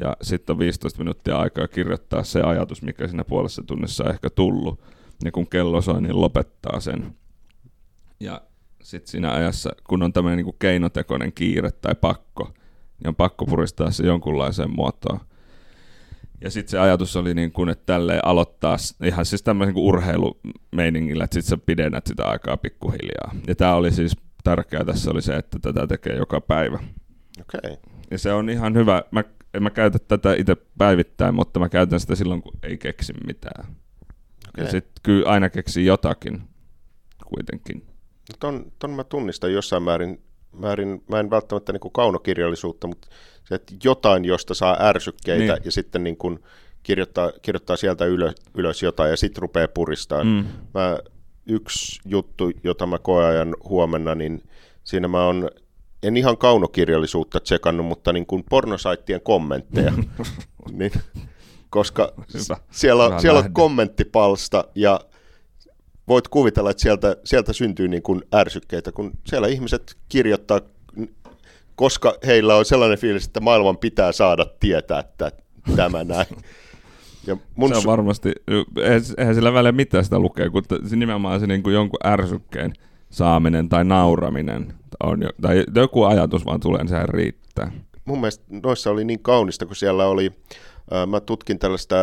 Ja 0.00 0.16
sitten 0.22 0.54
on 0.54 0.58
15 0.58 0.98
minuuttia 0.98 1.38
aikaa 1.38 1.68
kirjoittaa 1.68 2.24
se 2.24 2.40
ajatus, 2.40 2.82
mikä 2.82 3.08
siinä 3.08 3.24
puolessa 3.24 3.62
tunnissa 3.62 4.04
on 4.04 4.10
ehkä 4.10 4.30
tullut 4.30 4.80
ja 5.24 5.32
kun 5.32 5.46
kello 5.46 5.80
soi, 5.80 6.02
niin 6.02 6.20
lopettaa 6.20 6.80
sen. 6.80 7.14
Ja 8.20 8.40
sitten 8.82 9.10
siinä 9.10 9.32
ajassa, 9.32 9.70
kun 9.88 10.02
on 10.02 10.12
tämmöinen 10.12 10.44
niin 10.44 10.56
keinotekoinen 10.58 11.32
kiire 11.32 11.70
tai 11.70 11.94
pakko, 11.94 12.44
niin 12.98 13.08
on 13.08 13.16
pakko 13.16 13.46
puristaa 13.46 13.90
se 13.90 14.06
jonkunlaiseen 14.06 14.70
muotoon. 14.70 15.20
Ja 16.40 16.50
sitten 16.50 16.70
se 16.70 16.78
ajatus 16.78 17.16
oli 17.16 17.34
niin 17.34 17.52
kuin, 17.52 17.68
että 17.68 17.86
tälleen 17.86 18.24
aloittaa 18.24 18.76
ihan 19.04 19.26
siis 19.26 19.42
tämmöisen 19.42 19.74
niin 19.74 19.84
urheilumeiningillä, 19.84 21.24
että 21.24 21.34
sitten 21.34 21.58
sä 21.58 21.64
pidennät 21.66 22.06
sitä 22.06 22.24
aikaa 22.24 22.56
pikkuhiljaa. 22.56 23.34
Ja 23.46 23.54
tämä 23.54 23.74
oli 23.74 23.92
siis 23.92 24.16
tärkeää 24.44 24.84
tässä 24.84 25.10
oli 25.10 25.22
se, 25.22 25.36
että 25.36 25.58
tätä 25.58 25.86
tekee 25.86 26.16
joka 26.16 26.40
päivä. 26.40 26.78
Okay. 27.40 27.76
Ja 28.10 28.18
se 28.18 28.32
on 28.32 28.50
ihan 28.50 28.74
hyvä. 28.74 29.02
Mä, 29.10 29.24
en 29.56 29.62
mä 29.62 29.70
käytä 29.70 29.98
tätä 29.98 30.34
itse 30.34 30.56
päivittäin, 30.78 31.34
mutta 31.34 31.60
mä 31.60 31.68
käytän 31.68 32.00
sitä 32.00 32.14
silloin, 32.14 32.42
kun 32.42 32.52
ei 32.62 32.78
keksi 32.78 33.12
mitään. 33.26 33.64
Okay. 34.48 34.64
Ja 34.64 34.70
sitten 34.70 35.02
kyllä 35.02 35.30
aina 35.30 35.50
keksii 35.50 35.86
jotakin 35.86 36.42
kuitenkin. 37.26 37.86
Ton, 38.40 38.72
ton 38.78 38.90
mä 38.90 39.04
tunnistan 39.04 39.52
jossain 39.52 39.82
määrin, 39.82 40.22
määrin 40.52 41.04
mä 41.10 41.20
en 41.20 41.30
välttämättä 41.30 41.72
niin 41.72 41.80
kuin 41.80 41.92
kaunokirjallisuutta, 41.92 42.86
mutta 42.86 43.08
se, 43.44 43.54
että 43.54 43.74
jotain, 43.84 44.24
josta 44.24 44.54
saa 44.54 44.76
ärsykkeitä 44.80 45.54
niin. 45.54 45.64
ja 45.64 45.72
sitten 45.72 46.04
niin 46.04 46.16
kuin 46.16 46.38
kirjoittaa, 46.82 47.32
kirjoittaa 47.42 47.76
sieltä 47.76 48.04
ylös, 48.04 48.34
ylös 48.54 48.82
jotain 48.82 49.10
ja 49.10 49.16
sitten 49.16 49.42
rupeaa 49.42 49.68
puristamaan. 49.68 50.26
Mm. 50.26 50.44
Mä, 50.74 50.98
yksi 51.46 52.00
juttu, 52.04 52.50
jota 52.64 52.86
mä 52.86 52.98
koeajan 52.98 53.56
huomenna, 53.68 54.14
niin 54.14 54.42
siinä 54.84 55.08
mä 55.08 55.26
on 55.26 55.50
en 56.06 56.16
ihan 56.16 56.38
kaunokirjallisuutta 56.38 57.40
tsekannut, 57.40 57.86
mutta 57.86 58.12
niin 58.12 58.26
kuin 58.26 58.44
pornosaittien 58.50 59.20
kommentteja. 59.20 59.92
niin 60.78 60.92
koska 61.70 62.12
Hyvä. 62.34 62.56
siellä, 62.70 63.04
on, 63.04 63.20
siellä 63.20 63.38
on 63.38 63.52
kommenttipalsta 63.52 64.64
ja 64.74 65.00
voit 66.08 66.28
kuvitella, 66.28 66.70
että 66.70 66.82
sieltä, 66.82 67.16
sieltä 67.24 67.52
syntyy 67.52 67.88
niin 67.88 68.02
kuin 68.02 68.22
ärsykkeitä, 68.34 68.92
kun 68.92 69.12
siellä 69.24 69.48
ihmiset 69.48 69.96
kirjoittaa, 70.08 70.60
koska 71.74 72.14
heillä 72.26 72.56
on 72.56 72.64
sellainen 72.64 72.98
fiilis, 72.98 73.26
että 73.26 73.40
maailman 73.40 73.76
pitää 73.76 74.12
saada 74.12 74.46
tietää, 74.60 74.98
että 74.98 75.32
tämä 75.76 76.04
näin. 76.04 76.26
Ja 77.26 77.36
mun 77.54 77.68
se 77.68 77.76
on 77.76 77.84
varmasti, 77.86 78.32
eihän 79.18 79.34
sillä 79.34 79.52
väliä 79.52 79.72
mitään 79.72 80.04
sitä 80.04 80.18
lukee, 80.18 80.50
kun 80.50 80.62
nimenomaan 80.90 81.40
se 81.40 81.46
niin 81.46 81.62
kuin 81.62 81.74
jonkun 81.74 82.06
ärsykkeen 82.06 82.72
saaminen 83.16 83.68
tai 83.68 83.84
nauraminen 83.84 84.74
on 85.02 85.22
jo, 85.22 85.30
tai 85.42 85.64
joku 85.74 86.04
ajatus 86.04 86.46
vaan 86.46 86.60
tulee, 86.60 86.78
niin 86.78 86.88
sehän 86.88 87.08
riittää. 87.08 87.72
Mun 88.04 88.20
mielestä 88.20 88.44
noissa 88.64 88.90
oli 88.90 89.04
niin 89.04 89.22
kaunista, 89.22 89.66
kun 89.66 89.76
siellä 89.76 90.06
oli 90.06 90.32
Mä 91.06 91.20
tutkin 91.20 91.58
tällaista 91.58 91.96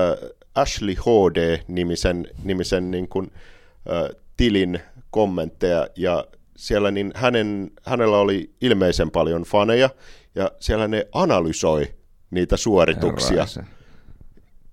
Ashley 0.56 0.96
HD-nimisen 0.96 2.28
nimisen 2.44 2.92
niin 2.92 3.08
kuin, 3.08 3.26
uh, 3.26 4.20
tilin 4.38 4.80
kommentteja, 5.12 5.88
ja 5.96 6.26
siellä 6.58 6.92
niin 6.92 7.12
hänen, 7.16 7.72
hänellä 7.86 8.18
oli 8.18 8.52
ilmeisen 8.62 9.12
paljon 9.12 9.44
faneja, 9.44 9.90
ja 10.36 10.52
siellä 10.60 10.88
ne 10.88 11.08
analysoi 11.12 11.94
niitä 12.32 12.58
suorituksia. 12.58 13.30
Herraise. 13.30 13.64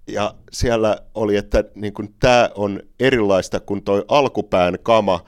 Ja 0.07 0.35
siellä 0.53 0.99
oli, 1.15 1.37
että 1.37 1.65
niin 1.75 1.95
kuin, 1.95 2.15
tämä 2.21 2.51
on 2.55 2.81
erilaista 3.01 3.61
kuin 3.61 3.83
toi 3.83 4.05
alkupään 4.09 4.79
kama, 4.83 5.25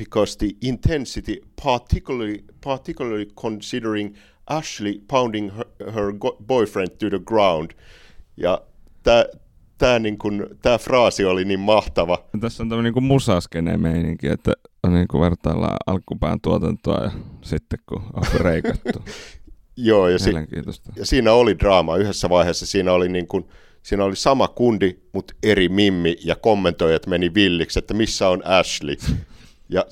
because 0.00 0.38
the 0.38 0.56
intensity, 0.62 1.36
particularly, 1.62 2.44
particularly 2.60 3.26
considering 3.26 4.16
Ashley 4.46 5.00
pounding 5.08 5.50
her, 5.56 5.66
her 5.92 6.12
boyfriend 6.46 6.90
to 6.98 7.10
the 7.10 7.18
ground, 7.18 7.70
ja 8.36 8.62
tämä 9.02 9.24
tämä 9.78 9.98
niin 9.98 10.18
tämä 10.62 10.78
fraasi 10.78 11.24
oli 11.24 11.44
niin 11.44 11.60
mahtava. 11.60 12.24
Tässä 12.40 12.62
on 12.62 12.68
tämmöinen 12.68 12.92
niin 12.94 13.04
musaskene 13.04 13.76
meininki, 13.76 14.28
että 14.28 14.52
on 14.82 14.94
niin 14.94 15.08
kuin 15.08 15.20
vertaillaan 15.20 15.76
alkupään 15.86 16.40
tuotantoa 16.40 17.04
ja 17.04 17.10
sitten 17.42 17.78
kun 17.86 18.02
on 18.12 18.22
reikattu. 18.40 19.04
Joo, 19.76 20.08
ja, 20.08 20.18
si- 20.18 20.30
ja 20.96 21.06
siinä 21.06 21.32
oli 21.32 21.58
draama. 21.58 21.96
Yhdessä 21.96 22.28
vaiheessa 22.28 22.66
siinä 22.66 22.92
oli, 22.92 23.08
niin 23.08 23.26
kuin, 23.26 23.44
siinä 23.82 24.04
oli 24.04 24.16
sama 24.16 24.48
kundi, 24.48 24.98
mutta 25.12 25.34
eri 25.42 25.68
mimmi, 25.68 26.16
ja 26.24 26.36
kommentoijat 26.36 27.06
meni 27.06 27.34
villiksi, 27.34 27.78
että 27.78 27.94
missä 27.94 28.28
on 28.28 28.42
Ashley. 28.44 28.96
Ja, 29.70 29.84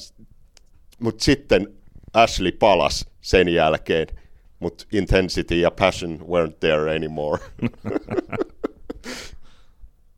mutta 1.01 1.25
sitten 1.25 1.75
Ashley 2.13 2.53
palas 2.53 3.07
sen 3.21 3.49
jälkeen 3.49 4.07
mutta 4.61 4.85
intensity 4.93 5.61
ja 5.61 5.71
passion 5.71 6.21
weren't 6.21 6.57
there 6.61 6.97
anymore. 6.97 7.43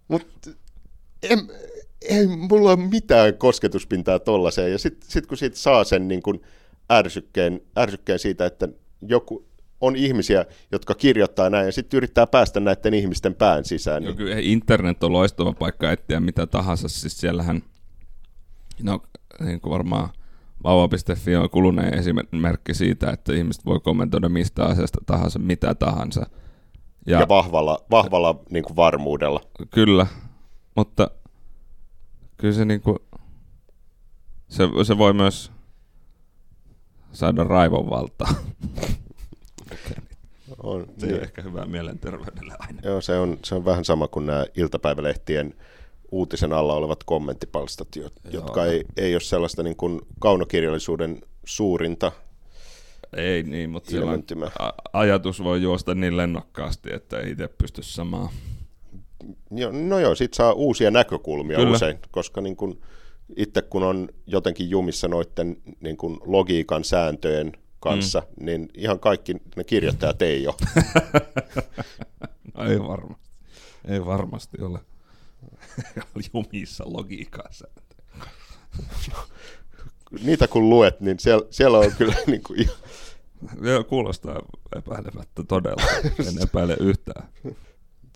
mutta 0.09 0.51
en, 1.23 1.39
ei 2.03 2.27
mulla 2.27 2.73
ole 2.73 2.89
mitään 2.89 3.39
kosketuspintaa 3.39 4.19
tollaiseen. 4.19 4.73
Ja 4.73 4.79
sitten 4.79 5.11
sit 5.11 5.27
kun 5.27 5.39
siitä 5.39 5.57
saa 5.57 5.85
sen 5.85 6.09
niin 6.09 6.23
kun 6.23 6.41
ärsykkeen, 6.93 7.61
ärsykkeen 7.79 8.19
siitä, 8.19 8.47
että 8.47 8.69
joku, 9.03 9.47
on 9.81 9.97
ihmisiä, 9.97 10.47
jotka 10.73 10.95
kirjoittaa 10.95 11.51
näin 11.51 11.67
ja 11.67 11.73
sitten 11.73 11.97
yrittää 11.97 12.27
päästä 12.27 12.61
näiden 12.61 12.95
ihmisten 12.95 13.35
pään 13.35 13.65
sisään. 13.65 14.03
Joo, 14.03 14.11
niin... 14.11 14.17
kyllä 14.17 14.37
internet 14.39 15.05
on 15.05 15.13
loistava 15.13 15.53
paikka 15.53 15.93
etsiä 15.93 16.21
mitä 16.21 16.47
tahansa. 16.47 16.89
Siis 16.89 17.21
siellähän, 17.21 17.63
no 18.83 19.03
niin 19.41 19.61
kuin 19.61 19.71
varmaan 19.71 20.09
Vauva.fi 20.65 21.37
on 21.37 21.51
kuluneen 21.51 21.95
esimerkki 21.95 22.75
siitä, 22.75 23.11
että 23.11 23.33
ihmiset 23.33 23.65
voi 23.65 23.81
kommentoida 23.81 24.29
mistä 24.29 24.65
asiasta 24.65 24.99
tahansa, 25.07 25.39
mitä 25.39 25.75
tahansa. 25.75 26.27
Ja, 27.07 27.21
ja 27.21 27.29
vahvalla, 27.29 27.79
vahvalla 27.91 28.41
niin 28.51 28.65
kuin 28.65 28.77
varmuudella. 28.77 29.41
Kyllä, 29.71 30.07
mutta 30.77 31.11
kyllä 32.37 32.55
se, 32.55 32.65
niin 32.65 32.81
kuin, 32.81 32.99
se, 34.49 34.69
se 34.87 34.99
voi 34.99 35.13
myös 35.13 35.53
saada 37.13 37.45
raivon 37.45 37.91
valtaa. 37.91 38.35
On, 40.63 40.87
se 40.99 41.07
niin. 41.07 41.17
ei 41.17 41.23
ehkä 41.23 41.43
hyvää 41.43 41.67
mielenterveydelle 41.67 42.55
aina. 42.59 42.81
Joo, 42.85 43.01
se 43.01 43.19
on, 43.19 43.39
se 43.45 43.55
on 43.55 43.65
vähän 43.65 43.85
sama 43.85 44.09
kuin 44.09 44.27
nämä 44.27 44.47
iltapäivälehtien 44.57 45.55
uutisen 46.11 46.53
alla 46.53 46.75
olevat 46.75 47.05
kommenttipalstat, 47.05 47.89
jotka 48.31 48.67
ei, 48.67 48.85
ei 48.97 49.15
ole 49.15 49.21
sellaista 49.21 49.63
niin 49.63 49.77
kuin 49.77 50.01
kaunokirjallisuuden 50.21 51.21
suurinta 51.45 52.13
ei 53.17 53.43
niin, 53.43 53.71
mutta 53.71 53.91
ajatus 54.93 55.45
voi 55.45 55.63
juosta 55.63 55.95
niin 55.95 56.17
lennokkaasti, 56.17 56.93
että 56.93 57.19
ei 57.19 57.31
itse 57.31 57.49
pysty 57.49 57.83
samaan. 57.83 58.29
Jo, 59.51 59.73
no 59.73 59.99
joo, 59.99 60.15
sit 60.15 60.35
saa 60.35 60.53
uusia 60.53 60.91
näkökulmia 60.91 61.57
Kyllä. 61.57 61.77
usein, 61.77 61.99
koska 62.11 62.41
niin 62.41 62.57
kun, 62.57 62.81
itse 63.37 63.63
kun 63.63 63.83
on 63.83 64.09
jotenkin 64.27 64.71
jumissa 64.71 65.09
noiden 65.09 65.57
niin 65.81 65.97
kun 65.97 66.21
logiikan 66.25 66.85
sääntöjen 66.85 67.53
kanssa, 67.81 68.23
mm. 68.37 68.47
niin 68.47 68.69
ihan 68.75 69.01
kaikki 69.01 69.35
ne 69.57 69.65
kirjoittajat 69.65 70.23
ei 70.23 70.47
ole. 70.47 70.57
no, 72.55 72.65
ei 72.71 72.81
varmasti. 72.81 73.31
Ei 73.89 74.07
varmasti 74.07 74.63
ole. 74.63 74.79
jumissa 76.35 76.85
logiikan 76.87 77.45
sääntöjä. 77.51 78.31
Niitä 80.25 80.49
kun 80.49 80.71
luet, 80.71 81.01
niin 81.01 81.19
siellä, 81.19 81.47
siellä 81.51 81.79
on 81.79 81.93
kyllä 81.99 82.15
niin 82.27 82.43
kuin 82.43 82.61
ihan... 82.63 82.77
Joo, 83.63 83.85
kuulostaa 83.85 84.43
epäilemättä 84.77 85.43
todella. 85.49 85.83
En 86.05 86.43
epäile 86.43 86.77
yhtään 86.81 87.29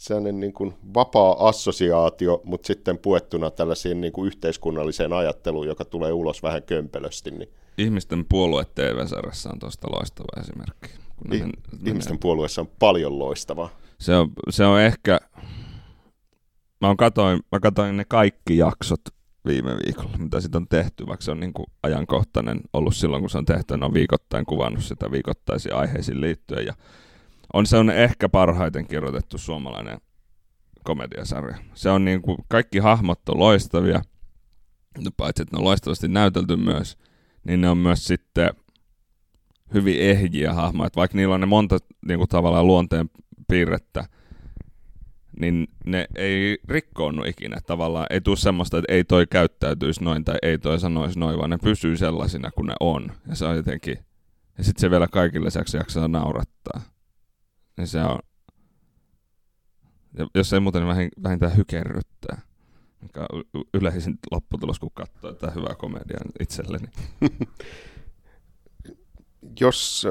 sellainen 0.00 0.40
niin 0.40 0.52
kuin 0.52 0.74
vapaa 0.94 1.48
assosiaatio, 1.48 2.40
mutta 2.44 2.66
sitten 2.66 2.98
puettuna 2.98 3.50
tällaisiin 3.50 4.00
niin 4.00 4.12
kuin 4.12 4.26
yhteiskunnalliseen 4.26 5.12
ajatteluun, 5.12 5.66
joka 5.66 5.84
tulee 5.84 6.12
ulos 6.12 6.42
vähän 6.42 6.62
kömpelösti. 6.62 7.30
Niin... 7.30 7.48
Ihmisten 7.78 8.24
puolue 8.28 8.64
TV-sarjassa 8.74 9.50
on 9.52 9.58
tuosta 9.58 9.88
loistava 9.90 10.40
esimerkki. 10.40 10.88
Kun 11.16 11.32
I- 11.32 11.38
men, 11.38 11.52
ihmisten 11.86 12.12
menee... 12.12 12.20
puolueessa 12.20 12.60
on 12.60 12.68
paljon 12.78 13.18
loistavaa. 13.18 13.70
Se 13.98 14.16
on, 14.16 14.32
se 14.50 14.64
on 14.64 14.80
ehkä... 14.80 15.20
Mä, 16.80 16.94
katoin, 16.98 17.40
mä 17.52 17.60
katoin 17.60 17.96
ne 17.96 18.04
kaikki 18.04 18.56
jaksot 18.56 19.00
viime 19.46 19.70
viikolla, 19.86 20.18
mitä 20.18 20.40
siitä 20.40 20.58
on 20.58 20.68
tehty, 20.68 21.06
vaikka 21.06 21.24
se 21.24 21.30
on 21.30 21.40
niin 21.40 21.52
kuin 21.52 21.66
ajankohtainen 21.82 22.60
ollut 22.72 22.96
silloin, 22.96 23.22
kun 23.22 23.30
se 23.30 23.38
on 23.38 23.44
tehty, 23.44 23.76
ne 23.76 23.86
on 23.86 23.94
viikoittain 23.94 24.46
kuvannut 24.46 24.84
sitä 24.84 25.10
viikoittaisiin 25.10 25.74
aiheisiin 25.74 26.20
liittyen, 26.20 26.66
ja 26.66 26.74
on 27.52 27.66
se 27.66 27.76
on 27.76 27.90
ehkä 27.90 28.28
parhaiten 28.28 28.86
kirjoitettu 28.86 29.38
suomalainen 29.38 29.98
komediasarja. 30.84 31.56
Se 31.74 31.90
on 31.90 32.04
niin 32.04 32.22
kuin, 32.22 32.38
kaikki 32.48 32.78
hahmot 32.78 33.28
on 33.28 33.38
loistavia, 33.38 34.02
paitsi 35.16 35.42
että 35.42 35.56
ne 35.56 35.58
on 35.58 35.64
loistavasti 35.64 36.08
näytelty 36.08 36.56
myös, 36.56 36.98
niin 37.44 37.60
ne 37.60 37.68
on 37.68 37.78
myös 37.78 38.04
sitten 38.04 38.50
hyvin 39.74 40.00
ehjiä 40.00 40.54
hahmoja. 40.54 40.90
Vaikka 40.96 41.16
niillä 41.16 41.34
on 41.34 41.40
ne 41.40 41.46
monta 41.46 41.78
niin 42.08 42.18
kuin, 42.18 42.28
tavallaan 42.28 42.66
luonteen 42.66 43.10
piirrettä, 43.48 44.04
niin 45.40 45.66
ne 45.86 46.06
ei 46.16 46.58
rikkoonnu 46.68 47.24
ikinä. 47.24 47.56
Tavallaan 47.66 48.06
ei 48.10 48.20
tule 48.20 48.36
semmoista, 48.36 48.78
että 48.78 48.92
ei 48.92 49.04
toi 49.04 49.26
käyttäytyisi 49.26 50.04
noin 50.04 50.24
tai 50.24 50.36
ei 50.42 50.58
toi 50.58 50.80
sanoisi 50.80 51.18
noin, 51.18 51.38
vaan 51.38 51.50
ne 51.50 51.58
pysyy 51.62 51.96
sellaisina 51.96 52.50
kuin 52.50 52.66
ne 52.66 52.74
on. 52.80 53.12
Ja 53.28 53.36
se 53.36 53.44
on 53.44 53.56
jotenkin... 53.56 53.98
Ja 54.58 54.64
sitten 54.64 54.80
se 54.80 54.90
vielä 54.90 55.08
kaikille 55.08 55.46
lisäksi 55.46 55.76
jaksaa 55.76 56.08
naurattaa 56.08 56.80
niin 57.76 57.88
se 57.88 58.02
on, 58.04 58.18
ja 60.18 60.26
jos 60.34 60.52
ei 60.52 60.60
muuten, 60.60 60.82
niin 60.82 61.10
vähintään 61.22 61.56
hykerryttää, 61.56 62.42
mikä 63.00 63.26
on 63.32 63.44
yleisin 63.74 64.18
lopputulos, 64.30 64.78
kun 64.78 64.90
katsoo 64.94 65.32
tätä 65.32 65.52
hyvää 65.52 65.74
komediaa 65.74 66.20
itselleni. 66.40 66.88
jos, 69.60 70.06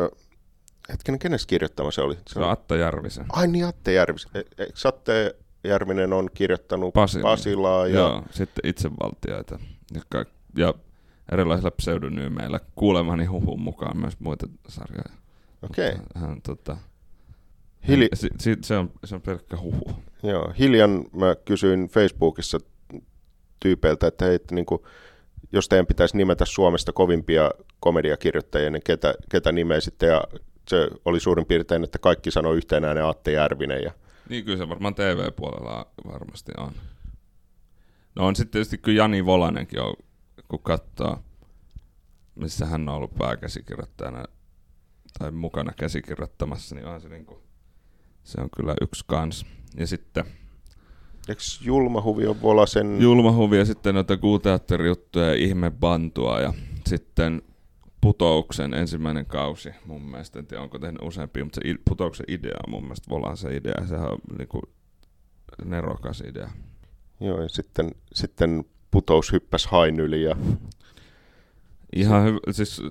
hetkinen, 0.94 1.20
kenestä 1.20 1.50
kirjoittama 1.50 1.92
se 1.92 2.02
oli? 2.02 2.18
Se, 2.28 2.40
on 2.40 2.50
Atte 2.50 2.78
Järvisen. 2.78 3.26
Ai 3.30 3.48
niin, 3.48 3.66
Atte 3.66 3.94
Järvisen. 3.94 4.32
E, 4.34 4.40
e, 4.40 4.68
Atte 4.88 5.36
Järvinen 5.64 6.14
on 6.14 6.30
kirjoittanut 6.34 6.94
Pasila. 6.94 7.24
Pasilaa. 7.24 7.88
Ja... 7.88 7.96
Joo, 7.96 8.24
sitten 8.32 8.70
itsevaltiaita. 8.70 9.60
Ja, 9.94 10.26
ja 10.58 10.74
erilaisilla 11.32 11.72
pseudonyymeillä 11.72 12.60
kuulemani 12.76 13.26
huhun 13.26 13.62
mukaan 13.62 13.98
myös 13.98 14.20
muita 14.20 14.48
sarjoja. 14.68 15.18
Okei. 15.62 15.92
Okay. 15.92 16.06
Hän 16.16 16.42
tota, 16.42 16.78
Hili... 17.88 18.10
Se, 18.14 18.30
se, 18.40 18.58
se, 18.62 18.78
on, 18.78 18.92
se 19.04 19.16
on 19.16 19.22
pelkkä 19.22 19.58
huhu. 19.58 19.92
Joo, 20.24 20.54
hiljan 20.60 21.06
mä 21.16 21.36
kysyin 21.46 21.88
Facebookissa 21.88 22.58
tyypeiltä, 23.60 24.08
että 24.08 24.26
hei, 24.26 24.40
niin 24.52 24.66
kuin, 24.66 24.82
jos 25.52 25.70
teidän 25.70 25.88
pitäisi 25.88 26.18
nimetä 26.18 26.46
Suomesta 26.46 26.94
kovimpia 26.94 27.52
komediakirjoittajia, 27.80 28.70
niin 28.70 28.84
ketä, 28.86 29.14
ketä 29.30 29.52
nimeisitte, 29.52 30.06
ja 30.06 30.24
se 30.68 30.88
oli 31.06 31.20
suurin 31.20 31.46
piirtein, 31.46 31.84
että 31.84 32.00
kaikki 32.00 32.32
sanoi 32.32 32.58
yhteen 32.58 32.86
ääneen 32.86 33.06
Atte 33.06 33.32
Järvinen. 33.32 33.84
Ja... 33.84 33.92
Niin 34.30 34.46
kyllä 34.46 34.58
se 34.58 34.70
varmaan 34.70 34.96
TV-puolella 34.96 35.88
varmasti 36.06 36.52
on. 36.58 36.72
No 38.16 38.28
on 38.28 38.36
sitten 38.36 38.52
tietysti 38.52 38.78
kyllä 38.78 38.98
Jani 38.98 39.26
Volanenkin 39.26 39.82
on, 39.82 39.94
kun 40.48 40.60
katsoo, 40.64 41.18
missä 42.36 42.66
hän 42.66 42.90
on 42.90 42.96
ollut 42.96 43.16
pääkäsikirjoittajana 43.16 44.26
tai 45.20 45.32
mukana 45.32 45.74
käsikirjoittamassa, 45.80 46.76
niin 46.76 46.88
on 46.88 47.02
se 47.02 47.10
niin 47.10 47.26
kuin 47.26 47.44
se 48.24 48.42
on 48.42 48.50
kyllä 48.58 48.76
yksi 48.82 49.04
kans. 49.08 49.46
Ja 49.78 49.88
sitten... 49.88 50.26
Eikö 51.30 51.42
Julmahuvi 51.62 52.28
on 52.28 52.42
Volasen... 52.42 53.02
Julmahuvi 53.02 53.58
ja 53.58 53.66
sitten 53.66 53.96
noita 53.96 54.18
kuuteatterijuttuja 54.18 55.26
ja 55.26 55.34
ihmebantua 55.34 56.42
ja 56.42 56.54
sitten 56.88 57.42
Putouksen 58.04 58.74
ensimmäinen 58.74 59.26
kausi 59.26 59.70
mun 59.86 60.02
mielestä. 60.02 60.40
En 60.40 60.48
tiedä, 60.48 60.64
onko 60.64 60.80
tehnyt 60.80 61.02
useampia, 61.02 61.44
mutta 61.44 61.60
se 61.64 61.76
Putouksen 61.90 62.26
idea 62.30 62.58
on 62.68 62.72
mun 62.72 62.84
mielestä 62.84 63.10
Volasen 63.10 63.54
idea. 63.54 63.88
Sehän 63.88 64.12
on 64.12 64.18
niinku 64.38 64.62
nerokas 65.66 66.22
idea. 66.22 66.50
Joo, 67.20 67.42
ja 67.42 67.50
sitten, 67.50 67.92
sitten 68.14 68.66
Putous 68.92 69.32
hyppäsi 69.32 69.68
hain 69.72 70.00
yli 70.00 70.24
ja... 70.24 70.36
Ihan 71.96 72.24
hyvä, 72.24 72.40
siis 72.52 72.82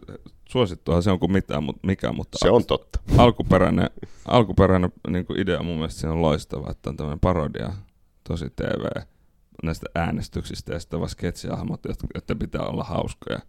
suosittuahan 0.48 1.02
se 1.02 1.10
on 1.10 1.18
kuin 1.18 1.32
mitään, 1.32 1.64
mutta 1.64 1.86
mikä, 1.86 2.12
mutta 2.12 2.38
se 2.40 2.50
on 2.50 2.64
totta. 2.64 3.00
Alkuperäinen, 3.18 3.90
alkuperäinen 4.28 4.92
niin 5.08 5.26
kuin 5.26 5.40
idea 5.40 5.62
mun 5.62 5.76
mielestä 5.76 6.00
se 6.00 6.08
on 6.08 6.22
loistava, 6.22 6.70
että 6.70 6.90
on 6.90 6.96
tämmöinen 6.96 7.20
parodia, 7.20 7.72
tosi 8.28 8.50
TV, 8.56 9.02
näistä 9.62 9.86
äänestyksistä 9.94 10.72
ja 10.72 10.80
sitten 10.80 11.00
vaan 11.00 11.10
sketsiahmot, 11.10 11.80
jotka 12.14 12.34
pitää 12.38 12.62
olla 12.62 12.84
hauskoja. 12.84 13.40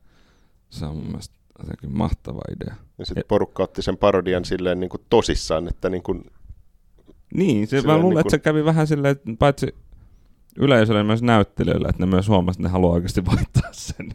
Se 0.70 0.86
on 0.86 0.96
mun 0.96 1.06
mielestä 1.06 1.43
jotenkin 1.60 1.98
mahtava 1.98 2.42
idea. 2.56 2.76
Ja 2.98 3.06
sitten 3.06 3.24
porukka 3.28 3.64
otti 3.64 3.82
sen 3.82 3.98
parodian 3.98 4.46
silleen 4.46 4.80
niin 4.80 4.90
kuin 4.90 5.02
tosissaan, 5.10 5.68
että 5.68 5.90
niin 5.90 6.04
kuin... 6.04 6.24
Niin, 7.34 7.68
se, 7.68 7.82
mä 7.82 7.98
luulen, 7.98 8.02
niin 8.02 8.12
kuin... 8.12 8.20
että 8.20 8.32
se 8.32 8.40
kävi 8.40 8.66
vähän 8.66 8.88
silleen, 8.88 9.12
että 9.12 9.32
paitsi 9.40 9.76
yleisölle 10.58 11.04
myös 11.04 11.22
näyttelijöille, 11.22 11.88
että 11.88 12.06
ne 12.06 12.10
myös 12.10 12.28
huomasivat, 12.28 12.60
että 12.60 12.68
ne 12.68 12.72
haluaa 12.72 12.94
oikeasti 12.94 13.26
voittaa 13.26 13.70
sen. 13.72 14.10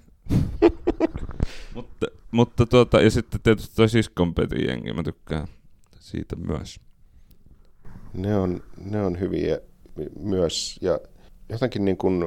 mutta, 1.75 2.07
mutta 2.31 2.67
tuota, 2.67 3.01
ja 3.01 3.11
sitten 3.11 3.41
tietysti 3.41 3.77
toi 3.77 3.89
siskonpeti 3.89 4.65
jengi, 4.67 4.93
mä 4.93 5.03
tykkään 5.03 5.49
siitä 5.99 6.37
myös. 6.37 6.81
Ne 8.15 8.37
on, 8.37 8.63
ne 8.85 9.03
on 9.03 9.21
hyviä 9.21 9.59
myös, 10.21 10.79
ja 10.83 11.01
jotenkin 11.49 11.85
niin 11.85 11.97
kuin, 11.97 12.25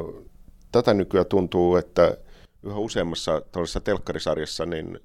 tätä 0.71 0.93
nykyään 0.93 1.25
tuntuu, 1.25 1.75
että 1.75 2.17
yhä 2.63 2.77
useammassa 2.77 3.41
tuollaisessa 3.51 3.81
telkkarisarjassa 3.81 4.65
niin 4.65 4.99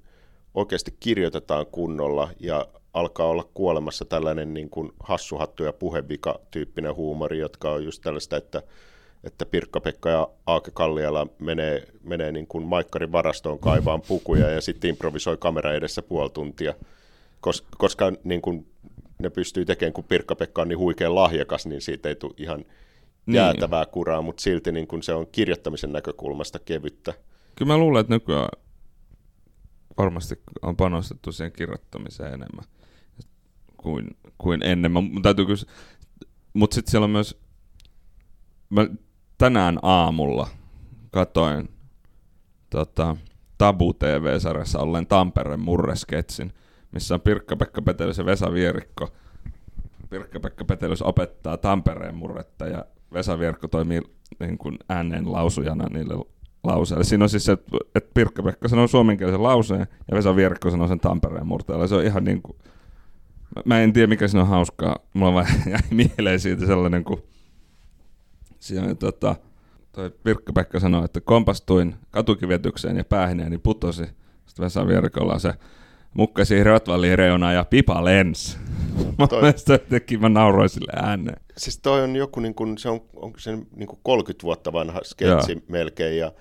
oikeasti 0.53 0.95
kirjoitetaan 0.99 1.65
kunnolla 1.65 2.29
ja 2.39 2.65
alkaa 2.93 3.27
olla 3.27 3.49
kuolemassa 3.53 4.05
tällainen 4.05 4.53
niin 4.53 4.69
kuin 4.69 4.91
hassuhattu 4.99 5.63
ja 5.63 5.73
puhevika-tyyppinen 5.73 6.95
huumori, 6.95 7.39
jotka 7.39 7.71
on 7.71 7.85
just 7.85 8.01
tällaista, 8.01 8.37
että 8.37 8.63
että 9.23 9.45
Pirkka-Pekka 9.45 10.09
ja 10.09 10.27
Aake 10.45 10.71
Kalliala 10.71 11.27
menee, 11.39 11.87
menee 12.03 12.31
niin 12.31 12.47
kuin 12.47 12.65
Maikkarin 12.65 13.11
varastoon 13.11 13.59
kaivaan 13.59 14.01
pukuja 14.01 14.49
ja 14.49 14.61
sitten 14.61 14.89
improvisoi 14.89 15.37
kamera 15.37 15.73
edessä 15.73 16.01
puoli 16.01 16.29
tuntia, 16.29 16.73
Kos, 17.41 17.63
koska 17.77 18.11
niin 18.23 18.41
kuin 18.41 18.67
ne 19.19 19.29
pystyy 19.29 19.65
tekemään, 19.65 19.93
kun 19.93 20.03
Pirkka-Pekka 20.03 20.61
on 20.61 20.67
niin 20.67 20.79
huikean 20.79 21.15
lahjakas, 21.15 21.65
niin 21.65 21.81
siitä 21.81 22.09
ei 22.09 22.15
tule 22.15 22.33
ihan 22.37 22.65
niin. 23.25 23.35
jäätävää 23.35 23.85
kuraa, 23.85 24.21
mutta 24.21 24.41
silti 24.41 24.71
niin 24.71 24.87
kuin 24.87 25.03
se 25.03 25.13
on 25.13 25.27
kirjoittamisen 25.31 25.91
näkökulmasta 25.91 26.59
kevyttä. 26.59 27.13
Kyllä 27.57 27.73
mä 27.73 27.77
luulen, 27.77 28.01
että 28.01 28.13
nykyään 28.13 28.49
varmasti 29.97 30.35
on 30.61 30.75
panostettu 30.75 31.31
siihen 31.31 31.51
kirjoittamiseen 31.51 32.33
enemmän 32.33 32.65
kuin, 33.77 34.17
kuin 34.37 34.63
ennen. 34.63 34.91
Mä, 34.91 34.99
täytyy 35.21 35.45
kyllä, 35.45 35.61
mutta 36.53 36.75
sitten 36.75 36.91
siellä 36.91 37.05
on 37.05 37.11
myös, 37.11 37.41
mä 38.69 38.87
tänään 39.37 39.79
aamulla 39.81 40.47
katoin 41.11 41.69
tota, 42.69 43.15
Tabu 43.57 43.93
TV-sarjassa 43.93 44.79
olleen 44.79 45.07
Tampereen 45.07 45.59
murresketsin, 45.59 46.53
missä 46.91 47.13
on 47.15 47.21
Pirkka-Pekka 47.21 47.81
Petelys 47.81 48.17
ja 48.17 48.25
Vesa 48.25 48.53
Vierikko. 48.53 49.09
Pirkka-Pekka 50.09 50.65
Petelys 50.65 51.01
opettaa 51.01 51.57
Tampereen 51.57 52.15
murretta 52.15 52.67
ja 52.67 52.85
Vesa 53.13 53.39
Vierikko 53.39 53.67
toimii 53.67 54.01
niin 54.39 54.57
kuin 54.57 54.77
äänen 54.89 55.31
lausujana 55.31 55.87
niille 55.89 56.36
lauseille. 56.67 57.03
Siinä 57.03 57.23
on 57.25 57.29
siis 57.29 57.45
se, 57.45 57.51
että 57.95 58.09
Pirkka-Pekka 58.13 58.67
sanoo 58.67 58.87
suomenkielisen 58.87 59.43
lauseen 59.43 59.87
ja 60.11 60.17
Vesa 60.17 60.35
Vierikko 60.35 60.71
sanoo 60.71 60.87
sen 60.87 60.99
Tampereen 60.99 61.47
murteella. 61.47 61.87
Se 61.87 61.95
on 61.95 62.03
ihan 62.03 62.23
niin 62.23 62.41
kuin, 62.41 62.57
mä 63.65 63.81
en 63.81 63.93
tiedä 63.93 64.07
mikä 64.07 64.27
siinä 64.27 64.41
on 64.41 64.47
hauskaa. 64.47 64.95
Mulla 65.13 65.33
vaan 65.33 65.47
jäi 65.71 65.81
mieleen 65.91 66.39
siitä 66.39 66.65
sellainen, 66.65 67.03
kun 67.03 67.23
siinä 68.59 68.87
on 68.87 68.97
tota, 68.97 69.35
toi 69.91 70.11
Pirkka-Pekka 70.23 70.79
sanoi, 70.79 71.05
että 71.05 71.21
kompastuin 71.21 71.95
katukivetykseen 72.11 72.97
ja 72.97 73.03
päähineeni 73.03 73.57
putosi. 73.57 74.03
Sitten 74.45 74.63
Vesa 74.63 74.87
Vierikolla 74.87 75.33
on 75.33 75.39
se 75.39 75.53
mukkasi 76.13 76.63
Rottwallin 76.63 77.17
reuna 77.17 77.53
ja 77.53 77.65
pipa 77.65 78.05
lens. 78.05 78.57
Mä 79.17 79.27
Toi- 79.27 79.53
jotenkin 79.69 80.21
mä 80.21 80.29
nauroin 80.29 80.69
sille 80.69 80.91
ääneen. 80.95 81.41
Siis 81.57 81.79
toi 81.79 82.03
on 82.03 82.15
joku, 82.15 82.39
niin 82.39 82.55
kuin, 82.55 82.77
se 82.77 82.89
on, 82.89 83.01
onko 83.15 83.39
se 83.39 83.55
niin 83.75 83.87
kuin 83.87 83.99
30 84.03 84.43
vuotta 84.43 84.73
vanha 84.73 84.99
sketsi 85.03 85.51
Joo. 85.51 85.61
melkein, 85.67 86.17
ja, 86.17 86.31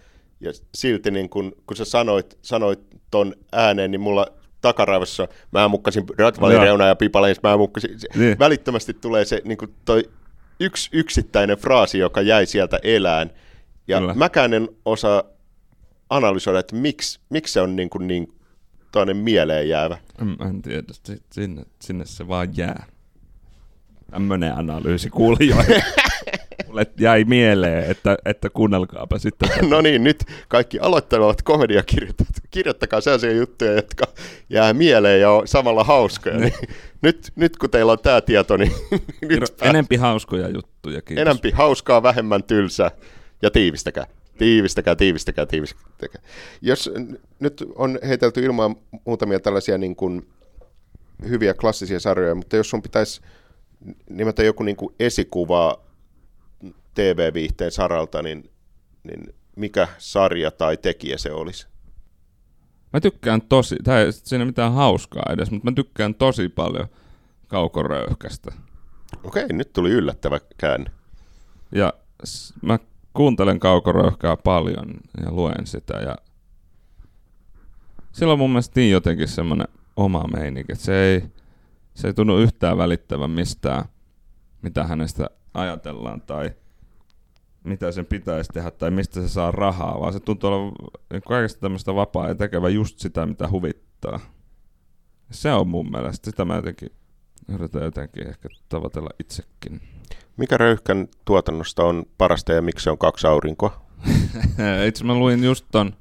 ja 0.40 0.52
silti 0.74 1.10
niin 1.10 1.28
kuin, 1.28 1.52
kun 1.66 1.76
sä 1.76 1.84
sanoit, 1.84 2.38
sanoit 2.42 2.80
ton 3.10 3.34
ääneen, 3.52 3.90
niin 3.90 4.00
mulla 4.00 4.26
takaraivossa, 4.60 5.28
mä 5.52 5.68
mukkasin 5.68 6.04
Ratvalin 6.18 6.60
reuna 6.60 6.86
ja 6.86 6.96
pipaleins, 6.96 7.42
mä 7.42 7.56
mukkasin, 7.56 8.00
se, 8.00 8.08
Niin. 8.14 8.38
välittömästi 8.38 8.94
tulee 8.94 9.24
se 9.24 9.42
niin 9.44 9.58
kuin 9.58 9.74
toi 9.84 10.10
yksi 10.60 10.90
yksittäinen 10.92 11.58
fraasi, 11.58 11.98
joka 11.98 12.20
jäi 12.22 12.46
sieltä 12.46 12.78
elään, 12.82 13.30
ja 13.88 13.98
Kyllä. 13.98 14.14
mäkään 14.14 14.54
en 14.54 14.68
osaa 14.84 15.22
analysoida, 16.10 16.58
että 16.58 16.76
miksi, 16.76 17.20
miksi 17.30 17.52
se 17.52 17.60
on 17.60 17.76
niin, 17.76 17.90
kuin 17.90 18.06
niin 18.06 18.32
toinen 18.92 19.16
mieleen 19.16 19.68
jäävä. 19.68 19.98
Mä 20.38 20.48
en 20.48 20.62
tiedä, 20.62 20.82
si- 20.92 21.22
sinne, 21.32 21.62
sinne 21.82 22.04
se 22.06 22.28
vaan 22.28 22.56
jää. 22.56 22.86
Tämmönen 24.10 24.56
analyysi 24.58 25.10
kuulijoille. 25.10 25.82
Mulle 26.76 26.90
jäi 27.00 27.24
mieleen, 27.24 27.90
että, 27.90 28.16
että 28.24 28.50
kuunnelkaapa 28.50 29.18
sitten. 29.18 29.48
tätä. 29.48 29.66
No 29.74 29.80
niin, 29.80 30.04
nyt 30.04 30.24
kaikki 30.48 30.78
aloittelevat 30.80 31.42
komediakirjoittajat. 31.42 32.30
Kirjoittakaa 32.50 33.00
sellaisia 33.00 33.32
juttuja, 33.32 33.72
jotka 33.72 34.04
jää 34.50 34.72
mieleen 34.72 35.20
ja 35.20 35.30
on 35.30 35.48
samalla 35.48 35.84
hauskoja. 35.84 36.36
Niin, 36.46 36.54
nyt, 37.02 37.32
nyt 37.36 37.56
kun 37.56 37.70
teillä 37.70 37.92
on 37.92 37.98
tämä 37.98 38.20
tieto, 38.20 38.56
niin 38.56 38.72
nyt 39.22 39.56
pää- 39.60 39.70
Enempi 39.70 39.96
hauskoja 39.96 40.48
juttuja, 40.48 41.02
kiitos. 41.02 41.22
enempi 41.22 41.50
hauskaa, 41.50 42.02
vähemmän 42.02 42.42
tylsää 42.42 42.90
ja 43.42 43.50
tiivistäkää. 43.50 44.06
Tiivistäkää, 44.38 44.96
tiivistäkää, 44.96 45.46
tiivistäkää. 45.46 46.22
Jos 46.62 46.90
nyt 47.40 47.64
on 47.74 47.98
heitelty 48.08 48.44
ilmaan 48.44 48.76
muutamia 49.04 49.40
tällaisia 49.40 49.78
niin 49.78 49.96
kuin 49.96 50.26
hyviä 51.28 51.54
klassisia 51.54 52.00
sarjoja, 52.00 52.34
mutta 52.34 52.56
jos 52.56 52.70
sun 52.70 52.82
pitäisi 52.82 53.20
nimetä 54.10 54.42
joku 54.42 54.62
niin 54.62 54.76
kuin 54.76 54.94
esikuva 55.00 55.85
TV-viihteen 56.96 57.70
saralta, 57.70 58.22
niin, 58.22 58.50
niin 59.04 59.34
mikä 59.56 59.88
sarja 59.98 60.50
tai 60.50 60.76
tekijä 60.76 61.18
se 61.18 61.32
olisi? 61.32 61.66
Mä 62.92 63.00
tykkään 63.00 63.42
tosi, 63.42 63.76
tää 63.84 64.00
ei 64.00 64.12
siinä 64.12 64.44
mitään 64.44 64.72
hauskaa 64.72 65.22
edes, 65.32 65.50
mutta 65.50 65.70
mä 65.70 65.74
tykkään 65.74 66.14
tosi 66.14 66.48
paljon 66.48 66.86
kaukoröyhkästä. 67.46 68.52
Okei, 69.24 69.46
nyt 69.52 69.72
tuli 69.72 69.90
yllättävä 69.90 70.40
käänne. 70.58 70.90
Ja 71.72 71.92
s- 72.24 72.54
mä 72.62 72.78
kuuntelen 73.12 73.60
kaukoröyhkää 73.60 74.36
paljon 74.36 74.86
ja 75.24 75.32
luen 75.32 75.66
sitä 75.66 75.94
ja 75.96 76.16
sillä 78.12 78.32
on 78.32 78.38
mun 78.38 78.50
mielestä 78.50 78.80
niin 78.80 78.92
jotenkin 78.92 79.28
semmoinen 79.28 79.68
oma 79.96 80.24
meininki, 80.36 80.72
että 80.72 80.84
se 80.84 81.04
ei, 81.04 81.22
se 81.94 82.06
ei 82.06 82.14
tunnu 82.14 82.38
yhtään 82.38 82.78
välittävän 82.78 83.30
mistään, 83.30 83.84
mitä 84.62 84.84
hänestä 84.84 85.30
ajatellaan 85.54 86.20
tai 86.20 86.50
mitä 87.66 87.92
sen 87.92 88.06
pitäisi 88.06 88.52
tehdä 88.52 88.70
tai 88.70 88.90
mistä 88.90 89.20
se 89.20 89.28
saa 89.28 89.50
rahaa, 89.50 90.00
vaan 90.00 90.12
se 90.12 90.20
tuntuu 90.20 90.50
olla 90.50 90.72
niin 91.12 91.22
kaikesta 91.22 91.60
tämmöistä 91.60 91.94
vapaa 91.94 92.28
ja 92.28 92.34
tekevä 92.34 92.68
just 92.68 92.98
sitä, 92.98 93.26
mitä 93.26 93.48
huvittaa. 93.48 94.20
Se 95.30 95.52
on 95.52 95.68
mun 95.68 95.90
mielestä, 95.90 96.30
sitä 96.30 96.44
mä 96.44 96.56
jotenkin 96.56 96.90
yritän 97.48 97.82
jotenkin 97.82 98.28
ehkä 98.28 98.48
tavoitella 98.68 99.10
itsekin. 99.20 99.80
Mikä 100.36 100.56
Röyhkän 100.56 101.08
tuotannosta 101.24 101.84
on 101.84 102.04
parasta 102.18 102.52
ja 102.52 102.62
miksi 102.62 102.84
se 102.84 102.90
on 102.90 102.98
kaksi 102.98 103.26
aurinkoa? 103.26 103.86
Itse 104.88 105.04
mä 105.04 105.14
luin 105.14 105.44
just 105.44 105.66
ton 105.72 105.92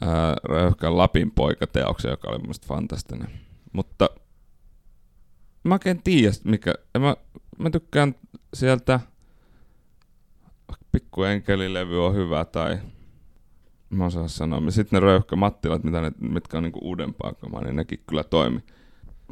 ää, 0.00 0.36
Röyhkän 0.44 0.96
Lapin 0.96 1.30
poika-teoksen, 1.30 2.10
joka 2.10 2.28
oli 2.28 2.38
mun 2.38 2.46
mielestä 2.46 2.66
fantastinen. 2.66 3.30
Mutta 3.72 4.10
mä 5.64 5.74
oikein 5.74 6.02
tiedä, 6.02 6.32
mikä... 6.44 6.74
Mä, 6.98 7.16
mä 7.58 7.70
tykkään 7.70 8.14
sieltä 8.54 9.00
Pikku 10.92 11.22
Enkelilevy 11.22 12.06
on 12.06 12.14
hyvä 12.14 12.44
tai 12.44 12.78
mä 13.90 14.06
osaan 14.06 14.28
sanoa. 14.28 14.70
Sitten 14.70 14.96
ne 14.96 15.06
Röyhkä 15.06 15.36
Mattilat, 15.36 15.84
mitä 15.84 16.00
ne, 16.00 16.12
mitkä 16.20 16.56
on 16.56 16.62
niinku 16.62 16.80
uudempaa 16.82 17.32
kamaa, 17.34 17.64
niin 17.64 17.76
nekin 17.76 18.02
kyllä 18.06 18.24
toimi. 18.24 18.60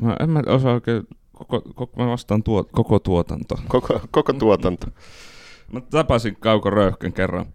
Mä 0.01 0.17
en 0.21 0.31
mä 0.31 0.43
osaa 0.47 0.75
oikein, 0.75 1.07
koko, 1.33 1.61
koko, 1.61 2.03
mä 2.03 2.11
vastaan 2.11 2.43
tuo, 2.43 2.65
koko 2.65 2.99
tuotanto. 2.99 3.59
Koko, 3.69 4.01
koko 4.11 4.33
tuotanto. 4.33 4.87
Mä 5.73 5.81
tapasin 5.81 6.37
Kauko 6.41 6.71
Röyhkän 6.71 7.13
kerran. 7.13 7.47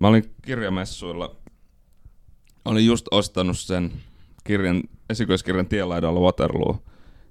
Mä 0.00 0.08
olin 0.08 0.34
kirjamessuilla. 0.42 1.36
Olin 2.64 2.86
just 2.86 3.06
ostanut 3.10 3.58
sen 3.58 3.92
kirjan, 4.44 4.82
esikoiskirjan 5.10 5.66
Tienlaidalla 5.66 6.20
Waterloo. 6.20 6.82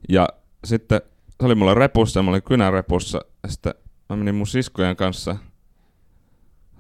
Ja 0.09 0.27
sitten 0.65 1.01
se 1.39 1.45
oli 1.45 1.55
mulla 1.55 1.73
repussa, 1.73 2.23
mä 2.23 2.29
olin 2.29 2.43
kynärepussa. 2.43 3.21
Ja 3.43 3.49
sitten 3.49 3.73
mä 4.09 4.15
menin 4.15 4.36
mun 4.36 4.47
siskojen 4.47 4.95
kanssa 4.95 5.36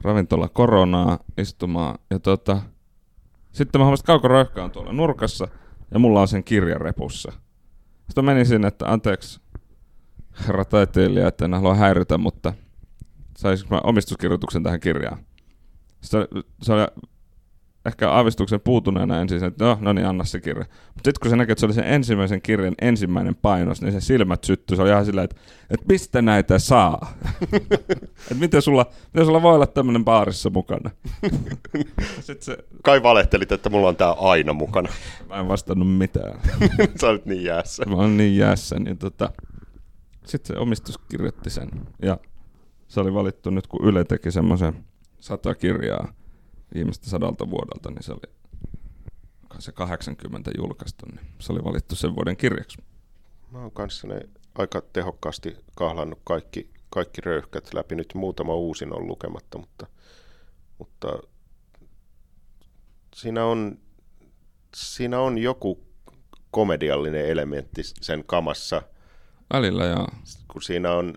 ravintola 0.03 0.49
koronaa 0.49 1.19
istumaan. 1.37 1.99
Ja 2.09 2.19
tota, 2.19 2.61
sitten 3.51 3.81
mä 3.81 3.85
huomasin, 3.85 4.03
että 4.11 4.29
Kauko 4.29 4.61
on 4.63 4.71
tuolla 4.71 4.93
nurkassa 4.93 5.47
ja 5.91 5.99
mulla 5.99 6.21
on 6.21 6.27
sen 6.27 6.43
kirja 6.43 6.77
repussa. 6.77 7.31
Sitten 8.07 8.25
menin 8.25 8.45
sinne, 8.45 8.67
että 8.67 8.91
anteeksi 8.91 9.41
herra 10.47 10.65
taiteilija, 10.65 11.27
että 11.27 11.45
en 11.45 11.53
halua 11.53 11.75
häiritä, 11.75 12.17
mutta 12.17 12.53
saisinko 13.37 13.75
mä 13.75 13.81
omistuskirjoituksen 13.83 14.63
tähän 14.63 14.79
kirjaan? 14.79 15.17
Se, 16.01 16.27
se 16.61 16.73
oli 16.73 16.87
ehkä 17.85 18.09
aavistuksen 18.09 18.61
puutuneena 18.61 19.21
ensin, 19.21 19.43
että 19.43 19.65
no, 19.65 19.77
no 19.81 19.93
niin, 19.93 20.07
anna 20.07 20.23
se 20.23 20.41
kirja. 20.41 20.65
Mutta 20.87 21.09
sitten 21.09 21.13
kun 21.21 21.29
se 21.29 21.35
näkee, 21.35 21.51
että 21.51 21.59
se 21.59 21.65
oli 21.65 21.73
sen 21.73 21.87
ensimmäisen 21.87 22.41
kirjan 22.41 22.75
ensimmäinen 22.81 23.35
painos, 23.35 23.81
niin 23.81 23.91
se 23.91 24.01
silmät 24.01 24.43
syttyi. 24.43 24.77
Se 24.77 24.81
oli 24.81 24.89
ihan 24.89 25.05
silleen, 25.05 25.25
että, 25.25 25.35
että 25.69 25.85
mistä 25.89 26.21
näitä 26.21 26.59
saa? 26.59 27.13
että 28.21 28.35
miten 28.39 28.61
sulla, 28.61 28.85
miten 29.13 29.25
sulla 29.25 29.41
voi 29.41 29.55
olla 29.55 29.67
tämmöinen 29.67 30.05
baarissa 30.05 30.49
mukana? 30.49 30.89
sitten 32.21 32.41
se, 32.41 32.57
Kai 32.83 33.03
valehtelit, 33.03 33.51
että 33.51 33.69
mulla 33.69 33.87
on 33.87 33.95
tää 33.95 34.11
aina 34.11 34.53
mukana. 34.53 34.89
mä 35.29 35.39
en 35.39 35.47
vastannut 35.47 35.97
mitään. 35.97 36.39
Sä 37.01 37.09
olet 37.09 37.25
niin 37.25 37.43
jäässä. 37.43 37.85
Mä 37.85 37.95
oon 37.95 38.17
niin 38.17 38.37
jäässä, 38.37 38.79
niin 38.79 38.97
tota, 38.97 39.31
sitten 40.25 40.55
se 40.55 40.59
omistus 40.59 40.97
kirjoitti 40.97 41.49
sen. 41.49 41.69
Ja 42.01 42.17
se 42.87 42.99
oli 42.99 43.13
valittu 43.13 43.49
nyt, 43.49 43.67
kun 43.67 43.85
Yle 43.87 44.03
teki 44.03 44.31
semmoisen 44.31 44.85
sata 45.19 45.55
kirjaa 45.55 46.13
viimeistä 46.73 47.09
sadalta 47.09 47.49
vuodelta, 47.49 47.91
niin 47.91 48.03
se 48.03 48.11
oli 48.11 48.33
se 49.59 49.71
80 49.71 50.51
julkaistu, 50.57 51.05
niin 51.05 51.25
se 51.39 51.53
oli 51.53 51.63
valittu 51.63 51.95
sen 51.95 52.15
vuoden 52.15 52.37
kirjaksi. 52.37 52.77
Mä 53.51 53.59
oon 53.59 53.71
kanssa 53.71 54.07
ne 54.07 54.21
aika 54.55 54.81
tehokkaasti 54.93 55.57
kahlannut 55.75 56.19
kaikki, 56.23 56.69
kaikki 56.89 57.21
röyhkät 57.21 57.73
läpi. 57.73 57.95
Nyt 57.95 58.13
muutama 58.15 58.55
uusin 58.55 58.93
on 58.93 59.07
lukematta, 59.07 59.57
mutta, 59.57 59.87
mutta 60.77 61.07
siinä, 63.15 63.45
on, 63.45 63.77
siinä 64.75 65.19
on 65.19 65.37
joku 65.37 65.83
komediallinen 66.51 67.25
elementti 67.25 67.81
sen 67.83 68.23
kamassa, 68.25 68.81
Välillä 69.53 69.85
joo. 69.85 70.07
kun 70.47 70.61
siinä 70.61 70.91
on, 70.91 71.13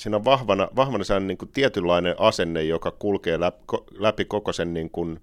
siinä 0.00 0.16
on 0.16 0.24
vahvana, 0.24 0.68
vahvana 0.76 1.04
sellainen 1.04 1.26
niin 1.26 1.38
kuin 1.38 1.48
tietynlainen 1.48 2.14
asenne, 2.18 2.64
joka 2.64 2.90
kulkee 2.90 3.40
läpi, 3.40 3.64
läpi 3.98 4.24
koko 4.24 4.52
sen 4.52 4.74
niin 4.74 4.90
kuin, 4.90 5.20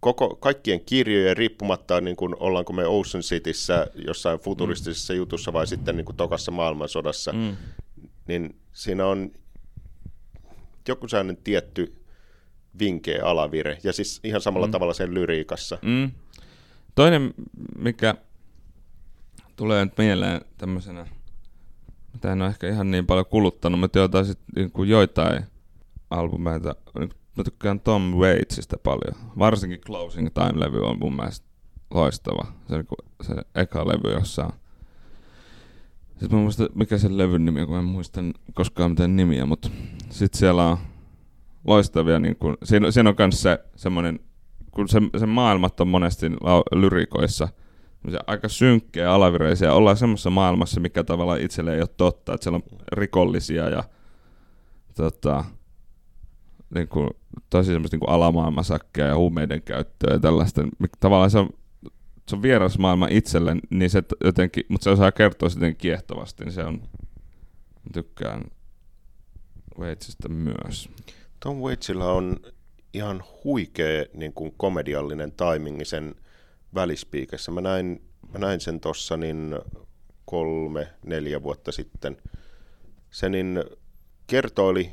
koko, 0.00 0.36
kaikkien 0.36 0.80
kirjojen 0.80 1.36
riippumatta, 1.36 2.00
niin 2.00 2.16
kuin 2.16 2.36
ollaanko 2.40 2.72
me 2.72 2.86
Ocean 2.86 3.22
Cityssä 3.22 3.86
jossain 4.06 4.38
futuristisessa 4.38 5.12
mm. 5.12 5.16
jutussa 5.16 5.52
vai 5.52 5.66
sitten 5.66 5.96
niin 5.96 6.04
kuin 6.04 6.16
tokassa 6.16 6.50
maailmansodassa, 6.50 7.32
mm. 7.32 7.56
Niin 8.28 8.56
siinä 8.72 9.06
on 9.06 9.30
joku 10.88 11.08
sellainen 11.08 11.36
tietty 11.36 11.94
vinkeä 12.78 13.24
alavire, 13.24 13.78
ja 13.84 13.92
siis 13.92 14.20
ihan 14.24 14.40
samalla 14.40 14.66
mm. 14.66 14.70
tavalla 14.70 14.94
sen 14.94 15.14
lyriikassa. 15.14 15.78
Mm. 15.82 16.10
Toinen, 16.94 17.34
mikä 17.78 18.14
tulee 19.56 19.84
nyt 19.84 19.98
mieleen 19.98 20.40
tämmöisenä, 20.58 21.06
mitä 22.18 22.32
en 22.32 22.42
ole 22.42 22.50
ehkä 22.50 22.68
ihan 22.68 22.90
niin 22.90 23.06
paljon 23.06 23.26
kuluttanut, 23.26 23.80
mutta 23.80 23.98
jotain, 23.98 24.26
sit, 24.26 24.38
niin 24.56 24.70
kuin 24.70 24.88
joitain 24.88 25.44
albumeita, 26.10 26.74
niin 26.98 27.10
mä 27.36 27.44
tykkään 27.44 27.80
Tom 27.80 28.14
Waitsista 28.14 28.76
paljon. 28.82 29.14
Varsinkin 29.38 29.80
Closing 29.80 30.28
Time-levy 30.34 30.80
on 30.80 30.98
mun 30.98 31.16
mielestä 31.16 31.46
loistava. 31.94 32.44
Se, 32.44 32.74
on 32.74 32.78
niinku 32.78 32.96
se 33.22 33.34
eka 33.54 33.88
levy, 33.88 34.12
jossa 34.12 34.44
on 34.44 34.52
sitten 36.20 36.38
mä 36.38 36.42
muistan, 36.42 36.68
mikä 36.74 36.98
se 36.98 37.08
levyn 37.10 37.44
nimi 37.44 37.60
on, 37.60 37.66
kun 37.66 37.78
en 37.78 37.84
muista 37.84 38.20
koskaan 38.54 38.90
mitään 38.90 39.16
nimiä, 39.16 39.46
mutta 39.46 39.68
sitten 40.10 40.38
siellä 40.38 40.64
on 40.64 40.78
loistavia, 41.66 42.18
niin 42.18 42.36
kun, 42.36 42.56
siinä, 42.64 42.90
siinä 42.90 43.10
on 43.10 43.16
myös 43.18 43.42
se 43.42 43.58
semmoinen, 43.76 44.20
kun 44.70 44.88
se, 44.88 45.00
se 45.18 45.26
maailmat 45.26 45.80
on 45.80 45.88
monesti 45.88 46.26
lyrikoissa, 46.72 47.48
aika 48.26 48.48
synkkejä 48.48 49.12
alavireisiä, 49.12 49.74
ollaan 49.74 49.96
semmoisessa 49.96 50.30
maailmassa, 50.30 50.80
mikä 50.80 51.04
tavallaan 51.04 51.40
itselle 51.40 51.74
ei 51.74 51.80
ole 51.80 51.88
totta, 51.96 52.34
että 52.34 52.44
siellä 52.44 52.56
on 52.56 52.78
rikollisia 52.92 53.68
ja 53.68 53.84
tota, 54.94 55.44
niin 56.74 56.88
kuin, 56.88 57.10
tosi 57.50 57.72
semmoista 57.72 57.96
niin 57.96 58.08
alamaailmasakkeja 58.08 59.06
ja 59.06 59.16
huumeiden 59.16 59.62
käyttöä 59.62 60.12
ja 60.12 60.18
tällaista. 60.18 60.62
Tavallaan 61.00 61.30
se 61.30 61.38
on 61.38 61.48
se 62.28 62.36
on 62.36 62.42
vieras 62.42 62.78
maailma 62.78 63.08
itselle, 63.10 63.56
niin 63.70 63.90
se 63.90 64.02
jotenkin, 64.24 64.64
mutta 64.68 64.84
se 64.84 64.90
osaa 64.90 65.12
kertoa 65.12 65.48
sitten 65.48 65.76
kiehtovasti, 65.76 66.44
niin 66.44 66.52
se 66.52 66.64
on, 66.64 66.82
tykkään 67.92 68.44
Waitsista 69.78 70.28
myös. 70.28 70.88
Tom 71.40 71.56
Waitsilla 71.56 72.12
on 72.12 72.36
ihan 72.92 73.24
huikea 73.44 74.04
niin 74.14 74.32
kuin 74.32 74.54
komediallinen 74.56 75.32
timingi 75.32 75.84
sen 75.84 76.14
välispiikessä. 76.74 77.52
Mä 77.52 77.60
näin, 77.60 78.02
mä 78.32 78.38
näin 78.38 78.60
sen 78.60 78.80
tuossa 78.80 79.16
niin 79.16 79.58
kolme, 80.24 80.88
neljä 81.04 81.42
vuotta 81.42 81.72
sitten. 81.72 82.16
Se 83.10 83.28
niin 83.28 83.64
kertoili 84.26 84.92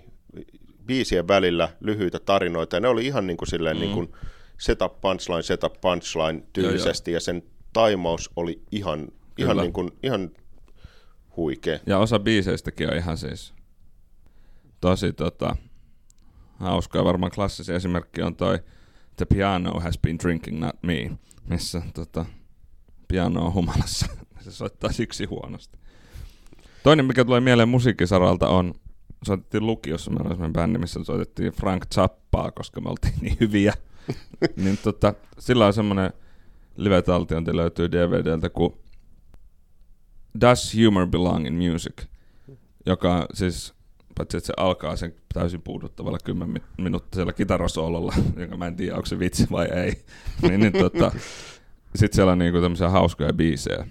biisien 0.86 1.28
välillä 1.28 1.70
lyhyitä 1.80 2.20
tarinoita, 2.20 2.76
ja 2.76 2.80
ne 2.80 2.88
oli 2.88 3.06
ihan 3.06 3.28
niin 3.28 3.38
kuin 3.38 3.50
silleen 3.50 3.78
mm. 3.78 3.82
niin 3.82 3.94
kuin 3.94 4.12
setup 4.58 5.02
punchline, 5.02 5.42
setup 5.42 5.82
punchline 5.82 6.44
tyylisesti, 6.54 7.12
ja, 7.12 7.16
ja 7.16 7.22
sen 7.22 7.44
taimaus 7.74 8.30
oli 8.36 8.62
ihan, 8.72 9.08
ihan, 9.38 9.58
niin 9.58 9.74
kuin, 9.74 9.92
ihan 10.04 10.32
huikea. 11.38 11.80
Ja 11.86 12.00
osa 12.00 12.20
biiseistäkin 12.20 12.90
on 12.90 12.98
ihan 12.98 13.18
siis 13.18 13.54
tosi 14.82 15.14
tota, 15.14 15.56
hauskaa. 16.60 17.06
Varmaan 17.06 17.32
klassisin 17.32 17.76
esimerkki 17.76 18.22
on 18.22 18.36
toi 18.36 18.60
The 19.16 19.26
Piano 19.26 19.80
Has 19.80 20.00
Been 20.00 20.18
Drinking 20.24 20.60
Not 20.60 20.76
Me, 20.84 21.12
missä 21.50 21.82
tota, 21.94 22.26
piano 23.08 23.46
on 23.46 23.54
humalassa. 23.54 24.06
Se 24.44 24.52
soittaa 24.52 24.92
siksi 24.92 25.26
huonosti. 25.26 25.78
Toinen, 26.84 27.06
mikä 27.06 27.26
tulee 27.26 27.42
mieleen 27.42 27.70
musiikkisaralta 27.70 28.50
on, 28.50 28.74
soitettiin 29.26 29.66
lukiossa, 29.66 30.12
meillä 30.12 30.28
oli 30.28 30.36
sellainen 30.36 30.54
bändi, 30.54 30.80
missä 30.80 31.04
soitettiin 31.04 31.54
Frank 31.54 31.86
Zappaa, 31.94 32.52
koska 32.52 32.82
me 32.82 32.90
oltiin 32.90 33.14
niin 33.22 33.38
hyviä. 33.40 33.74
niin 34.64 34.78
tota, 34.84 35.14
sillä 35.40 35.66
on 35.66 35.74
semmoinen 35.74 36.14
live-taltiointi 36.78 37.56
löytyy 37.56 37.92
DVDltä 37.92 38.50
kuin 38.50 38.74
Does 40.42 40.76
Humor 40.86 41.08
Belong 41.08 41.48
in 41.48 41.54
Music, 41.54 42.06
joka 42.86 43.28
siis, 43.34 43.74
paitsi 44.16 44.38
että 44.38 44.48
se 44.48 44.54
alkaa 44.58 44.96
sen 44.96 45.14
täysin 45.34 45.62
puuduttavalla 45.62 46.18
10 46.24 46.62
minuuttisella 46.78 47.34
kitarasoololla, 47.34 48.14
jonka 48.40 48.58
mä 48.58 48.68
en 48.68 48.76
tiedä, 48.76 48.96
onko 48.96 49.06
se 49.06 49.20
vitsi 49.20 49.48
vai 49.52 49.66
ei, 49.66 50.06
niin, 50.50 50.60
niin 50.60 50.74
tota, 50.74 51.12
sitten 51.96 52.16
siellä 52.16 52.32
on 52.32 52.40
niinku 52.40 52.62
tämmöisiä 52.62 52.90
hauskoja 52.90 53.34
biisejä, 53.34 53.88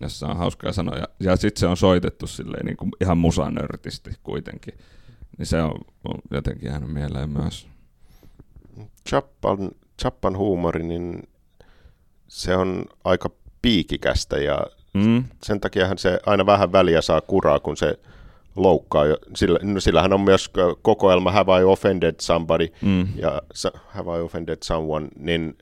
jossa 0.00 0.26
on 0.26 0.36
hauskoja 0.36 0.72
sanoja, 0.72 1.08
ja 1.20 1.36
sitten 1.36 1.60
se 1.60 1.66
on 1.66 1.76
soitettu 1.76 2.26
silleen 2.26 2.66
niinku 2.66 2.88
ihan 3.00 3.18
musanörtisti 3.18 4.10
kuitenkin, 4.22 4.74
niin 5.38 5.46
se 5.46 5.62
on, 5.62 5.74
on 6.04 6.18
jotenkin 6.30 6.68
jäänyt 6.68 6.92
mieleen 6.92 7.30
myös. 7.30 7.66
Chappan, 9.08 9.70
Chappan 10.02 10.36
huumori, 10.36 10.82
niin 10.82 11.22
se 12.28 12.56
on 12.56 12.84
aika 13.04 13.30
piikikästä 13.62 14.38
ja 14.38 14.66
mm. 14.94 15.24
sen 15.42 15.60
takiahan 15.60 15.98
se 15.98 16.20
aina 16.26 16.46
vähän 16.46 16.72
väliä 16.72 17.00
saa 17.00 17.20
kuraa, 17.20 17.60
kun 17.60 17.76
se 17.76 17.98
loukkaa. 18.56 19.04
Sillä, 19.36 19.58
no 19.62 19.80
sillähän 19.80 20.12
on 20.12 20.20
myös 20.20 20.50
kokoelma 20.82 21.32
Have 21.32 21.60
I 21.60 21.64
Offended 21.64 22.14
Somebody 22.20 22.68
mm. 22.82 23.08
ja 23.16 23.42
Have 23.74 24.18
I 24.18 24.20
Offended 24.20 24.58
Someone, 24.64 25.08
niin 25.16 25.56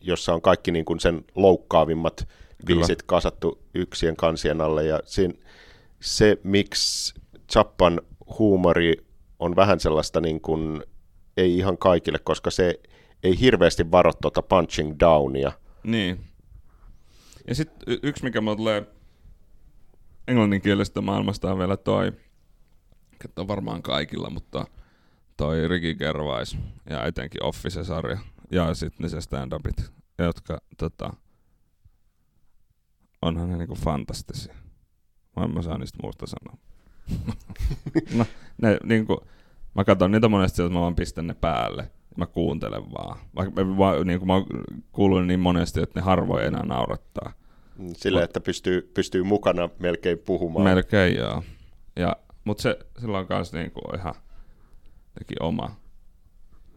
jossa 0.00 0.34
on 0.34 0.42
kaikki 0.42 0.72
niin 0.72 0.84
kuin 0.84 1.00
sen 1.00 1.24
loukkaavimmat 1.34 2.28
Kyllä. 2.66 2.78
biisit 2.78 3.02
kasattu 3.02 3.58
yksien 3.74 4.16
kansien 4.16 4.60
alle. 4.60 4.86
Ja 4.86 5.00
siinä, 5.04 5.34
se, 6.00 6.38
miksi 6.44 7.14
Chappan 7.52 8.00
huumori 8.38 8.94
on 9.38 9.56
vähän 9.56 9.80
sellaista 9.80 10.20
niin 10.20 10.40
kuin 10.40 10.82
ei 11.36 11.58
ihan 11.58 11.78
kaikille, 11.78 12.18
koska 12.18 12.50
se 12.50 12.80
ei 13.22 13.40
hirveästi 13.40 13.90
varo 13.90 14.12
tuota 14.22 14.42
punching 14.42 14.94
downia. 15.00 15.52
Niin. 15.82 16.20
Ja 17.48 17.54
sitten 17.54 17.94
y- 17.94 17.98
yksi, 18.02 18.24
mikä 18.24 18.40
mulle 18.40 18.56
tulee 18.56 18.86
englanninkielisestä 20.28 21.00
maailmasta 21.00 21.52
on 21.52 21.58
vielä 21.58 21.76
toi, 21.76 22.12
että 23.24 23.40
on 23.40 23.48
varmaan 23.48 23.82
kaikilla, 23.82 24.30
mutta 24.30 24.66
toi 25.36 25.68
Ricky 25.68 25.94
Gervais 25.94 26.58
ja 26.90 27.04
etenkin 27.04 27.44
Office-sarja 27.44 28.18
ja 28.50 28.74
sitten 28.74 29.04
ne 29.04 29.08
se 29.08 29.20
stand-upit, 29.20 29.90
jotka 30.18 30.58
tota, 30.78 31.12
onhan 33.22 33.50
ne 33.50 33.56
niinku 33.56 33.74
fantastisia. 33.74 34.54
Mä 35.36 35.44
en 35.44 35.54
mä 35.54 35.62
saa 35.62 35.78
niistä 35.78 35.98
muusta 36.02 36.26
sanoa. 36.26 36.58
no, 38.18 38.24
ne 38.62 38.78
niinku, 38.84 39.20
Mä 39.74 39.84
katson 39.84 40.10
niitä 40.10 40.28
monesti 40.28 40.62
että 40.62 40.74
mä 40.74 40.80
vaan 40.80 40.96
pistän 40.96 41.26
ne 41.26 41.34
päälle. 41.34 41.90
Mä 42.16 42.26
kuuntelen 42.26 42.92
vaan. 42.92 43.18
Vaikka 43.36 43.64
mä, 43.64 44.04
niin 44.04 44.18
kuin 44.18 44.26
mä 44.26 44.34
kuulun 44.92 45.26
niin 45.26 45.40
monesti, 45.40 45.82
että 45.82 46.00
ne 46.00 46.04
harvoin 46.04 46.44
enää 46.44 46.66
naurattaa. 46.66 47.32
Sillä, 47.96 48.22
että 48.22 48.40
pystyy, 48.40 48.90
pystyy 48.94 49.22
mukana 49.22 49.68
melkein 49.78 50.18
puhumaan. 50.18 50.64
Melkein, 50.64 51.16
joo. 51.16 51.42
Ja, 51.96 52.16
mutta 52.44 52.62
se, 52.62 52.78
sillä 53.00 53.18
on 53.18 53.26
myös 53.28 53.52
niin 53.52 53.70
kuin 53.70 54.00
ihan 54.00 54.14
oma, 55.40 55.76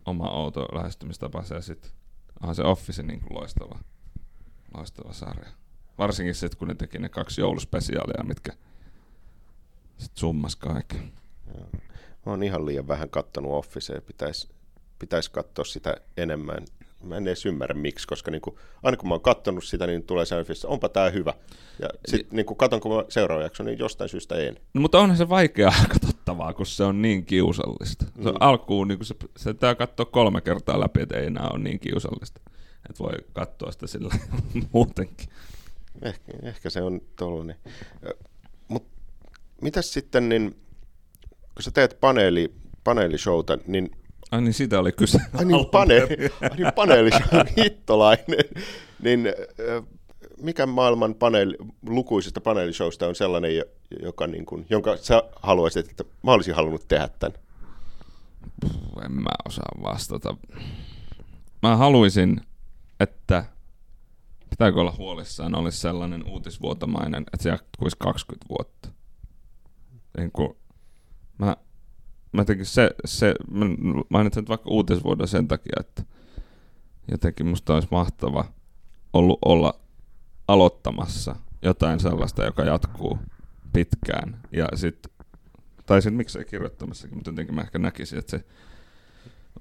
oma 0.05 0.29
outo 0.29 0.61
lähestymistapa. 0.61 1.43
Ja 1.49 1.61
sitten 1.61 1.91
onhan 2.41 2.55
se 2.55 2.63
Office 2.63 3.03
niin 3.03 3.19
kuin 3.19 3.33
loistava, 3.33 3.79
loistava 4.77 5.13
sarja. 5.13 5.49
Varsinkin 5.97 6.35
sitten, 6.35 6.59
kun 6.59 6.67
ne 6.67 6.75
teki 6.75 6.99
ne 6.99 7.09
kaksi 7.09 7.41
jouluspesiaalia, 7.41 8.23
mitkä 8.23 8.53
sitten 9.97 10.19
summas 10.19 10.55
kaikki. 10.55 10.97
Mä 12.25 12.31
oon 12.31 12.43
ihan 12.43 12.65
liian 12.65 12.87
vähän 12.87 13.09
kattonut 13.09 13.51
Officea, 13.51 14.01
pitäisi 14.01 14.49
pitäis 14.99 15.29
katsoa 15.29 15.65
sitä 15.65 15.97
enemmän. 16.17 16.65
Mä 17.07 17.17
en 17.17 17.27
edes 17.27 17.45
ymmärrä 17.45 17.75
miksi, 17.75 18.07
koska 18.07 18.31
niin 18.31 18.41
kuin, 18.41 18.55
aina 18.83 18.97
kun 18.97 19.09
mä 19.09 19.13
oon 19.13 19.21
kattonut 19.21 19.63
sitä, 19.63 19.87
niin 19.87 20.03
tulee 20.03 20.25
sellainen 20.25 20.51
että 20.51 20.67
onpa 20.67 20.89
tää 20.89 21.09
hyvä. 21.09 21.33
Ja 21.79 21.89
sitten 22.05 22.35
niin 22.35 22.45
kuin 22.45 22.57
katon, 22.57 22.79
kun 22.79 22.95
mä 22.95 23.03
seuraava 23.09 23.43
jakso, 23.43 23.63
niin 23.63 23.79
jostain 23.79 24.09
syystä 24.09 24.35
en. 24.35 24.57
No, 24.73 24.81
mutta 24.81 24.99
onhan 24.99 25.17
se 25.17 25.29
vaikeaa 25.29 25.73
katsottavaa, 25.93 26.53
kun 26.53 26.65
se 26.65 26.83
on 26.83 27.01
niin 27.01 27.25
kiusallista. 27.25 28.05
Se 28.23 28.31
mm. 28.31 28.37
alkuun, 28.39 28.87
niin 28.87 28.97
kuin 28.97 29.05
se, 29.05 29.15
se 29.37 29.53
pitää 29.53 29.75
katsoa 29.75 30.05
kolme 30.05 30.41
kertaa 30.41 30.79
läpi, 30.79 31.01
että 31.01 31.17
ei 31.17 31.25
enää 31.25 31.49
ole 31.49 31.59
niin 31.59 31.79
kiusallista. 31.79 32.41
Että 32.89 33.03
voi 33.03 33.13
katsoa 33.33 33.71
sitä 33.71 33.87
sillä 33.87 34.15
muutenkin. 34.73 35.29
Ehkä, 36.01 36.33
ehkä 36.43 36.69
se 36.69 36.81
on 36.81 37.01
tollainen. 37.15 37.55
Mutta 38.67 38.89
mitäs 39.61 39.93
sitten, 39.93 40.29
niin 40.29 40.55
kun 41.55 41.63
sä 41.63 41.71
teet 41.71 41.97
paneeli, 41.99 42.53
paneelishowta, 42.83 43.57
niin... 43.67 43.91
Ai 44.31 44.41
niin, 44.41 44.53
sitä 44.53 44.79
oli 44.79 44.91
kyse. 44.91 45.19
Ai 45.33 45.45
niin, 45.45 45.65
paneeli, 45.65 46.07
ai 46.41 46.57
niin 46.57 46.73
paneelishow, 46.75 47.39
hittolainen. 47.57 48.45
niin 49.03 49.33
mikä 50.41 50.65
maailman 50.65 51.15
paneeli, 51.15 51.55
lukuisista 51.87 52.41
paneelishowsta 52.41 53.07
on 53.07 53.15
sellainen, 53.15 53.51
joka, 54.03 54.27
niin 54.27 54.45
kuin, 54.45 54.65
jonka 54.69 54.97
sä 54.97 55.23
haluaisit, 55.41 55.89
että 55.89 56.03
mä 56.23 56.31
olisin 56.31 56.55
halunnut 56.55 56.87
tehdä 56.87 57.09
tämän? 57.19 57.37
Puh, 58.61 59.03
en 59.05 59.11
mä 59.11 59.29
osaa 59.45 59.71
vastata. 59.83 60.35
Mä 61.63 61.75
haluaisin, 61.75 62.41
että 62.99 63.45
pitääkö 64.49 64.79
olla 64.81 64.95
huolissaan, 64.97 65.55
olisi 65.55 65.77
sellainen 65.77 66.23
uutisvuotomainen, 66.27 67.23
että 67.33 67.43
se 67.43 67.49
jatkuisi 67.49 67.97
20 67.99 68.45
vuotta. 68.49 68.89
Niin 70.17 70.31
kuin, 70.31 70.57
Mä, 71.37 71.57
mä 72.31 72.41
jotenkin 72.41 72.65
se, 72.65 72.91
se 73.05 73.35
mä 73.51 73.65
mainitsen 74.09 74.41
nyt 74.41 74.49
vaikka 74.49 74.69
uutisvuoden 74.69 75.27
sen 75.27 75.47
takia, 75.47 75.73
että 75.79 76.03
jotenkin 77.11 77.47
musta 77.47 77.73
olisi 77.73 77.87
mahtava 77.91 78.45
ollut 79.13 79.39
olla 79.45 79.79
aloittamassa 80.47 81.35
jotain 81.61 81.99
sellaista, 81.99 82.45
joka 82.45 82.63
jatkuu 82.63 83.19
pitkään. 83.73 84.41
Ja 84.51 84.67
sit, 84.75 85.07
tai 85.85 86.01
sitten 86.01 86.17
miksei 86.17 86.45
kirjoittamassakin, 86.45 87.15
mutta 87.15 87.29
jotenkin 87.29 87.55
mä 87.55 87.61
ehkä 87.61 87.79
näkisin, 87.79 88.19
että 88.19 88.31
se 88.31 88.45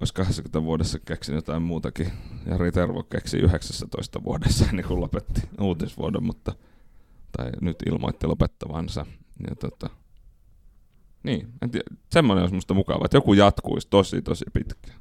olisi 0.01 0.14
20 0.14 0.62
vuodessa 0.62 0.99
keksinyt 0.99 1.39
jotain 1.39 1.62
muutakin. 1.62 2.12
Ja 2.47 2.73
Tervo 2.73 3.03
keksi 3.03 3.39
19 3.39 4.25
vuodessa 4.25 4.64
ennen 4.69 4.85
kuin 4.89 5.01
lopetti 5.01 5.41
uutisvuoden, 5.61 6.23
mutta, 6.25 6.53
tai 7.37 7.51
nyt 7.61 7.77
ilmoitti 7.87 8.27
lopettavansa. 8.27 9.07
Ja 9.49 9.55
tota, 9.55 9.91
niin, 11.27 11.49
en 11.62 11.70
tiedä. 11.70 11.85
semmoinen 12.11 12.43
olisi 12.43 12.55
musta 12.55 12.74
mukava, 12.74 13.05
että 13.05 13.16
joku 13.16 13.33
jatkuisi 13.33 13.89
tosi 13.91 14.22
tosi 14.22 14.45
pitkään. 14.53 15.01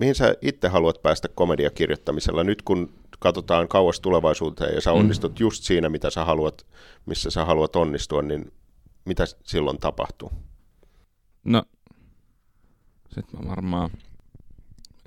mihin 0.00 0.14
sä 0.14 0.34
itse 0.42 0.68
haluat 0.68 1.02
päästä 1.02 1.28
komediakirjoittamisella 1.28 2.44
nyt 2.44 2.62
kun 2.62 2.94
katsotaan 3.18 3.68
kauas 3.68 4.00
tulevaisuuteen 4.00 4.74
ja 4.74 4.80
sä 4.80 4.90
mm. 4.92 4.98
onnistut 4.98 5.32
mm. 5.32 5.36
just 5.40 5.64
siinä, 5.64 5.88
mitä 5.88 6.10
sä 6.10 6.24
haluat, 6.24 6.66
missä 7.06 7.30
sä 7.30 7.44
haluat 7.44 7.76
onnistua, 7.76 8.22
niin 8.22 8.52
mitä 9.04 9.24
silloin 9.44 9.78
tapahtuu? 9.78 10.32
No, 11.44 11.62
sitten 13.14 13.40
mä 13.40 13.50
varmaan 13.50 13.90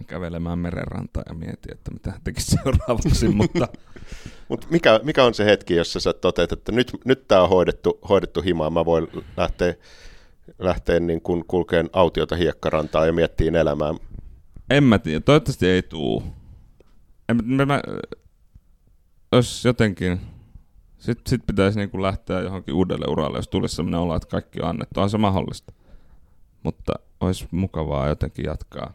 kävelemään 0.08 0.60
merenrantaan 0.60 1.26
ja 1.30 1.36
mietin, 1.36 1.74
että 1.74 1.92
mitä 1.92 2.14
tekisi 2.24 2.52
seuraavaksi, 2.64 3.28
mutta... 3.28 3.68
Mut 4.50 4.70
mikä, 4.70 5.00
mikä 5.04 5.24
on 5.24 5.34
se 5.34 5.46
hetki, 5.46 5.76
jossa 5.76 6.00
sä 6.00 6.14
toteat, 6.14 6.52
että 6.52 6.72
nyt, 6.72 6.92
nyt 7.06 7.28
tämä 7.28 7.42
on 7.42 7.50
hoidettu, 7.50 8.00
hoidettu 8.10 8.42
himaan, 8.42 8.74
mä 8.74 8.86
voin 8.86 9.08
lähteä, 9.38 9.74
lähteä 10.60 11.00
niin 11.00 11.22
kun 11.22 11.46
kulkeen 11.48 11.90
autiota 11.94 12.36
hiekkarantaa 12.36 13.06
ja 13.06 13.14
miettiin 13.14 13.56
elämää? 13.56 13.94
En 14.70 14.84
mä 14.84 15.00
tiedä, 15.00 15.20
toivottavasti 15.20 15.68
ei 15.68 15.82
tuu. 15.82 16.24
En, 17.30 17.46
mä, 17.46 17.66
mä, 17.66 17.82
jos 19.32 19.66
jotenkin, 19.66 20.22
sitten 20.98 21.30
sit 21.30 21.42
pitäisi 21.48 21.80
niinku 21.80 22.02
lähteä 22.02 22.40
johonkin 22.40 22.74
uudelle 22.74 23.06
uralle, 23.10 23.38
jos 23.38 23.48
tulisi 23.48 23.76
sellainen 23.76 24.00
olo, 24.00 24.16
että 24.16 24.28
kaikki 24.28 24.62
on 24.62 24.70
annettu. 24.70 25.00
On 25.00 25.10
se 25.10 25.18
mahdollista. 25.18 25.74
Mutta 26.64 26.94
olisi 27.20 27.48
mukavaa 27.52 28.08
jotenkin 28.08 28.46
jatkaa 28.46 28.94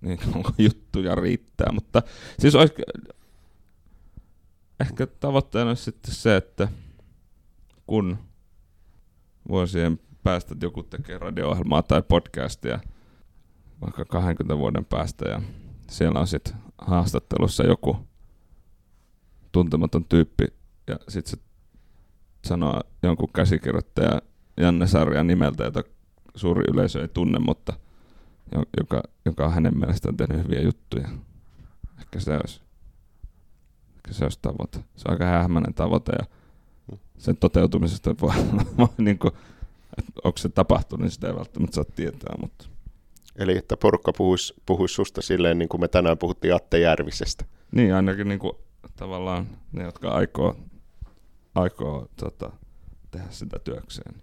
niin 0.00 0.18
juttuja 0.58 1.14
riittää, 1.14 1.72
mutta 1.72 2.02
siis 2.38 2.54
olisi, 2.54 2.74
ehkä 4.80 5.06
tavoitteena 5.06 5.70
olisi 5.70 5.82
sitten 5.82 6.14
se, 6.14 6.36
että 6.36 6.68
kun 7.86 8.18
vuosien 9.48 10.00
päästä 10.26 10.54
joku 10.62 10.82
tekee 10.82 11.18
radio-ohjelmaa 11.18 11.82
tai 11.82 12.02
podcastia 12.02 12.80
vaikka 13.80 14.04
20 14.04 14.58
vuoden 14.58 14.84
päästä 14.84 15.28
ja 15.28 15.42
siellä 15.90 16.20
on 16.20 16.26
sitten 16.26 16.54
haastattelussa 16.78 17.66
joku 17.66 17.96
tuntematon 19.52 20.04
tyyppi 20.04 20.44
ja 20.86 20.96
sitten 21.08 21.30
se 21.30 21.44
sanoo 22.44 22.80
jonkun 23.02 23.28
käsikirjoittaja 23.32 24.22
Janne 24.56 24.86
Sarjan 24.86 25.26
nimeltä, 25.26 25.64
jota 25.64 25.82
suuri 26.34 26.64
yleisö 26.72 27.00
ei 27.00 27.08
tunne, 27.08 27.38
mutta 27.38 27.72
joka, 28.80 29.02
joka 29.24 29.46
on 29.46 29.52
hänen 29.52 29.78
mielestään 29.78 30.16
tehnyt 30.16 30.44
hyviä 30.44 30.60
juttuja. 30.60 31.08
Ehkä 31.98 32.20
se 32.20 32.36
olisi, 32.36 32.60
ehkä 33.96 34.12
se 34.12 34.24
olisi 34.24 34.38
tavoite. 34.42 34.78
Se 34.96 35.04
on 35.08 35.12
aika 35.12 35.24
hämmäinen 35.24 35.74
tavoite 35.74 36.12
ja 36.18 36.26
sen 37.18 37.36
toteutumisesta 37.36 38.14
voi, 38.20 38.34
voi 38.78 38.88
niin 38.98 39.18
kuin, 39.18 39.32
että 39.34 39.55
onko 40.24 40.38
se 40.38 40.48
tapahtunut, 40.48 41.02
niin 41.02 41.10
sitä 41.10 41.26
ei 41.26 41.34
välttämättä 41.34 41.74
saa 41.74 41.84
tietää. 41.84 42.34
Mutta. 42.40 42.66
Eli 43.38 43.58
että 43.58 43.76
porukka 43.76 44.12
puhuisi, 44.12 44.54
puhuisi 44.66 44.94
susta 44.94 45.22
silleen, 45.22 45.58
niin 45.58 45.68
kuin 45.68 45.80
me 45.80 45.88
tänään 45.88 46.18
puhuttiin 46.18 46.54
Atte 46.54 46.78
Järvisestä. 46.78 47.44
Niin, 47.72 47.94
ainakin 47.94 48.28
niin 48.28 48.38
kuin, 48.38 48.52
tavallaan 48.96 49.46
ne, 49.72 49.82
jotka 49.82 50.10
aikoo, 50.10 50.56
aikoo 51.54 52.08
tota, 52.16 52.50
tehdä 53.10 53.26
sitä 53.30 53.58
työkseen. 53.58 54.22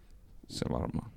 Se 0.50 0.66
varmaan. 0.72 1.12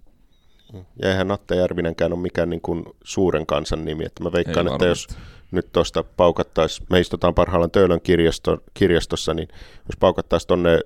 Ja 1.02 1.11
eihän 1.11 1.30
Atte 1.30 1.57
Järvinenkään 1.57 2.12
ole 2.12 2.20
mikään 2.20 2.50
niin 2.50 2.61
kuin 2.61 2.84
suuren 3.04 3.46
kansan 3.46 3.84
nimi. 3.84 4.04
Että 4.04 4.22
mä 4.22 4.32
veikkaan, 4.32 4.68
Ei 4.68 4.72
että 4.72 4.86
jos 4.86 5.07
nyt 5.51 5.72
tuosta 5.72 6.05
paukattaisiin, 6.16 6.86
me 6.90 7.01
istutaan 7.01 7.34
parhaillaan 7.34 7.70
Töölön 7.70 8.01
kirjasto, 8.01 8.59
kirjastossa, 8.74 9.34
niin 9.34 9.49
jos 9.88 9.97
paukattaisiin 10.01 10.49
tuonne 10.49 10.80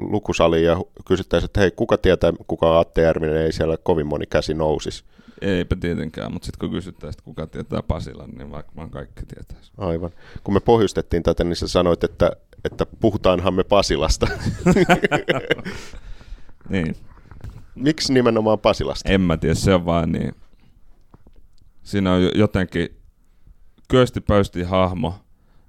lukusaliin 0.00 0.64
ja 0.64 0.76
kysyttäisiin, 1.06 1.46
että 1.46 1.60
hei, 1.60 1.70
kuka 1.70 1.98
tietää, 1.98 2.32
kuka 2.46 2.70
on 2.70 2.80
Atte 2.80 3.02
Järvinen, 3.02 3.36
ei 3.36 3.52
siellä 3.52 3.76
kovin 3.76 4.06
moni 4.06 4.26
käsi 4.26 4.54
nousisi. 4.54 5.04
Eipä 5.40 5.76
tietenkään, 5.76 6.32
mutta 6.32 6.46
sitten 6.46 6.58
kun 6.68 6.76
kysyttäisiin, 6.76 7.18
että 7.18 7.24
kuka 7.24 7.46
tietää 7.46 7.82
Pasilan, 7.82 8.30
niin 8.30 8.50
varmaan 8.50 8.90
kaikki 8.90 9.22
tietäisi. 9.26 9.72
Aivan. 9.78 10.10
Kun 10.44 10.54
me 10.54 10.60
pohjustettiin 10.60 11.22
tätä, 11.22 11.44
niin 11.44 11.56
sä 11.56 11.68
sanoit, 11.68 12.04
että, 12.04 12.30
että 12.64 12.86
puhutaanhan 13.00 13.54
me 13.54 13.64
Pasilasta. 13.64 14.26
niin, 16.68 16.96
Miksi 17.74 18.12
nimenomaan 18.12 18.58
Pasilasta? 18.58 19.08
En 19.12 19.20
mä 19.20 19.36
tiedä, 19.36 19.54
se 19.54 19.74
on 19.74 19.86
vaan 19.86 20.12
niin. 20.12 20.34
Siinä 21.82 22.12
on 22.12 22.30
jotenkin 22.34 22.99
Kyösti 23.90 24.20
Pöysti 24.20 24.62
hahmo, 24.62 25.14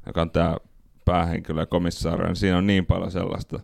joka 0.06 0.22
on 0.22 0.32
tämä 0.32 0.58
päähenkilö 1.06 1.62
ja 1.62 1.66
komissaari, 1.66 2.26
niin 2.26 2.36
siinä 2.36 2.58
on 2.58 2.68
niin 2.68 2.86
paljon 2.86 3.12
sellaista, 3.12 3.60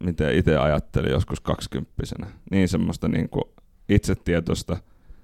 mitä 0.00 0.30
itse 0.30 0.56
ajattelin 0.56 1.10
joskus 1.10 1.40
kaksikymppisenä. 1.40 2.26
Niin 2.50 2.68
semmoista 2.68 3.08
niin 3.08 3.28
kuin 3.28 3.44
itsetietoista, 3.88 4.76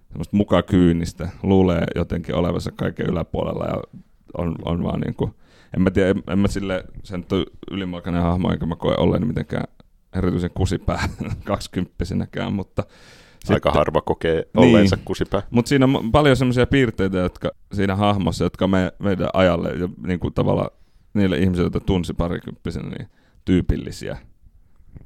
semmoista 0.09 0.37
mukakyynistä, 0.37 1.29
luulee 1.43 1.85
jotenkin 1.95 2.35
olevansa 2.35 2.73
kaiken 2.73 3.07
yläpuolella 3.07 3.65
ja 3.65 3.83
on, 4.39 4.57
on 4.65 4.85
vaan 4.85 5.01
niin 5.01 5.15
kuin, 5.15 5.35
en 5.77 5.83
mä 5.83 5.91
tiedä, 5.91 6.11
en, 6.11 6.23
en 6.31 6.39
mä 6.39 6.49
sille, 6.49 6.85
sen 7.03 7.27
ylimalkainen 7.71 8.23
hahmo, 8.23 8.53
enkä 8.53 8.67
mä 8.67 8.77
koe 8.77 8.95
olleen 8.99 9.27
mitenkään 9.27 9.65
erityisen 10.17 10.51
kusipää 10.55 11.09
kaksikymppisenäkään, 11.45 12.53
mutta 12.53 12.85
Aika 13.49 13.69
sitten, 13.69 13.73
harva 13.73 14.01
kokee 14.01 14.49
olleensa 14.57 14.97
niin, 14.97 15.05
kusipää. 15.05 15.43
Mutta 15.51 15.69
siinä 15.69 15.85
on 15.85 16.13
paljon 16.13 16.37
sellaisia 16.37 16.67
piirteitä, 16.67 17.19
jotka 17.19 17.51
siinä 17.73 17.97
hahmossa, 17.97 18.45
jotka 18.45 18.69
me, 18.69 18.93
meidän 18.99 19.29
ajalle 19.33 19.71
ja 19.71 19.89
niin 20.07 20.21
kuin 20.21 20.35
tavallaan 20.35 20.71
niille 21.15 21.39
ihmisille, 21.39 21.65
joita 21.65 21.81
tunsi 21.81 22.15
parikymppisenä, 22.15 22.89
niin 22.89 23.09
tyypillisiä. 23.45 24.19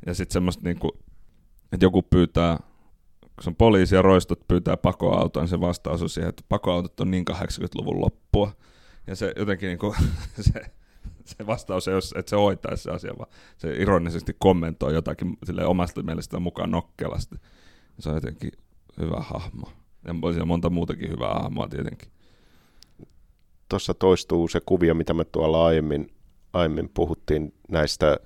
Ja 0.06 0.14
sitten 0.14 0.32
semmoista, 0.32 0.64
niin 0.64 0.78
kuin, 0.78 0.92
että 1.72 1.84
joku 1.84 2.02
pyytää, 2.02 2.56
kun 3.20 3.42
se 3.44 3.50
on 3.50 3.56
poliisi 3.56 3.94
ja 3.94 4.02
roistot 4.02 4.48
pyytää 4.48 4.76
pakoautoa, 4.76 5.42
niin 5.42 5.48
se 5.48 5.60
vastaus 5.60 6.02
on 6.02 6.08
siihen, 6.08 6.28
että 6.28 6.42
pakoautot 6.48 7.00
on 7.00 7.10
niin 7.10 7.24
80-luvun 7.30 8.00
loppua. 8.00 8.52
Ja 9.06 9.16
se 9.16 9.32
jotenkin 9.36 9.66
niin 9.66 9.78
kuin, 9.78 9.94
se 10.52 10.60
se 11.28 11.46
vastaus 11.46 11.88
ei 11.88 11.94
ole, 11.94 12.18
että 12.18 12.30
se 12.30 12.36
hoitaisi 12.36 12.82
se 12.82 12.90
asia, 12.90 13.14
vaan 13.18 13.30
se 13.56 13.74
ironisesti 13.76 14.36
kommentoi 14.38 14.94
jotakin 14.94 15.36
sille 15.44 15.64
omasta 15.64 16.02
mielestä 16.02 16.40
mukaan 16.40 16.70
nokkelasti. 16.70 17.36
Se 17.98 18.08
on 18.08 18.14
jotenkin 18.14 18.52
hyvä 19.00 19.20
hahmo. 19.20 19.72
Ja 20.04 20.14
siellä 20.30 20.44
monta 20.44 20.70
muutakin 20.70 21.10
hyvää 21.10 21.34
hahmoa 21.34 21.68
tietenkin. 21.68 22.08
Tuossa 23.68 23.94
toistuu 23.94 24.48
se 24.48 24.60
kuvio, 24.66 24.94
mitä 24.94 25.14
me 25.14 25.24
tuolla 25.24 25.66
aiemmin, 25.66 26.10
aiemmin 26.52 26.90
puhuttiin 26.94 27.54
näistä 27.68 28.16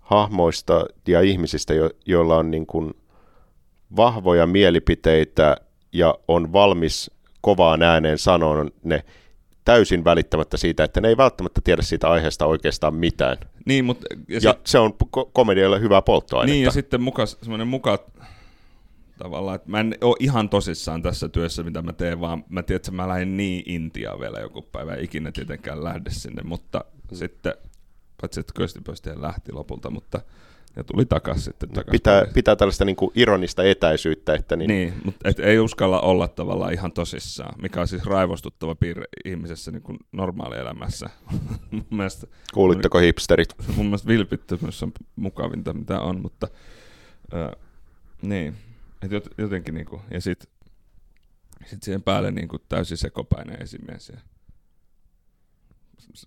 hahmoista 0.00 0.86
ja 1.08 1.20
ihmisistä, 1.20 1.74
jo, 1.74 1.90
joilla 2.06 2.36
on 2.36 2.50
niin 2.50 2.66
kuin 2.66 2.94
vahvoja 3.96 4.46
mielipiteitä 4.46 5.56
ja 5.92 6.14
on 6.28 6.52
valmis 6.52 7.10
kovaan 7.40 7.82
ääneen 7.82 8.18
sanoa 8.18 8.66
ne 8.84 9.04
täysin 9.64 10.04
välittämättä 10.04 10.56
siitä, 10.56 10.84
että 10.84 11.00
ne 11.00 11.08
ei 11.08 11.16
välttämättä 11.16 11.60
tiedä 11.64 11.82
siitä 11.82 12.10
aiheesta 12.10 12.46
oikeastaan 12.46 12.94
mitään. 12.94 13.36
Niin, 13.66 13.84
mutta, 13.84 14.06
ja, 14.28 14.40
ja 14.42 14.52
sit, 14.52 14.66
se 14.66 14.78
on 14.78 14.94
ko- 15.04 15.30
komedialle 15.32 15.80
hyvää 15.80 16.02
polttoainetta. 16.02 16.52
Niin, 16.54 16.64
ja 16.64 16.70
sitten 16.70 17.02
muka, 17.02 17.26
semmoinen 17.26 17.68
muka 17.68 17.98
tavallaan, 19.22 19.56
että 19.56 19.70
mä 19.70 19.80
en 19.80 19.94
ole 20.00 20.16
ihan 20.20 20.48
tosissaan 20.48 21.02
tässä 21.02 21.28
työssä, 21.28 21.62
mitä 21.62 21.82
mä 21.82 21.92
teen, 21.92 22.20
vaan 22.20 22.44
mä 22.48 22.62
tiedän, 22.62 22.76
että 22.76 22.92
mä 22.92 23.08
lähden 23.08 23.36
niin 23.36 23.62
Intiaan 23.66 24.20
vielä 24.20 24.40
joku 24.40 24.62
päivä, 24.62 24.94
ikinä 24.94 25.32
tietenkään 25.32 25.84
lähde 25.84 26.10
sinne, 26.10 26.42
mutta 26.42 26.84
mm. 27.10 27.16
sitten, 27.16 27.54
paitsi 28.20 28.40
että 28.40 28.52
köstipöstien 28.56 29.22
lähti 29.22 29.52
lopulta, 29.52 29.90
mutta 29.90 30.20
ja 30.76 30.84
tuli 30.84 31.04
takaisin 31.04 31.42
sitten 31.42 31.68
takas 31.68 31.90
pitää, 31.90 32.26
pitää 32.34 32.56
tällaista 32.56 32.84
niin 32.84 32.96
kuin 32.96 33.10
ironista 33.14 33.64
etäisyyttä. 33.64 34.34
Että 34.34 34.56
niin... 34.56 34.68
niin, 34.68 34.94
mutta 35.04 35.28
et 35.28 35.38
ei 35.38 35.58
uskalla 35.58 36.00
olla 36.00 36.28
tavallaan 36.28 36.72
ihan 36.72 36.92
tosissaan, 36.92 37.54
mikä 37.62 37.80
on 37.80 37.88
siis 37.88 38.04
raivostuttava 38.04 38.74
piirre 38.74 39.04
ihmisessä 39.24 39.70
niin 39.70 39.82
kuin 39.82 39.98
normaalielämässä. 40.12 41.10
mun 41.70 41.86
mielestä, 41.90 42.26
Kuulitteko 42.54 42.98
hipsterit? 42.98 43.54
Mun 43.76 43.86
mielestä 43.86 44.08
vilpittömyys 44.08 44.82
on 44.82 44.92
mukavinta, 45.16 45.72
mitä 45.72 46.00
on, 46.00 46.22
mutta 46.22 46.48
äh, 47.34 47.50
niin, 48.22 48.54
et 49.02 49.28
jotenkin 49.38 49.74
niin 49.74 49.86
kuin, 49.86 50.02
ja 50.10 50.20
sitten 50.20 50.50
sit 51.66 51.82
siihen 51.82 52.02
päälle 52.02 52.30
niin 52.30 52.48
kuin 52.48 52.62
täysin 52.68 52.96
sekopäinen 52.96 53.62
esimies 53.62 54.08
ja 54.08 54.20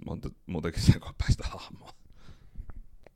monta 0.05 0.29
muutakin 0.45 0.81
sekopäistä 0.81 1.43
hahmoa. 1.47 1.89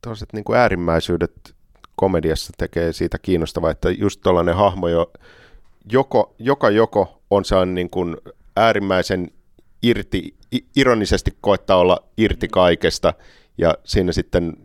Tuollaiset 0.02 0.34
niin 0.34 0.56
äärimmäisyydet 0.56 1.56
komediassa 1.96 2.54
tekee 2.58 2.94
siitä 2.94 3.18
kiinnostavaa, 3.20 3.72
että 3.72 3.90
just 3.92 4.22
tuollainen 4.22 4.56
hahmo, 4.56 4.88
jo, 4.88 5.12
joko, 5.92 6.36
joka 6.40 6.70
joko 6.70 7.22
on 7.30 7.46
sellainen 7.46 7.76
niin 7.76 7.90
kuin 7.90 8.18
äärimmäisen 8.56 9.32
irti, 9.84 10.38
ironisesti 10.76 11.38
koettaa 11.42 11.78
olla 11.78 12.04
irti 12.18 12.48
kaikesta, 12.48 13.14
ja 13.58 13.76
siinä 13.84 14.12
sitten 14.12 14.58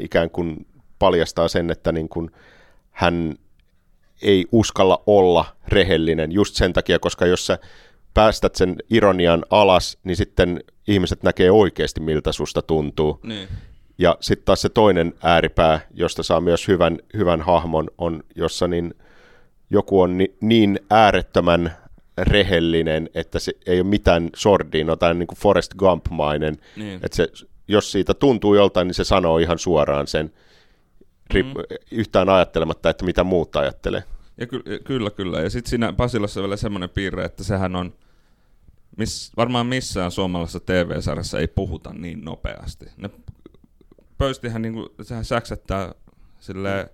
ikään 0.00 0.30
kuin 0.30 0.66
paljastaa 0.98 1.48
sen, 1.48 1.70
että 1.70 1.92
niin 1.92 2.08
kuin 2.08 2.30
hän 2.90 3.34
ei 4.22 4.46
uskalla 4.52 5.02
olla 5.06 5.44
rehellinen 5.68 6.32
just 6.32 6.54
sen 6.54 6.72
takia, 6.72 6.98
koska 6.98 7.26
jos 7.26 7.46
sä 7.46 7.58
päästät 8.14 8.54
sen 8.54 8.76
ironian 8.90 9.44
alas, 9.50 9.98
niin 10.04 10.16
sitten 10.16 10.64
ihmiset 10.88 11.22
näkee 11.22 11.50
oikeasti, 11.50 12.00
miltä 12.00 12.32
susta 12.32 12.62
tuntuu. 12.62 13.20
Niin. 13.22 13.48
Ja 13.98 14.16
sitten 14.20 14.44
taas 14.44 14.62
se 14.62 14.68
toinen 14.68 15.14
ääripää, 15.22 15.80
josta 15.94 16.22
saa 16.22 16.40
myös 16.40 16.68
hyvän, 16.68 16.98
hyvän 17.16 17.40
hahmon, 17.40 17.88
on, 17.98 18.22
jossa 18.36 18.68
niin 18.68 18.94
joku 19.70 20.00
on 20.00 20.18
ni, 20.18 20.34
niin 20.40 20.80
äärettömän 20.90 21.76
rehellinen, 22.18 23.10
että 23.14 23.38
se 23.38 23.52
ei 23.66 23.80
ole 23.80 23.88
mitään 23.88 24.30
sordiin, 24.36 24.86
no 24.86 24.96
tai 24.96 25.14
niin 25.14 25.26
kuin 25.26 25.38
Forrest 25.38 25.74
Gump-mainen, 25.74 26.58
Niin. 26.76 27.00
että 27.02 27.16
se, 27.16 27.28
jos 27.68 27.92
siitä 27.92 28.14
tuntuu 28.14 28.54
joltain, 28.54 28.86
niin 28.86 28.94
se 28.94 29.04
sanoo 29.04 29.38
ihan 29.38 29.58
suoraan 29.58 30.06
sen, 30.06 30.32
rip, 31.32 31.46
Mm. 31.46 31.52
yhtään 31.90 32.28
ajattelematta, 32.28 32.90
että 32.90 33.04
mitä 33.04 33.24
muut 33.24 33.56
ajattelee. 33.56 34.02
Ja 34.38 34.46
ky- 34.46 34.62
kyllä, 34.84 35.10
kyllä. 35.10 35.40
Ja 35.40 35.50
sitten 35.50 35.70
siinä 35.70 35.92
Pasilassa 35.92 36.40
on 36.40 36.44
vielä 36.44 36.56
semmoinen 36.56 36.90
piirre, 36.90 37.24
että 37.24 37.44
sehän 37.44 37.76
on, 37.76 37.94
miss, 38.96 39.32
varmaan 39.36 39.66
missään 39.66 40.10
suomalaisessa 40.10 40.60
TV-sarjassa 40.60 41.38
ei 41.38 41.48
puhuta 41.48 41.92
niin 41.92 42.24
nopeasti. 42.24 42.86
Ne 42.96 43.10
pöystihän 44.18 44.62
niinku, 44.62 44.94
sehän 45.02 45.24
säksättää 45.24 45.94
silleen 46.40 46.90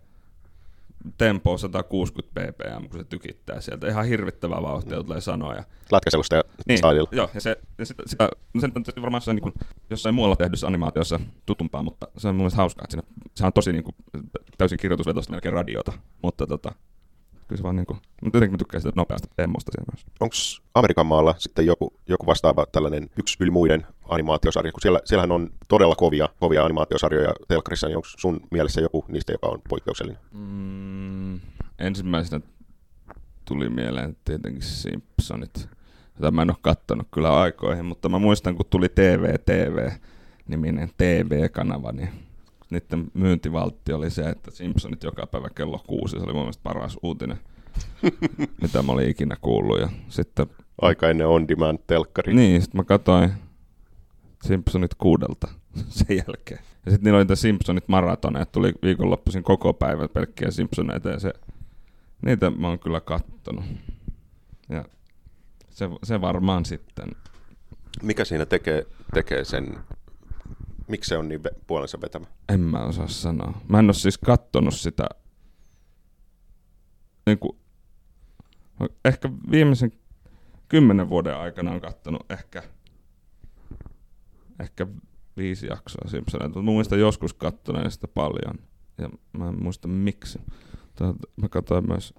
tempoa 1.19 1.59
160 1.59 2.53
ppm, 2.53 2.89
kun 2.89 2.99
se 2.99 3.05
tykittää 3.05 3.61
sieltä. 3.61 3.89
Ihan 3.89 4.05
hirvittävää 4.05 4.63
vauhtia 4.63 5.03
tulee 5.03 5.21
sanoa. 5.21 5.55
Ja, 5.55 5.65
Lätkäselusta 5.93 6.37
ja 6.37 6.43
niin, 6.69 6.79
stadilla. 6.79 7.09
joo, 7.13 7.31
ja 7.35 7.41
se, 7.41 7.57
ja 7.79 7.87
sitä, 7.87 8.03
sitä, 8.07 8.29
no 8.55 8.61
se 8.61 8.67
on 8.97 9.03
varmaan 9.03 9.21
se 9.21 9.31
on 9.31 9.37
niin 9.37 9.53
jossain 9.91 10.15
muualla 10.15 10.37
tehdyssä 10.37 10.67
animaatiossa 10.67 11.21
tutumpaa, 11.47 11.83
mutta 11.83 12.09
se 12.17 12.29
on 12.29 12.35
mun 12.35 12.41
mielestä 12.41 12.57
hauskaa, 12.57 12.85
että 12.85 12.97
siinä, 12.97 13.27
se 13.35 13.47
on 13.47 13.53
tosi 13.53 13.73
niin 13.73 13.85
kuin, 13.85 13.95
täysin 14.59 14.79
kirjoitusvetosta 14.79 15.31
melkein 15.31 15.53
radiota, 15.53 15.93
mutta 16.23 16.47
tota, 16.47 16.73
kyllä 17.49 17.59
se 17.59 17.63
vaan 17.63 17.77
niin 17.77 17.87
kuin, 17.87 17.99
mutta 18.23 18.37
jotenkin 18.37 18.53
mä 18.53 18.59
tykkään 18.59 18.83
sitä 18.83 18.93
nopeasta 18.97 19.29
temmosta 19.37 19.73
siellä 19.73 19.93
myös. 19.93 20.07
Onko 20.21 20.35
Amerikan 20.75 21.07
maalla 21.07 21.35
sitten 21.39 21.67
joku, 21.67 21.93
joku 22.09 22.27
vastaava 22.27 22.67
tällainen 22.73 23.11
yksi 23.19 23.37
yli 23.41 23.51
muiden 23.51 23.87
animaatiosarja, 24.09 24.73
kun 24.73 24.81
siellä, 24.81 25.01
siellähän 25.05 25.33
on 25.33 25.51
todella 25.69 25.95
kovia, 25.95 26.29
kovia 26.41 26.65
animaatiosarjoja 26.65 27.35
telkkarissa, 27.49 27.87
niin 27.87 27.97
onko 27.97 28.09
sun 28.19 28.41
mielessä 28.51 28.81
joku 28.81 29.05
niistä, 29.09 29.33
joka 29.33 29.47
on 29.47 29.61
poikkeuksellinen? 29.69 30.21
Mm, 30.33 31.41
ensimmäisenä 31.79 32.41
tuli 33.45 33.69
mieleen 33.69 34.17
tietenkin 34.25 34.63
Simpsonit, 34.63 35.69
jota 36.15 36.31
mä 36.31 36.43
en 36.43 36.51
ole 36.51 36.57
kattonut 36.61 37.09
kyllä 37.15 37.41
aikoihin, 37.41 37.85
mutta 37.85 38.09
mä 38.09 38.19
muistan, 38.19 38.57
kun 38.57 38.67
tuli 38.71 38.89
TV-TV-niminen 38.89 40.91
TV-kanava, 40.97 41.93
niin 41.93 42.26
niiden 42.81 43.11
myyntivaltti 43.15 43.93
oli 43.93 44.11
se, 44.11 44.23
että 44.23 44.51
Simpsonit 44.51 45.03
joka 45.03 45.27
päivä 45.27 45.49
kello 45.55 45.79
kuusi, 45.87 46.17
se 46.17 46.23
oli 46.25 46.33
mun 46.33 46.43
mielestä 46.43 46.63
paras 46.63 46.99
uutinen, 47.03 47.39
mitä 48.63 48.83
mä 48.83 48.93
olin 48.93 49.11
ikinä 49.11 49.37
kuullut. 49.41 49.81
Ja 49.81 49.89
sitten, 50.09 50.47
Aika 50.83 51.09
ennen 51.11 51.27
on-demand 51.27 51.79
telkkari. 51.87 52.35
niin, 52.35 52.63
sitten 52.63 52.79
mä 52.79 52.85
katsoin 52.85 53.33
Simpsonit 54.45 54.95
kuudelta 54.95 55.49
sen 55.89 56.17
jälkeen. 56.17 56.61
Ja 56.87 56.93
sitten 56.93 57.05
niillä 57.05 57.17
oli 57.17 57.25
niitä 57.25 57.37
Simpsonit 57.37 57.89
maratoneja, 57.89 58.47
tuli 58.47 58.73
viikonloppuisin 58.83 59.43
koko 59.43 59.73
päivä 59.73 60.09
pelkkiä 60.09 60.51
Simpsoneita 60.51 61.09
ja 61.09 61.21
se, 61.21 61.33
niitä 62.23 62.51
mä 62.51 62.69
oon 62.69 62.79
kyllä 62.79 63.01
kattonut. 63.01 63.65
Ja 64.69 64.85
se, 65.71 65.89
se 66.05 66.21
varmaan 66.21 66.65
sitten, 66.65 67.09
Mikä 68.03 68.25
siinä 68.25 68.47
tekee, 68.47 68.87
tekee 69.15 69.45
sen, 69.45 69.79
miksi 70.89 71.09
se 71.09 71.19
on 71.19 71.29
niin 71.29 71.41
puolensa 71.67 72.01
vetämä? 72.01 72.27
en 72.49 72.61
mä 72.61 72.85
osaa 72.85 73.09
sanoa. 73.09 73.61
Mä 73.69 73.79
en 73.79 73.87
oo 73.87 73.93
siis 73.93 74.19
kattonut 74.19 74.75
sitä, 74.75 75.09
niin 77.27 77.39
kuin, 77.39 77.59
ehkä 79.05 79.31
viimeisen 79.51 79.93
kymmenen 80.69 81.09
vuoden 81.09 81.37
aikana 81.37 81.71
on 81.71 81.81
kattonut 81.81 82.31
ehkä, 82.31 82.63
ehkä 84.61 84.87
viisi 85.37 85.67
jaksoa 85.67 86.09
Simpsoneita. 86.09 86.59
Mä 86.59 86.63
muistan 86.63 87.01
joskus 87.01 87.35
kattoneen 87.35 87.91
sitä 87.91 88.09
paljon 88.09 88.59
ja 88.99 89.11
mä 89.39 89.49
en 89.49 89.63
muista 89.63 89.89
miksi. 89.89 90.39
Tuota, 90.95 91.29
Mä 91.37 91.49
katsoin 91.49 91.89
myös 91.89 92.15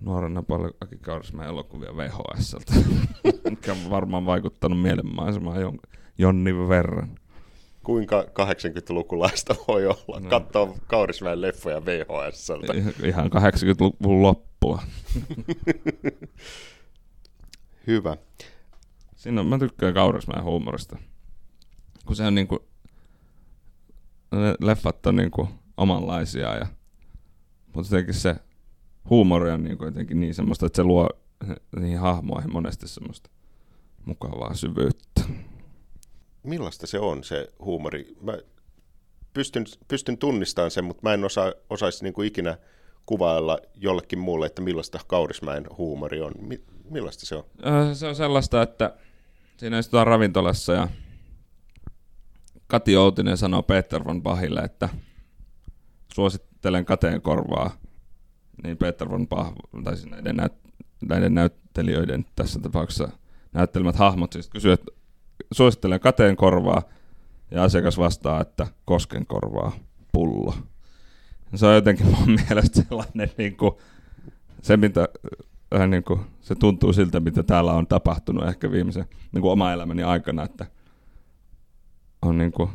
nuorena 0.00 0.42
paljon 0.42 0.70
Aki 0.80 0.96
Kaurismäen 0.98 1.48
elokuvia 1.48 1.96
VHSltä, 1.96 2.74
mikä 3.50 3.72
on 3.72 3.90
varmaan 3.90 4.26
vaikuttanut 4.26 4.82
mielenmaisemaan 4.82 5.60
jon, 5.60 5.78
jonnin 6.18 6.68
verran. 6.68 7.14
Kuinka 7.88 8.22
80-lukulaista 8.22 9.54
voi 9.68 9.86
olla? 9.86 10.20
No. 10.20 10.28
Katsoa 10.30 10.74
Kaurismäen 10.86 11.40
leffoja. 11.40 11.82
Ihan- 12.76 12.92
Ihan 13.04 13.26
80-luvun 13.26 14.22
loppua. 14.22 14.82
Hyvä. 17.86 18.16
Siinä 19.16 19.40
on, 19.40 19.46
mä 19.46 19.58
tykkään 19.58 19.94
Kaurismäen 19.94 20.44
huumorista. 20.44 20.98
Kun 22.06 22.16
se 22.16 22.22
on 22.26 22.34
niinku, 22.34 22.58
ne 24.32 24.54
leffat 24.60 25.06
on 25.06 25.16
niinku 25.16 25.48
omanlaisia 25.76 26.54
ja, 26.56 26.66
mutta 27.74 27.94
jotenkin 27.96 28.14
se 28.14 28.36
huumori 29.10 29.50
on 29.50 29.64
niinku 29.64 29.84
jotenkin 29.84 30.20
niin 30.20 30.34
semmoista, 30.34 30.66
että 30.66 30.76
se 30.76 30.82
luo 30.84 31.08
niihin 31.80 31.98
hahmoihin 31.98 32.52
monesti 32.52 32.88
semmoista 32.88 33.30
mukavaa 34.04 34.54
syvyyttä. 34.54 35.07
Millaista 36.42 36.86
se 36.86 36.98
on 36.98 37.24
se 37.24 37.48
huumori? 37.58 38.16
Mä 38.20 38.38
pystyn, 39.32 39.64
pystyn 39.88 40.18
tunnistamaan 40.18 40.70
sen, 40.70 40.84
mutta 40.84 41.00
mä 41.02 41.14
en 41.14 41.24
osaa, 41.24 41.52
osaisi 41.70 42.04
niin 42.04 42.14
kuin 42.14 42.28
ikinä 42.28 42.58
kuvailla 43.06 43.58
jollekin 43.74 44.18
muulle, 44.18 44.46
että 44.46 44.62
millaista 44.62 45.00
Kaurismäen 45.06 45.64
huumori 45.78 46.20
on. 46.20 46.32
Mi- 46.40 46.64
millaista 46.90 47.26
se 47.26 47.34
on? 47.36 47.44
Öö, 47.66 47.94
Se 47.94 48.06
on 48.06 48.14
sellaista, 48.16 48.62
että 48.62 48.96
siinä 49.56 49.78
istutaan 49.78 50.06
ravintolassa 50.06 50.72
ja 50.72 50.88
Kati 52.66 52.96
Outinen 52.96 53.36
sanoo 53.36 53.62
Peter 53.62 54.04
von 54.04 54.22
Bachille, 54.22 54.60
että 54.60 54.88
suosittelen 56.14 56.84
kateen 56.84 57.22
korvaa. 57.22 57.70
Niin 58.62 58.76
Peter 58.76 59.10
von 59.10 59.28
Bach, 59.28 59.52
tai 59.84 59.96
siis 59.96 60.10
näiden, 60.10 60.36
näyt, 60.36 60.52
näiden 61.08 61.34
näyttelijöiden 61.34 62.26
tässä 62.36 62.60
tapauksessa 62.60 63.08
näyttelemät 63.52 63.96
hahmot, 63.96 64.32
siis 64.32 64.48
kysyy, 64.48 64.72
että 64.72 64.92
suosittelen 65.52 66.00
kateen 66.00 66.36
korvaa, 66.36 66.82
ja 67.50 67.62
asiakas 67.62 67.98
vastaa, 67.98 68.40
että 68.40 68.66
kosken 68.84 69.26
korvaa 69.26 69.72
pullo. 70.12 70.54
Se 71.54 71.66
on 71.66 71.74
jotenkin 71.74 72.06
mun 72.06 72.38
mielestä 72.48 72.82
sellainen 72.88 73.30
niin 73.38 73.56
kuin, 73.56 73.72
se, 74.62 74.76
mitä 74.76 75.08
vähän 75.70 75.90
niin 75.90 76.04
kuin, 76.04 76.20
se 76.40 76.54
tuntuu 76.54 76.92
siltä, 76.92 77.20
mitä 77.20 77.42
täällä 77.42 77.72
on 77.72 77.86
tapahtunut 77.86 78.48
ehkä 78.48 78.70
viimeisen 78.70 79.04
niin 79.32 79.42
kuin 79.42 79.52
oma 79.52 79.72
elämäni 79.72 80.02
aikana, 80.02 80.42
että 80.42 80.66
on 82.22 82.38
niin 82.38 82.52
kuin, 82.52 82.70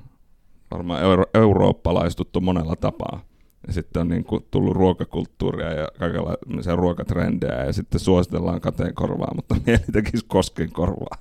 varmaan 0.71 1.01
euro, 1.01 1.25
eurooppalaistuttu 1.33 2.41
monella 2.41 2.75
tapaa. 2.75 3.21
Ja 3.67 3.73
sitten 3.73 4.01
on 4.01 4.07
niin 4.07 4.23
kuin, 4.23 4.45
tullut 4.51 4.75
ruokakulttuuria 4.75 5.73
ja 5.73 5.87
kaikenlaisia 5.99 6.75
ruokatrendejä 6.75 7.65
ja 7.65 7.73
sitten 7.73 7.99
suositellaan 7.99 8.61
kateen 8.61 8.93
korvaa, 8.93 9.31
mutta 9.35 9.55
mieli 9.65 9.83
tekisi 9.91 10.25
kosken 10.27 10.71
korvaa. 10.71 11.17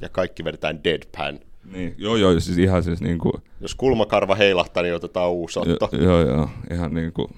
Ja 0.00 0.08
kaikki 0.08 0.44
vedetään 0.44 0.84
deadpan. 0.84 1.38
Niin, 1.72 1.94
joo 1.98 2.16
joo, 2.16 2.40
siis 2.40 2.58
ihan 2.58 2.82
siis 2.82 3.00
niin 3.00 3.18
kuin, 3.18 3.34
Jos 3.60 3.74
kulmakarva 3.74 4.34
heilahtaa, 4.34 4.82
niin 4.82 4.94
otetaan 4.94 5.30
uusi 5.30 5.58
otto. 5.58 5.88
jo, 5.92 6.02
joo 6.02 6.20
joo, 6.20 6.48
ihan 6.70 6.94
niin 6.94 7.12
kuin 7.12 7.28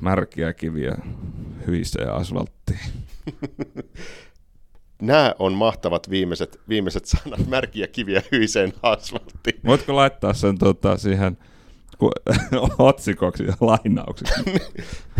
märkiä 0.00 0.52
kiviä 0.52 0.96
hyissä 1.66 2.02
ja 2.02 2.14
asfalttia. 2.14 2.78
Nämä 5.02 5.34
on 5.38 5.52
mahtavat 5.52 6.10
viimeiset, 6.10 6.60
viimeiset 6.68 7.04
sanat. 7.04 7.46
Märkiä 7.48 7.86
kiviä 7.86 8.22
hyiseen 8.32 8.72
asfalttiin. 8.82 9.60
Voitko 9.64 9.96
laittaa 9.96 10.34
sen 10.34 10.58
tota, 10.58 10.96
siihen 10.96 11.38
ku, 11.98 12.10
otsikoksi 12.78 13.44
ja 13.44 13.54
lainauksiksi? 13.60 14.34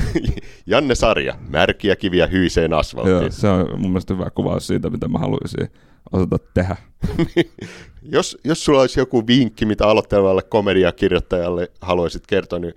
Janne 0.66 0.94
Sarja, 0.94 1.34
märkiä 1.48 1.96
kiviä 1.96 2.26
hyiseen 2.26 2.72
asfalttiin. 2.72 3.16
Joo, 3.16 3.30
se 3.30 3.48
on 3.48 3.80
mun 3.80 3.90
mielestä 3.90 4.14
hyvä 4.14 4.30
kuvaus 4.30 4.66
siitä, 4.66 4.90
mitä 4.90 5.08
mä 5.08 5.18
haluaisin 5.18 5.68
osata 6.12 6.36
tehdä. 6.54 6.76
Jos, 8.02 8.38
jos 8.44 8.64
sulla 8.64 8.80
olisi 8.80 9.00
joku 9.00 9.26
vinkki, 9.26 9.66
mitä 9.66 9.86
aloittelevalle 9.86 10.42
komediakirjoittajalle 10.42 11.68
haluaisit 11.80 12.26
kertoa, 12.26 12.58
niin 12.58 12.74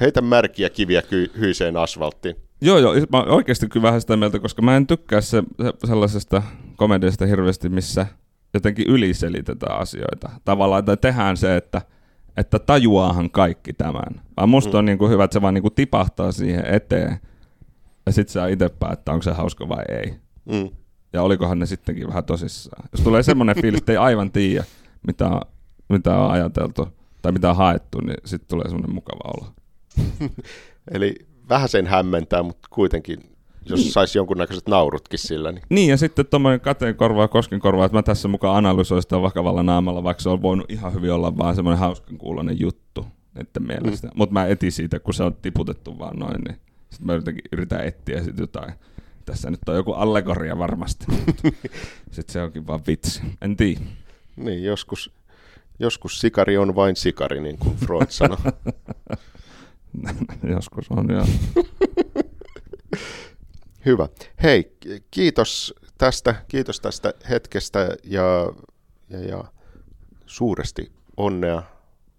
heitä 0.00 0.20
märkiä 0.20 0.70
kiviä 0.70 1.02
ky- 1.02 1.30
hyiseen 1.38 1.76
asfalttiin. 1.76 2.36
Joo, 2.60 2.78
joo, 2.78 2.94
mä 3.12 3.22
oikeasti 3.22 3.68
kyllä 3.68 3.82
vähän 3.86 4.00
sitä 4.00 4.16
mieltä, 4.16 4.38
koska 4.38 4.62
mä 4.62 4.76
en 4.76 4.86
tykkää 4.86 5.20
se, 5.20 5.42
se, 5.62 5.72
sellaisesta 5.86 6.42
komediasta 6.76 7.26
hirveästi, 7.26 7.68
missä 7.68 8.06
jotenkin 8.54 8.86
yliselitetään 8.88 9.78
asioita. 9.78 10.30
Tavallaan 10.44 10.84
tai 10.84 10.96
tehdään 10.96 11.36
se, 11.36 11.56
että, 11.56 11.82
että 12.36 12.58
tajuaahan 12.58 13.30
kaikki 13.30 13.72
tämän. 13.72 14.22
Vaan 14.36 14.48
musta 14.48 14.72
mm. 14.72 14.78
on 14.78 14.84
niin 14.84 14.98
kuin 14.98 15.10
hyvä, 15.10 15.24
että 15.24 15.32
se 15.32 15.42
vaan 15.42 15.54
niin 15.54 15.62
kuin 15.62 15.74
tipahtaa 15.74 16.32
siihen 16.32 16.66
eteen. 16.66 17.18
Ja 18.06 18.12
sit 18.12 18.28
saa 18.28 18.46
itse 18.46 18.68
päättää, 18.68 19.14
onko 19.14 19.22
se 19.22 19.32
hauska 19.32 19.68
vai 19.68 19.84
ei. 19.88 20.14
Mm. 20.44 20.68
Ja 21.12 21.22
olikohan 21.22 21.58
ne 21.58 21.66
sittenkin 21.66 22.08
vähän 22.08 22.24
tosissaan. 22.24 22.88
Jos 22.92 23.00
tulee 23.00 23.22
semmoinen 23.22 23.56
fiilis, 23.62 23.78
että 23.78 23.92
ei 23.92 23.98
aivan 23.98 24.30
tiedä, 24.30 24.64
mitä, 25.06 25.28
on- 25.28 25.40
mitä 25.88 26.18
on 26.18 26.30
ajateltu 26.30 26.88
tai 27.22 27.32
mitä 27.32 27.50
on 27.50 27.56
haettu, 27.56 28.00
niin 28.00 28.16
sitten 28.24 28.48
tulee 28.48 28.68
semmoinen 28.68 28.94
mukava 28.94 29.30
olo. 29.36 29.46
Eli 30.94 31.14
vähän 31.48 31.68
sen 31.68 31.86
hämmentää, 31.86 32.42
mutta 32.42 32.68
kuitenkin, 32.70 33.18
jos 33.66 33.92
saisi 33.92 34.18
jonkunnäköiset 34.18 34.68
naurutkin 34.68 35.18
sillä, 35.18 35.52
niin 35.52 35.62
Niin, 35.68 35.90
ja 35.90 35.96
sitten 35.96 36.26
tuommoinen 36.26 36.60
kateen 36.60 36.94
korvaa, 36.94 37.28
kosken 37.28 37.60
korvaa, 37.60 37.84
että 37.86 37.98
mä 37.98 38.02
tässä 38.02 38.28
mukaan 38.28 38.56
analysoin 38.56 39.02
sitä 39.02 39.22
vakavalla 39.22 39.62
naamalla, 39.62 40.02
vaikka 40.04 40.22
se 40.22 40.28
on 40.28 40.42
voinut 40.42 40.70
ihan 40.70 40.94
hyvin 40.94 41.12
olla 41.12 41.36
vaan 41.38 41.54
semmoinen 41.54 41.78
hauskan 41.78 42.18
kuulonen 42.18 42.60
juttu 42.60 43.06
niiden 43.34 43.66
mielestä. 43.66 44.06
Mm. 44.06 44.12
Mutta 44.16 44.32
mä 44.32 44.46
etin 44.46 44.72
siitä, 44.72 45.00
kun 45.00 45.14
se 45.14 45.22
on 45.22 45.34
tiputettu 45.42 45.98
vaan 45.98 46.18
noin, 46.18 46.40
niin 46.48 46.56
sitten 46.90 47.06
mä 47.06 47.14
jotenkin 47.14 47.44
yritän 47.52 47.84
etsiä 47.84 48.22
sitten 48.22 48.42
jotain 48.42 48.72
Tässä 49.24 49.50
nyt 49.50 49.68
on 49.68 49.76
joku 49.76 49.92
allegoria 49.92 50.58
varmasti. 50.58 51.06
Sitten 52.12 52.32
se 52.32 52.42
onkin 52.42 52.66
vaan 52.66 52.80
vitsi. 52.86 53.22
En 53.42 53.56
tiedä. 53.56 53.80
Niin, 54.36 54.64
joskus, 54.64 55.10
joskus 55.78 56.20
sikari 56.20 56.58
on 56.58 56.74
vain 56.74 56.96
sikari, 56.96 57.40
niin 57.40 57.58
kuin 57.58 57.76
Freud 57.76 58.06
sanoi. 58.08 58.38
Joskus 60.54 60.86
on, 60.90 61.06
joo. 61.10 61.26
Hyvä. 63.86 64.08
Hei, 64.42 64.76
kiitos 65.10 65.74
tästä, 65.98 66.34
kiitos 66.48 66.80
tästä 66.80 67.14
hetkestä 67.30 67.96
ja, 68.04 68.52
ja, 69.10 69.20
ja 69.20 69.44
suuresti 70.26 70.92
onnea 71.16 71.62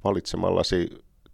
valitsemallasi. 0.04 0.90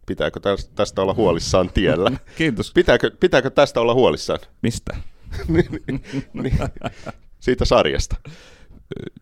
Pitääkö 0.06 0.40
tästä 0.76 1.02
olla 1.02 1.14
huolissaan 1.14 1.70
tiellä? 1.74 2.12
Kiitos. 2.38 2.72
Pitääkö, 2.74 3.12
pitääkö 3.20 3.50
tästä 3.50 3.82
olla 3.82 3.94
huolissaan? 3.94 4.40
Mistä? 4.62 4.96
niin, 6.34 6.58
siitä 7.40 7.66
sarjasta. 7.66 8.16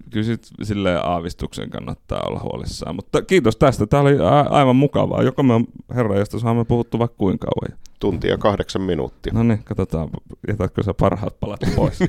Kyllä 0.09 0.25
sit 0.25 0.47
silleen 0.63 1.05
aavistuksen 1.05 1.69
kannattaa 1.69 2.23
olla 2.27 2.39
huolissaan. 2.39 2.95
Mutta 2.95 3.21
kiitos 3.21 3.55
tästä. 3.55 3.87
Tämä 3.87 4.01
oli 4.01 4.17
a- 4.19 4.39
aivan 4.39 4.75
mukavaa. 4.75 5.23
Joko 5.23 5.43
me 5.43 5.53
herra, 5.95 6.19
josta 6.19 6.39
saamme 6.39 6.65
puhuttua 6.65 6.99
vaikka 6.99 7.17
kuinka 7.17 7.47
kauan. 7.47 7.79
Tuntia 7.99 8.37
kahdeksan 8.37 8.81
minuuttia. 8.81 9.33
No 9.33 9.43
niin, 9.43 9.63
katsotaan. 9.63 10.09
Jätätkö 10.47 10.83
sä 10.83 10.93
parhaat 10.93 11.39
palat 11.39 11.59
pois? 11.75 11.99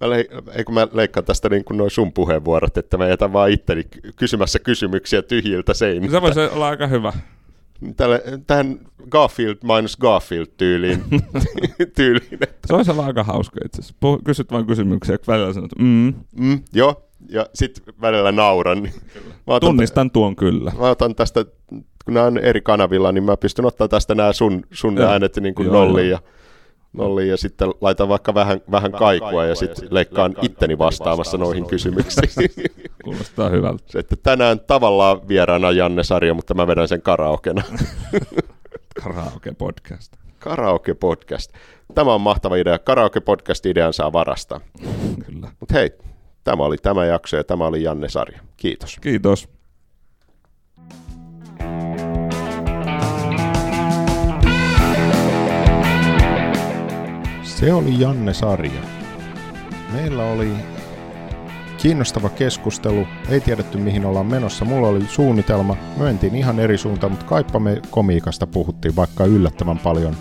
mä 0.00 0.10
le- 0.10 0.26
eikö 0.56 0.72
mä 0.72 0.88
leikkaan 0.92 1.24
tästä 1.24 1.48
niin 1.48 1.64
kuin 1.64 1.78
noin 1.78 1.90
sun 1.90 2.12
puheenvuorot, 2.12 2.78
että 2.78 2.96
mä 2.98 3.06
jätän 3.08 3.32
vaan 3.32 3.50
itteni 3.50 3.82
kysymässä 4.16 4.58
kysymyksiä 4.58 5.22
tyhjiltä 5.22 5.74
seiniltä. 5.74 6.16
Se 6.16 6.22
voisi 6.22 6.40
olla 6.40 6.68
aika 6.68 6.86
hyvä. 6.86 7.12
Tälle, 7.96 8.22
tähän 8.46 8.78
Garfield 9.10 9.56
minus 9.62 9.96
Garfield 9.96 10.46
tyyliin. 10.56 11.04
tyyliin 11.96 12.38
että. 12.40 12.66
Se 12.66 12.74
olisi 12.74 12.90
aika 12.90 13.24
hauska 13.24 13.60
itse 13.64 13.80
asiassa. 13.80 13.94
Puh- 14.04 14.22
kysyt 14.24 14.52
vain 14.52 14.66
kysymyksiä, 14.66 15.16
välillä 15.26 15.52
sanot, 15.52 15.70
mm. 15.78 16.14
Mm, 16.40 16.60
joo, 16.72 17.02
ja 17.28 17.46
sitten 17.54 17.94
välillä 18.00 18.32
nauran. 18.32 18.82
Niin 18.82 18.94
Tunnistan 19.60 20.10
tuon 20.10 20.36
kyllä. 20.36 20.72
Mä 20.78 20.90
otan 20.90 21.14
tästä, 21.14 21.44
kun 22.04 22.14
nämä 22.14 22.26
on 22.26 22.38
eri 22.38 22.60
kanavilla, 22.60 23.12
niin 23.12 23.24
mä 23.24 23.36
pystyn 23.36 23.64
ottaa 23.64 23.88
tästä 23.88 24.14
nämä 24.14 24.32
sun, 24.32 24.62
sun 24.72 24.98
äänet 24.98 25.36
niin 25.36 25.54
kuin 25.54 25.68
nolliin 25.68 26.10
ja 26.10 26.18
nolliin 26.92 27.28
ja 27.28 27.36
sitten 27.36 27.68
laitan 27.80 28.08
vaikka 28.08 28.34
vähän, 28.34 28.60
vähän 28.70 28.92
kaikua 28.92 29.44
ja 29.44 29.54
sitten 29.54 29.88
leikkaan 29.90 30.34
itteni 30.42 30.78
vastaamassa 30.78 31.38
noihin 31.38 31.66
kysymyksiin. 31.66 32.50
Kuulostaa 33.06 33.48
hyvältä. 33.48 33.84
Se, 33.86 33.98
että 33.98 34.16
tänään 34.22 34.60
tavallaan 34.60 35.28
vieraana 35.28 35.70
Janne 35.70 36.02
Sarja, 36.02 36.34
mutta 36.34 36.54
mä 36.54 36.66
vedän 36.66 36.88
sen 36.88 37.02
karaokena. 37.02 37.62
Karaoke 39.02 39.52
podcast. 39.58 40.16
Karaoke 40.38 40.94
podcast. 40.94 41.52
Tämä 41.94 42.14
on 42.14 42.20
mahtava 42.20 42.56
idea. 42.56 42.78
Karaoke 42.78 43.20
podcast 43.20 43.66
idean 43.66 43.92
saa 43.92 44.12
varastaa. 44.12 44.60
Kyllä. 45.26 45.50
Mutta 45.60 45.74
hei, 45.74 45.90
tämä 46.44 46.62
oli 46.62 46.76
tämä 46.76 47.04
jakso 47.04 47.36
ja 47.36 47.44
tämä 47.44 47.66
oli 47.66 47.82
Janne 47.82 48.08
Sarja. 48.08 48.40
Kiitos. 48.56 48.96
Kiitos. 49.00 49.48
Se 57.42 57.72
oli 57.72 58.00
Janne 58.00 58.34
Sarja. 58.34 58.82
Meillä 59.92 60.24
oli 60.24 60.75
kiinnostava 61.76 62.28
keskustelu, 62.28 63.06
ei 63.28 63.40
tiedetty 63.40 63.78
mihin 63.78 64.06
ollaan 64.06 64.26
menossa. 64.26 64.64
Mulla 64.64 64.88
oli 64.88 65.04
suunnitelma, 65.04 65.76
mentiin 65.96 66.34
ihan 66.34 66.60
eri 66.60 66.78
suuntaan, 66.78 67.12
mutta 67.12 67.26
kaippa 67.26 67.58
me 67.58 67.82
komiikasta 67.90 68.46
puhuttiin 68.46 68.96
vaikka 68.96 69.24
yllättävän 69.24 69.78
paljon 69.78 70.16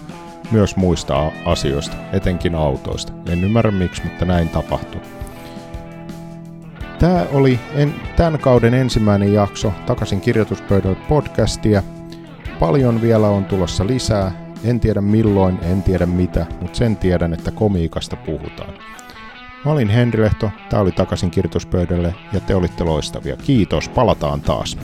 myös 0.51 0.75
muista 0.75 1.31
asioista, 1.45 1.97
etenkin 2.13 2.55
autoista. 2.55 3.13
En 3.29 3.43
ymmärrä 3.43 3.71
miksi, 3.71 4.03
mutta 4.03 4.25
näin 4.25 4.49
tapahtui. 4.49 5.01
Tämä 6.99 7.25
oli 7.33 7.59
en, 7.75 7.93
tämän 8.15 8.39
kauden 8.39 8.73
ensimmäinen 8.73 9.33
jakso 9.33 9.73
takaisin 9.85 10.21
kirjoituspöydälle 10.21 10.97
podcastia. 11.09 11.83
Paljon 12.59 13.01
vielä 13.01 13.27
on 13.27 13.45
tulossa 13.45 13.87
lisää. 13.87 14.31
En 14.63 14.79
tiedä 14.79 15.01
milloin, 15.01 15.59
en 15.63 15.83
tiedä 15.83 16.05
mitä, 16.05 16.45
mutta 16.61 16.77
sen 16.77 16.95
tiedän, 16.95 17.33
että 17.33 17.51
komiikasta 17.51 18.15
puhutaan. 18.15 18.73
Mä 19.65 19.71
olin 19.71 19.89
Henri 19.89 20.23
Lehto, 20.23 20.51
tää 20.69 20.79
oli 20.79 20.91
takaisin 20.91 21.31
kirjoituspöydälle 21.31 22.15
ja 22.33 22.39
te 22.39 22.55
olitte 22.55 22.83
loistavia. 22.83 23.37
Kiitos, 23.37 23.89
palataan 23.89 24.41
taas. 24.41 24.77